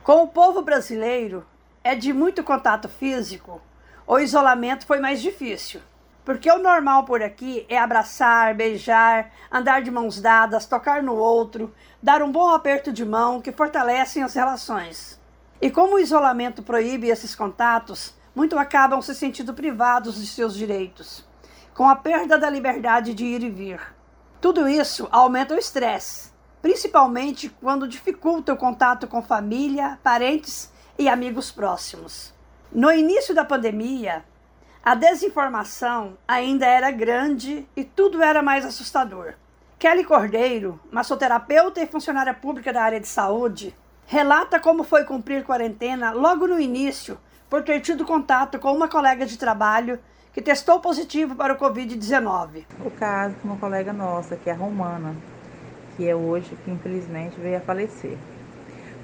Com 0.03 0.25
o 0.25 0.29
povo 0.29 0.63
brasileiro, 0.63 1.45
é 1.85 1.95
de 1.95 2.13
muito 2.13 2.43
contato 2.43 2.89
físico, 2.89 3.61
o 4.07 4.19
isolamento 4.19 4.87
foi 4.87 4.99
mais 4.99 5.23
difícil. 5.23 5.81
Porque 6.29 6.53
o 6.53 6.59
normal 6.59 7.05
por 7.05 7.23
aqui 7.23 7.65
é 7.71 7.79
abraçar, 7.79 8.55
beijar, 8.55 9.33
andar 9.51 9.81
de 9.81 9.91
mãos 9.91 10.21
dadas, 10.21 10.67
tocar 10.67 11.03
no 11.03 11.15
outro, 11.17 11.73
dar 12.03 12.21
um 12.21 12.31
bom 12.31 12.51
aperto 12.51 12.93
de 12.93 13.03
mão 13.03 13.41
que 13.41 13.51
fortalecem 13.51 14.23
as 14.23 14.35
relações. 14.35 15.19
E 15.59 15.71
como 15.71 15.95
o 15.95 15.99
isolamento 15.99 16.63
proíbe 16.63 17.09
esses 17.09 17.35
contatos, 17.35 18.15
muitos 18.37 18.59
acabam 18.59 19.01
se 19.01 19.15
sentindo 19.15 19.55
privados 19.55 20.21
de 20.21 20.27
seus 20.27 20.55
direitos, 20.55 21.27
com 21.73 21.89
a 21.89 21.97
perda 21.97 22.37
da 22.39 22.51
liberdade 22.51 23.15
de 23.15 23.25
ir 23.25 23.43
e 23.43 23.49
vir. 23.49 23.81
Tudo 24.39 24.69
isso 24.69 25.09
aumenta 25.11 25.55
o 25.55 25.59
estresse, 25.59 26.31
principalmente 26.61 27.49
quando 27.49 27.89
dificulta 27.89 28.53
o 28.53 28.59
contato 28.59 29.07
com 29.07 29.23
família, 29.23 29.99
parentes 30.03 30.71
e 30.99 31.09
amigos 31.09 31.51
próximos. 31.51 32.35
No 32.71 32.93
início 32.93 33.35
da 33.35 33.47
pandemia, 33.47 34.23
a 34.83 34.95
desinformação 34.95 36.17
ainda 36.27 36.67
era 36.67 36.91
grande 36.91 37.67
e 37.77 37.85
tudo 37.85 38.23
era 38.23 38.43
mais 38.43 38.65
assustador. 38.65 39.35
Kelly 39.79 40.05
Cordeiro, 40.05 40.81
massoterapeuta 40.91 41.81
e 41.81 41.87
funcionária 41.87 42.35
pública 42.35 42.73
da 42.73 42.83
área 42.83 43.01
de 43.01 43.07
saúde, 43.07 43.75
relata 44.07 44.59
como 44.59 44.83
foi 44.83 45.05
cumprir 45.05 45.45
quarentena 45.45 46.11
logo 46.11 46.47
no 46.47 46.59
início, 46.59 47.19
por 47.49 47.63
ter 47.63 47.81
tido 47.81 48.05
contato 48.05 48.59
com 48.59 48.73
uma 48.73 48.89
colega 48.89 49.25
de 49.27 49.39
trabalho 49.39 49.99
que 50.33 50.43
testou 50.43 50.81
positivo 50.81 51.35
para 51.35 51.55
o 51.55 51.59
Covid-19. 51.59 52.65
O 52.85 52.91
caso 52.91 53.35
de 53.35 53.45
uma 53.45 53.57
colega 53.57 53.93
nossa, 53.93 54.37
que 54.37 54.49
é 54.49 54.53
romana, 54.53 55.15
que 55.97 56.09
é 56.09 56.15
hoje, 56.15 56.57
que 56.65 56.71
infelizmente 56.71 57.39
veio 57.41 57.59
a 57.59 57.61
falecer. 57.61 58.17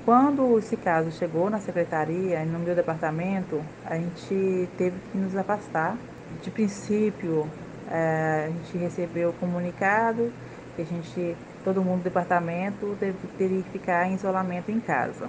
Quando 0.05 0.59
esse 0.59 0.76
caso 0.76 1.10
chegou 1.12 1.48
na 1.48 1.59
secretaria, 1.60 2.44
no 2.44 2.59
meu 2.59 2.74
departamento, 2.74 3.64
a 3.86 3.97
gente 3.97 4.68
teve 4.76 4.97
que 5.10 5.16
nos 5.16 5.35
afastar. 5.35 5.97
De 6.43 6.51
princípio, 6.51 7.48
eh, 7.90 8.48
a 8.48 8.51
gente 8.51 8.76
recebeu 8.76 9.31
o 9.31 9.32
comunicado 9.32 10.31
que 10.76 10.82
a 10.82 10.85
gente 10.85 11.35
todo 11.64 11.82
mundo 11.82 12.01
do 12.01 12.05
departamento 12.05 12.94
teria 13.39 13.62
que 13.62 13.70
ficar 13.70 14.06
em 14.06 14.14
isolamento 14.14 14.70
em 14.70 14.78
casa. 14.78 15.26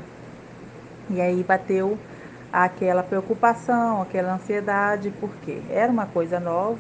E 1.10 1.22
aí 1.22 1.42
bateu 1.42 1.98
aquela 2.52 3.02
preocupação, 3.02 4.02
aquela 4.02 4.34
ansiedade, 4.34 5.10
porque 5.22 5.62
era 5.70 5.90
uma 5.90 6.06
coisa 6.06 6.38
nova, 6.38 6.78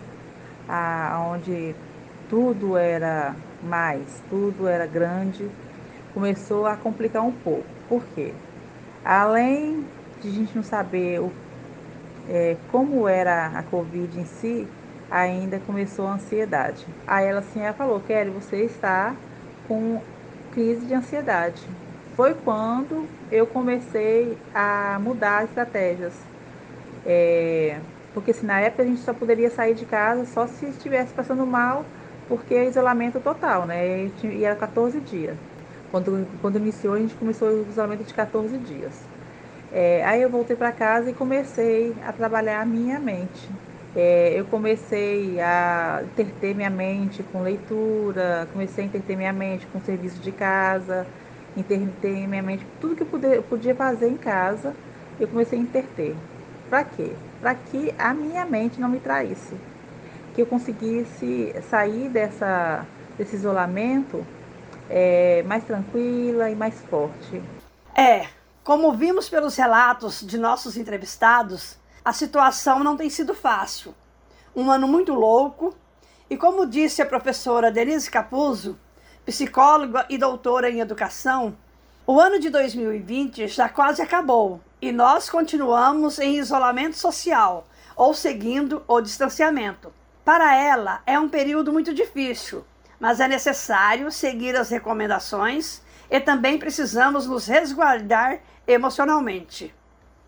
onde 1.31 1.73
tudo 2.29 2.75
era 2.75 3.33
mais, 3.63 4.21
tudo 4.29 4.67
era 4.67 4.85
grande, 4.85 5.49
começou 6.13 6.65
a 6.65 6.75
complicar 6.75 7.23
um 7.23 7.31
pouco. 7.31 7.74
Por 7.85 8.07
quê? 8.07 8.43
Além 9.03 9.93
de 10.19 10.29
a 10.29 10.31
gente 10.31 10.55
não 10.55 10.63
saber 10.63 11.21
o, 11.21 11.41
é, 12.23 12.55
como 12.67 13.07
era 13.07 13.47
a 13.57 13.63
Covid 13.63 14.19
em 14.19 14.25
si, 14.25 14.75
ainda 15.09 15.59
começou 15.59 16.07
a 16.07 16.13
ansiedade. 16.15 16.97
Aí 17.05 17.25
ela 17.27 17.39
assim, 17.39 17.61
ela 17.61 17.73
falou, 17.75 18.01
Kelly, 18.03 18.31
você 18.31 18.65
está 18.65 19.23
com 19.61 20.07
crise 20.49 20.85
de 20.87 20.93
ansiedade. 20.93 21.77
Foi 22.05 22.35
quando 22.35 23.15
eu 23.29 23.47
comecei 23.47 24.47
a 24.53 24.99
mudar 25.01 25.43
estratégias. 25.45 26.29
É, 27.03 27.85
porque 28.13 28.31
assim, 28.31 28.45
na 28.45 28.59
época 28.61 28.83
a 28.83 28.85
gente 28.85 29.01
só 29.01 29.13
poderia 29.13 29.49
sair 29.51 29.75
de 29.75 29.85
casa 29.85 30.25
só 30.25 30.47
se 30.47 30.67
estivesse 30.69 31.13
passando 31.13 31.45
mal, 31.47 31.91
porque 32.27 32.53
é 32.55 32.67
isolamento 32.67 33.21
total, 33.21 33.65
né? 33.65 34.07
E 34.07 34.43
era 34.43 34.55
14 34.55 35.01
dias. 35.01 35.39
Quando, 35.95 36.27
quando 36.41 36.57
iniciou, 36.57 36.95
a 36.95 36.99
gente 36.99 37.15
começou 37.15 37.47
o 37.47 37.65
isolamento 37.69 38.03
de 38.03 38.13
14 38.13 38.57
dias. 38.57 38.91
É, 39.71 40.03
aí 40.03 40.21
eu 40.21 40.29
voltei 40.29 40.53
para 40.53 40.69
casa 40.69 41.09
e 41.09 41.13
comecei 41.13 41.95
a 42.05 42.11
trabalhar 42.11 42.59
a 42.59 42.65
minha 42.65 42.99
mente. 42.99 43.47
É, 43.95 44.33
eu 44.37 44.43
comecei 44.43 45.39
a 45.39 46.01
interter 46.03 46.53
minha 46.53 46.69
mente 46.69 47.23
com 47.23 47.41
leitura, 47.41 48.45
comecei 48.51 48.83
a 48.83 48.87
interter 48.87 49.15
minha 49.15 49.31
mente 49.31 49.65
com 49.67 49.79
serviço 49.79 50.19
de 50.19 50.33
casa, 50.33 51.07
interter 51.55 52.27
minha 52.27 52.43
mente, 52.43 52.65
tudo 52.81 52.93
que 52.93 53.03
eu 53.03 53.41
podia, 53.43 53.73
fazer 53.73 54.09
em 54.09 54.17
casa, 54.17 54.73
eu 55.17 55.29
comecei 55.29 55.57
a 55.57 55.61
interter. 55.61 56.13
Para 56.69 56.83
quê? 56.83 57.09
Para 57.39 57.55
que 57.55 57.93
a 57.97 58.13
minha 58.13 58.45
mente 58.45 58.81
não 58.81 58.89
me 58.89 58.99
traísse. 58.99 59.55
Que 60.35 60.41
eu 60.41 60.45
conseguisse 60.45 61.55
sair 61.69 62.09
dessa, 62.09 62.85
desse 63.17 63.37
isolamento 63.37 64.25
é, 64.89 65.43
mais 65.43 65.63
tranquila 65.63 66.49
e 66.49 66.55
mais 66.55 66.79
forte. 66.89 67.41
É, 67.95 68.27
como 68.63 68.93
vimos 68.93 69.29
pelos 69.29 69.55
relatos 69.55 70.25
de 70.25 70.37
nossos 70.37 70.77
entrevistados, 70.77 71.77
a 72.03 72.13
situação 72.13 72.83
não 72.83 72.97
tem 72.97 73.09
sido 73.09 73.33
fácil. 73.33 73.93
Um 74.55 74.71
ano 74.71 74.87
muito 74.87 75.13
louco, 75.13 75.75
e 76.29 76.35
como 76.37 76.65
disse 76.65 77.01
a 77.01 77.05
professora 77.05 77.71
Denise 77.71 78.09
Capuzzo, 78.09 78.77
psicóloga 79.25 80.05
e 80.09 80.17
doutora 80.17 80.69
em 80.69 80.79
educação, 80.79 81.55
o 82.07 82.19
ano 82.19 82.39
de 82.39 82.49
2020 82.49 83.47
já 83.47 83.67
quase 83.67 84.01
acabou 84.01 84.61
e 84.81 84.91
nós 84.91 85.29
continuamos 85.29 86.19
em 86.19 86.37
isolamento 86.37 86.95
social 86.95 87.67
ou 87.95 88.13
seguindo 88.13 88.83
o 88.87 89.01
distanciamento. 89.01 89.91
Para 90.23 90.55
ela, 90.55 91.01
é 91.05 91.19
um 91.19 91.29
período 91.29 91.73
muito 91.73 91.93
difícil, 91.93 92.63
mas 92.99 93.19
é 93.19 93.27
necessário 93.27 94.11
seguir 94.11 94.55
as 94.55 94.69
recomendações 94.69 95.81
e 96.09 96.19
também 96.19 96.57
precisamos 96.57 97.27
nos 97.27 97.47
resguardar 97.47 98.39
emocionalmente. 98.67 99.73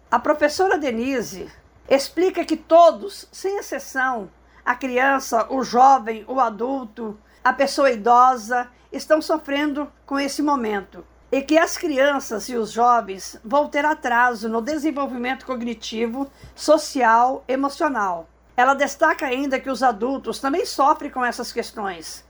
A 0.10 0.20
professora 0.20 0.78
Denise 0.78 1.52
explica 1.90 2.46
que 2.46 2.58
todos, 2.58 3.28
sem 3.32 3.58
exceção, 3.58 4.30
a 4.66 4.76
criança, 4.76 5.48
o 5.50 5.64
jovem, 5.64 6.26
o 6.28 6.40
adulto, 6.40 7.18
a 7.44 7.54
pessoa 7.54 7.92
idosa, 7.92 8.70
estão 8.92 9.22
sofrendo 9.22 9.92
com 10.06 10.20
esse 10.20 10.42
momento. 10.42 11.06
E 11.32 11.42
que 11.42 11.58
as 11.58 11.78
crianças 11.78 12.48
e 12.48 12.56
os 12.56 12.72
jovens 12.72 13.38
vão 13.44 13.68
ter 13.68 13.86
atraso 13.86 14.48
no 14.48 14.62
desenvolvimento 14.62 15.46
cognitivo, 15.46 16.30
social, 16.56 17.44
emocional. 17.48 18.28
Ela 18.56 18.74
destaca 18.74 19.26
ainda 19.26 19.60
que 19.60 19.70
os 19.70 19.84
adultos 19.84 20.40
também 20.40 20.66
sofrem 20.66 21.12
com 21.12 21.24
essas 21.24 21.52
questões, 21.52 22.26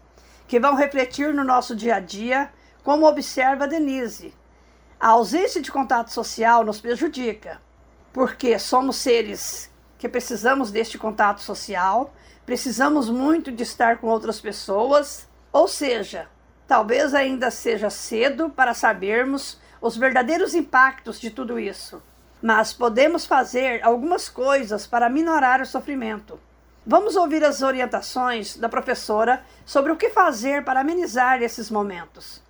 que 0.48 0.60
vão 0.60 0.76
refletir 0.76 1.34
no 1.34 1.44
nosso 1.44 1.76
dia 1.76 1.96
a 1.96 2.00
dia, 2.00 2.50
como 2.84 3.06
observa 3.06 3.68
Denise. 3.68 4.34
A 5.00 5.10
ausência 5.10 5.62
de 5.62 5.72
contato 5.72 6.12
social 6.12 6.64
nos 6.64 6.80
prejudica, 6.80 7.62
porque 8.14 8.58
somos 8.58 8.96
seres 8.96 9.70
que 9.98 10.08
precisamos 10.08 10.72
deste 10.72 10.98
contato 10.98 11.42
social, 11.42 12.14
precisamos 12.46 13.10
muito 13.10 13.52
de 13.52 13.64
estar 13.64 13.98
com 13.98 14.08
outras 14.08 14.40
pessoas, 14.40 15.28
ou 15.52 15.68
seja, 15.68 16.28
talvez 16.68 17.14
ainda 17.14 17.52
seja 17.52 17.90
cedo 17.90 18.50
para 18.50 18.74
sabermos 18.74 19.60
os 19.82 19.98
verdadeiros 19.98 20.56
impactos 20.56 21.20
de 21.20 21.30
tudo 21.30 21.60
isso, 21.60 22.02
mas 22.42 22.74
podemos 22.74 23.26
fazer 23.26 23.84
algumas 23.84 24.30
coisas 24.30 24.88
para 24.88 25.10
minorar 25.10 25.62
o 25.62 25.66
sofrimento. 25.66 26.40
Vamos 26.90 27.18
ouvir 27.18 27.44
as 27.44 27.62
orientações 27.62 28.56
da 28.56 28.70
professora 28.70 29.44
sobre 29.66 29.92
o 29.92 29.98
que 29.98 30.10
fazer 30.10 30.64
para 30.64 30.80
amenizar 30.80 31.42
esses 31.42 31.70
momentos. 31.70 32.42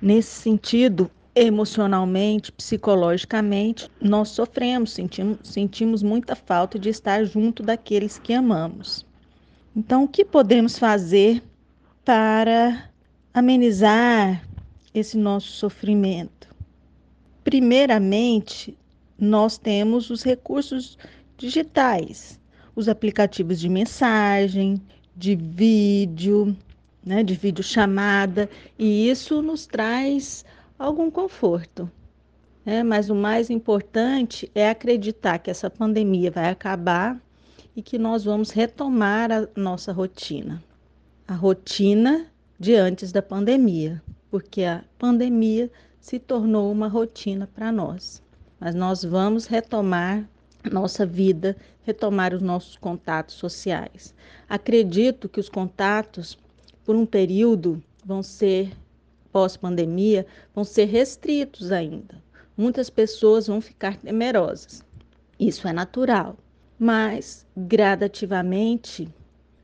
Nesse 0.00 0.30
sentido, 0.30 1.10
emocionalmente, 1.34 2.52
psicologicamente, 2.52 3.90
nós 4.00 4.28
sofremos, 4.28 4.92
sentimos, 4.92 5.40
sentimos 5.42 6.04
muita 6.04 6.36
falta 6.36 6.78
de 6.78 6.88
estar 6.88 7.24
junto 7.24 7.64
daqueles 7.64 8.16
que 8.16 8.32
amamos. 8.32 9.04
Então, 9.74 10.04
o 10.04 10.08
que 10.08 10.24
podemos 10.24 10.78
fazer 10.78 11.42
para 12.04 12.92
amenizar 13.34 14.40
esse 14.94 15.18
nosso 15.18 15.48
sofrimento? 15.48 16.46
Primeiramente, 17.42 18.78
nós 19.18 19.58
temos 19.58 20.10
os 20.10 20.22
recursos 20.22 20.96
digitais, 21.36 22.39
os 22.80 22.88
aplicativos 22.88 23.60
de 23.60 23.68
mensagem, 23.68 24.80
de 25.14 25.36
vídeo, 25.36 26.56
né, 27.04 27.22
de 27.22 27.34
videochamada, 27.34 28.48
e 28.78 29.08
isso 29.08 29.42
nos 29.42 29.66
traz 29.66 30.44
algum 30.78 31.10
conforto. 31.10 31.90
Né? 32.64 32.82
Mas 32.82 33.10
o 33.10 33.14
mais 33.14 33.50
importante 33.50 34.50
é 34.54 34.68
acreditar 34.68 35.38
que 35.38 35.50
essa 35.50 35.68
pandemia 35.68 36.30
vai 36.30 36.48
acabar 36.48 37.20
e 37.76 37.82
que 37.82 37.98
nós 37.98 38.24
vamos 38.24 38.50
retomar 38.50 39.30
a 39.30 39.46
nossa 39.54 39.92
rotina. 39.92 40.62
A 41.28 41.34
rotina 41.34 42.26
de 42.58 42.74
antes 42.74 43.12
da 43.12 43.22
pandemia, 43.22 44.02
porque 44.30 44.64
a 44.64 44.82
pandemia 44.98 45.70
se 46.00 46.18
tornou 46.18 46.72
uma 46.72 46.88
rotina 46.88 47.46
para 47.46 47.70
nós. 47.70 48.22
Mas 48.58 48.74
nós 48.74 49.04
vamos 49.04 49.46
retomar 49.46 50.28
nossa 50.70 51.06
vida, 51.06 51.56
retomar 51.82 52.34
os 52.34 52.42
nossos 52.42 52.76
contatos 52.76 53.36
sociais. 53.36 54.14
Acredito 54.48 55.28
que 55.28 55.40
os 55.40 55.48
contatos, 55.48 56.38
por 56.84 56.96
um 56.96 57.06
período, 57.06 57.82
vão 58.04 58.22
ser 58.22 58.72
pós-pandemia 59.32 60.26
vão 60.54 60.64
ser 60.64 60.86
restritos 60.86 61.72
ainda. 61.72 62.22
Muitas 62.56 62.90
pessoas 62.90 63.46
vão 63.46 63.60
ficar 63.60 63.96
temerosas. 63.96 64.82
Isso 65.38 65.66
é 65.66 65.72
natural, 65.72 66.36
mas 66.78 67.46
gradativamente 67.56 69.08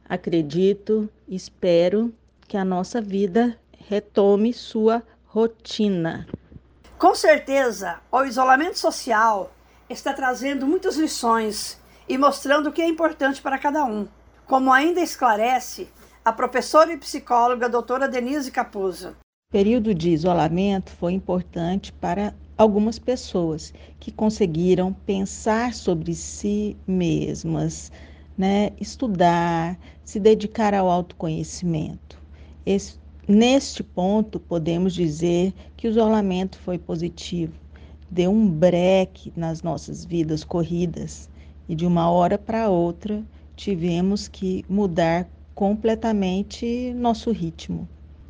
acredito, 0.08 1.08
espero 1.28 2.12
que 2.48 2.56
a 2.56 2.64
nossa 2.64 3.00
vida 3.00 3.58
retome 3.88 4.52
sua 4.52 5.02
rotina. 5.26 6.26
Com 6.96 7.14
certeza, 7.14 7.98
o 8.10 8.24
isolamento 8.24 8.78
social 8.78 9.52
está 9.88 10.12
trazendo 10.12 10.66
muitas 10.66 10.96
lições 10.96 11.80
e 12.08 12.18
mostrando 12.18 12.68
o 12.68 12.72
que 12.72 12.82
é 12.82 12.88
importante 12.88 13.40
para 13.40 13.58
cada 13.58 13.84
um. 13.84 14.06
Como 14.46 14.72
ainda 14.72 15.00
esclarece 15.00 15.88
a 16.24 16.32
professora 16.32 16.92
e 16.92 16.98
psicóloga 16.98 17.68
doutora 17.68 18.08
Denise 18.08 18.50
Capuzzo. 18.50 19.10
O 19.48 19.52
período 19.52 19.94
de 19.94 20.10
isolamento 20.10 20.90
foi 20.90 21.12
importante 21.12 21.92
para 21.92 22.34
algumas 22.58 22.98
pessoas 22.98 23.72
que 24.00 24.10
conseguiram 24.10 24.92
pensar 24.92 25.72
sobre 25.72 26.14
si 26.14 26.76
mesmas, 26.86 27.92
né? 28.36 28.72
estudar, 28.80 29.78
se 30.04 30.18
dedicar 30.18 30.74
ao 30.74 30.90
autoconhecimento. 30.90 32.18
Esse, 32.64 32.98
neste 33.28 33.84
ponto, 33.84 34.40
podemos 34.40 34.94
dizer 34.94 35.54
que 35.76 35.86
o 35.86 35.90
isolamento 35.90 36.58
foi 36.58 36.78
positivo, 36.78 37.54
deu 38.10 38.30
um 38.30 38.48
breque 38.48 39.32
nas 39.36 39.62
nossas 39.62 40.04
vidas 40.04 40.44
corridas 40.44 41.28
e 41.68 41.74
de 41.74 41.86
uma 41.86 42.10
hora 42.10 42.38
para 42.38 42.68
outra 42.68 43.24
tivemos 43.56 44.28
que 44.28 44.64
mudar 44.68 45.28
completamente 45.54 46.92
nosso 46.94 47.30
ritmo. 47.32 47.88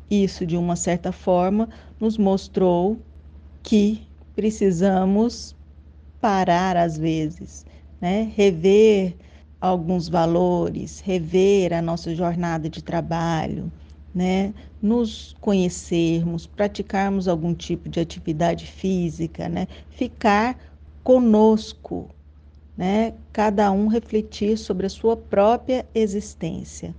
Isso, 0.09 0.45
de 0.45 0.55
uma 0.55 0.75
certa 0.75 1.11
forma, 1.11 1.67
nos 1.99 2.17
mostrou 2.17 2.97
que 3.61 4.07
precisamos 4.33 5.53
parar 6.21 6.77
às 6.77 6.97
vezes, 6.97 7.65
né? 7.99 8.31
rever 8.35 9.17
alguns 9.59 10.07
valores, 10.07 11.01
rever 11.01 11.73
a 11.73 11.81
nossa 11.81 12.15
jornada 12.15 12.69
de 12.69 12.81
trabalho, 12.81 13.71
né, 14.17 14.51
nos 14.81 15.35
conhecermos, 15.39 16.47
praticarmos 16.47 17.27
algum 17.27 17.53
tipo 17.53 17.87
de 17.87 17.99
atividade 17.99 18.65
física, 18.65 19.47
né, 19.47 19.67
ficar 19.91 20.57
conosco, 21.03 22.09
né, 22.75 23.13
cada 23.31 23.71
um 23.71 23.85
refletir 23.85 24.57
sobre 24.57 24.87
a 24.87 24.89
sua 24.89 25.15
própria 25.15 25.85
existência. 25.93 26.95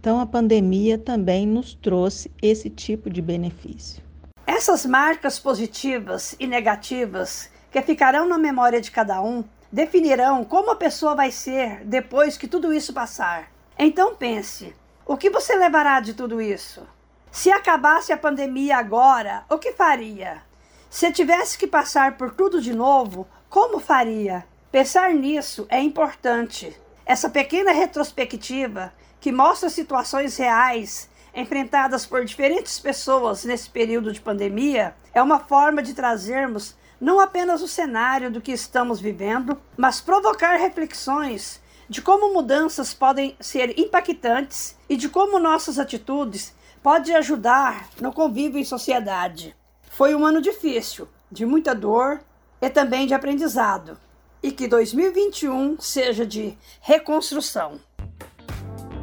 Então, 0.00 0.18
a 0.18 0.24
pandemia 0.24 0.96
também 0.96 1.46
nos 1.46 1.74
trouxe 1.74 2.30
esse 2.40 2.70
tipo 2.70 3.10
de 3.10 3.20
benefício. 3.20 4.02
Essas 4.46 4.86
marcas 4.86 5.38
positivas 5.38 6.34
e 6.40 6.46
negativas 6.46 7.50
que 7.70 7.82
ficarão 7.82 8.26
na 8.26 8.38
memória 8.38 8.80
de 8.80 8.90
cada 8.90 9.20
um 9.20 9.44
definirão 9.70 10.44
como 10.44 10.70
a 10.70 10.76
pessoa 10.76 11.14
vai 11.14 11.30
ser 11.30 11.84
depois 11.84 12.38
que 12.38 12.48
tudo 12.48 12.72
isso 12.72 12.94
passar. 12.94 13.50
Então 13.78 14.14
pense: 14.14 14.72
o 15.06 15.16
que 15.18 15.28
você 15.28 15.54
levará 15.54 16.00
de 16.00 16.14
tudo 16.14 16.40
isso? 16.40 16.86
Se 17.30 17.50
acabasse 17.50 18.12
a 18.12 18.16
pandemia 18.16 18.78
agora, 18.78 19.44
o 19.50 19.58
que 19.58 19.72
faria? 19.72 20.42
Se 20.88 21.12
tivesse 21.12 21.58
que 21.58 21.66
passar 21.66 22.16
por 22.16 22.30
tudo 22.30 22.60
de 22.60 22.72
novo, 22.72 23.26
como 23.50 23.80
faria? 23.80 24.46
Pensar 24.72 25.12
nisso 25.12 25.66
é 25.68 25.80
importante. 25.80 26.74
Essa 27.04 27.28
pequena 27.28 27.72
retrospectiva 27.72 28.94
que 29.20 29.30
mostra 29.30 29.68
situações 29.68 30.36
reais 30.38 31.10
enfrentadas 31.34 32.06
por 32.06 32.24
diferentes 32.24 32.78
pessoas 32.78 33.44
nesse 33.44 33.68
período 33.68 34.10
de 34.10 34.20
pandemia 34.20 34.94
é 35.12 35.20
uma 35.20 35.38
forma 35.38 35.82
de 35.82 35.92
trazermos 35.92 36.74
não 36.98 37.20
apenas 37.20 37.60
o 37.60 37.68
cenário 37.68 38.30
do 38.30 38.40
que 38.40 38.52
estamos 38.52 39.00
vivendo, 39.00 39.60
mas 39.76 40.00
provocar 40.00 40.56
reflexões 40.56 41.60
de 41.88 42.00
como 42.00 42.32
mudanças 42.32 42.94
podem 42.94 43.36
ser 43.40 43.78
impactantes 43.78 44.76
e 44.88 44.96
de 44.96 45.08
como 45.08 45.38
nossas 45.38 45.78
atitudes 45.78 46.54
podem 46.82 47.14
ajudar 47.16 47.88
no 48.00 48.12
convívio 48.12 48.60
em 48.60 48.64
sociedade. 48.64 49.54
Foi 49.90 50.14
um 50.14 50.26
ano 50.26 50.40
difícil, 50.40 51.08
de 51.30 51.46
muita 51.46 51.74
dor 51.74 52.20
e 52.60 52.68
também 52.68 53.06
de 53.06 53.14
aprendizado. 53.14 53.98
E 54.42 54.52
que 54.52 54.68
2021 54.68 55.80
seja 55.80 56.26
de 56.26 56.58
reconstrução. 56.80 57.80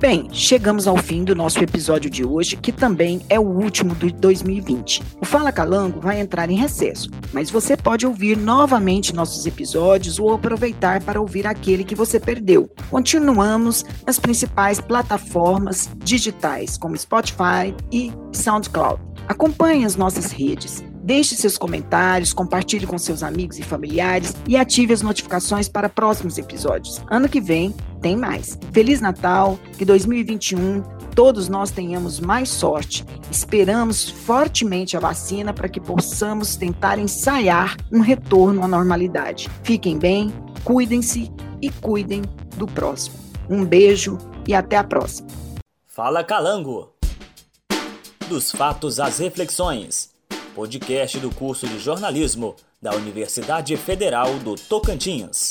Bem, 0.02 0.28
chegamos 0.32 0.88
ao 0.88 0.98
fim 0.98 1.24
do 1.24 1.36
nosso 1.36 1.60
episódio 1.60 2.10
de 2.10 2.26
hoje, 2.26 2.58
que 2.58 2.72
também 2.72 3.22
é 3.30 3.40
o 3.40 3.44
último 3.44 3.94
de 3.94 4.12
2020. 4.12 5.04
O 5.22 5.26
Fala 5.26 5.52
Calango 5.52 6.02
vai 6.02 6.20
entrar 6.20 6.50
em 6.50 6.56
recesso, 6.56 7.08
mas 7.32 7.52
você 7.52 7.78
pode 7.78 8.08
ouvir 8.08 8.36
novamente 8.36 9.14
nossos 9.14 9.46
episódios 9.46 10.18
ou 10.18 10.34
aproveitar 10.34 11.04
para 11.04 11.22
ouvir 11.22 11.46
aquele 11.46 11.84
que 11.84 11.94
você 11.94 12.20
perdeu. 12.20 12.68
Continuamos 12.90 13.86
nas 14.04 14.18
principais 14.18 14.82
plataformas 14.82 15.88
digitais, 16.04 16.80
como 16.80 16.98
Spotify 16.98 17.72
e 17.92 18.12
SoundCloud. 18.34 19.00
Acompanhe 19.28 19.86
as 19.86 19.96
nossas 19.96 20.32
redes. 20.32 20.84
Deixe 21.04 21.36
seus 21.36 21.58
comentários, 21.58 22.32
compartilhe 22.32 22.86
com 22.86 22.98
seus 22.98 23.24
amigos 23.24 23.58
e 23.58 23.64
familiares 23.64 24.36
e 24.48 24.56
ative 24.56 24.94
as 24.94 25.02
notificações 25.02 25.68
para 25.68 25.90
próximos 25.90 26.38
episódios. 26.38 27.02
Ano 27.10 27.28
que 27.28 27.42
vem 27.42 27.74
tem 28.02 28.16
mais. 28.16 28.58
Feliz 28.72 29.02
Natal, 29.02 29.60
que 29.78 29.84
2021 29.84 30.84
todos 31.16 31.50
nós 31.50 31.72
tenhamos 31.72 32.20
mais 32.20 32.50
sorte. 32.50 33.04
Esperamos 33.32 34.10
fortemente 34.12 34.96
a 34.96 35.00
vacina 35.00 35.52
para 35.52 35.68
que 35.68 35.82
possamos 35.82 36.56
tentar 36.56 37.00
ensaiar 37.00 37.76
um 37.92 38.00
retorno 38.00 38.64
à 38.64 38.68
normalidade. 38.68 39.50
Fiquem 39.64 39.98
bem, 39.98 40.32
cuidem-se 40.64 41.32
e 41.60 41.72
cuidem 41.72 42.22
do 42.58 42.68
próximo. 42.68 43.18
Um 43.50 43.66
beijo 43.66 44.20
e 44.48 44.54
até 44.54 44.78
a 44.78 44.84
próxima. 44.84 45.28
Fala 45.88 46.24
Calango. 46.24 46.94
Dos 48.30 48.52
fatos 48.52 49.00
às 49.00 49.18
reflexões 49.18 50.12
podcast 50.54 51.20
do 51.20 51.32
curso 51.32 51.68
de 51.68 51.80
jornalismo 51.80 52.56
da 52.82 52.94
Universidade 52.94 53.76
Federal 53.78 54.34
do 54.40 54.56
Tocantins. 54.56 55.50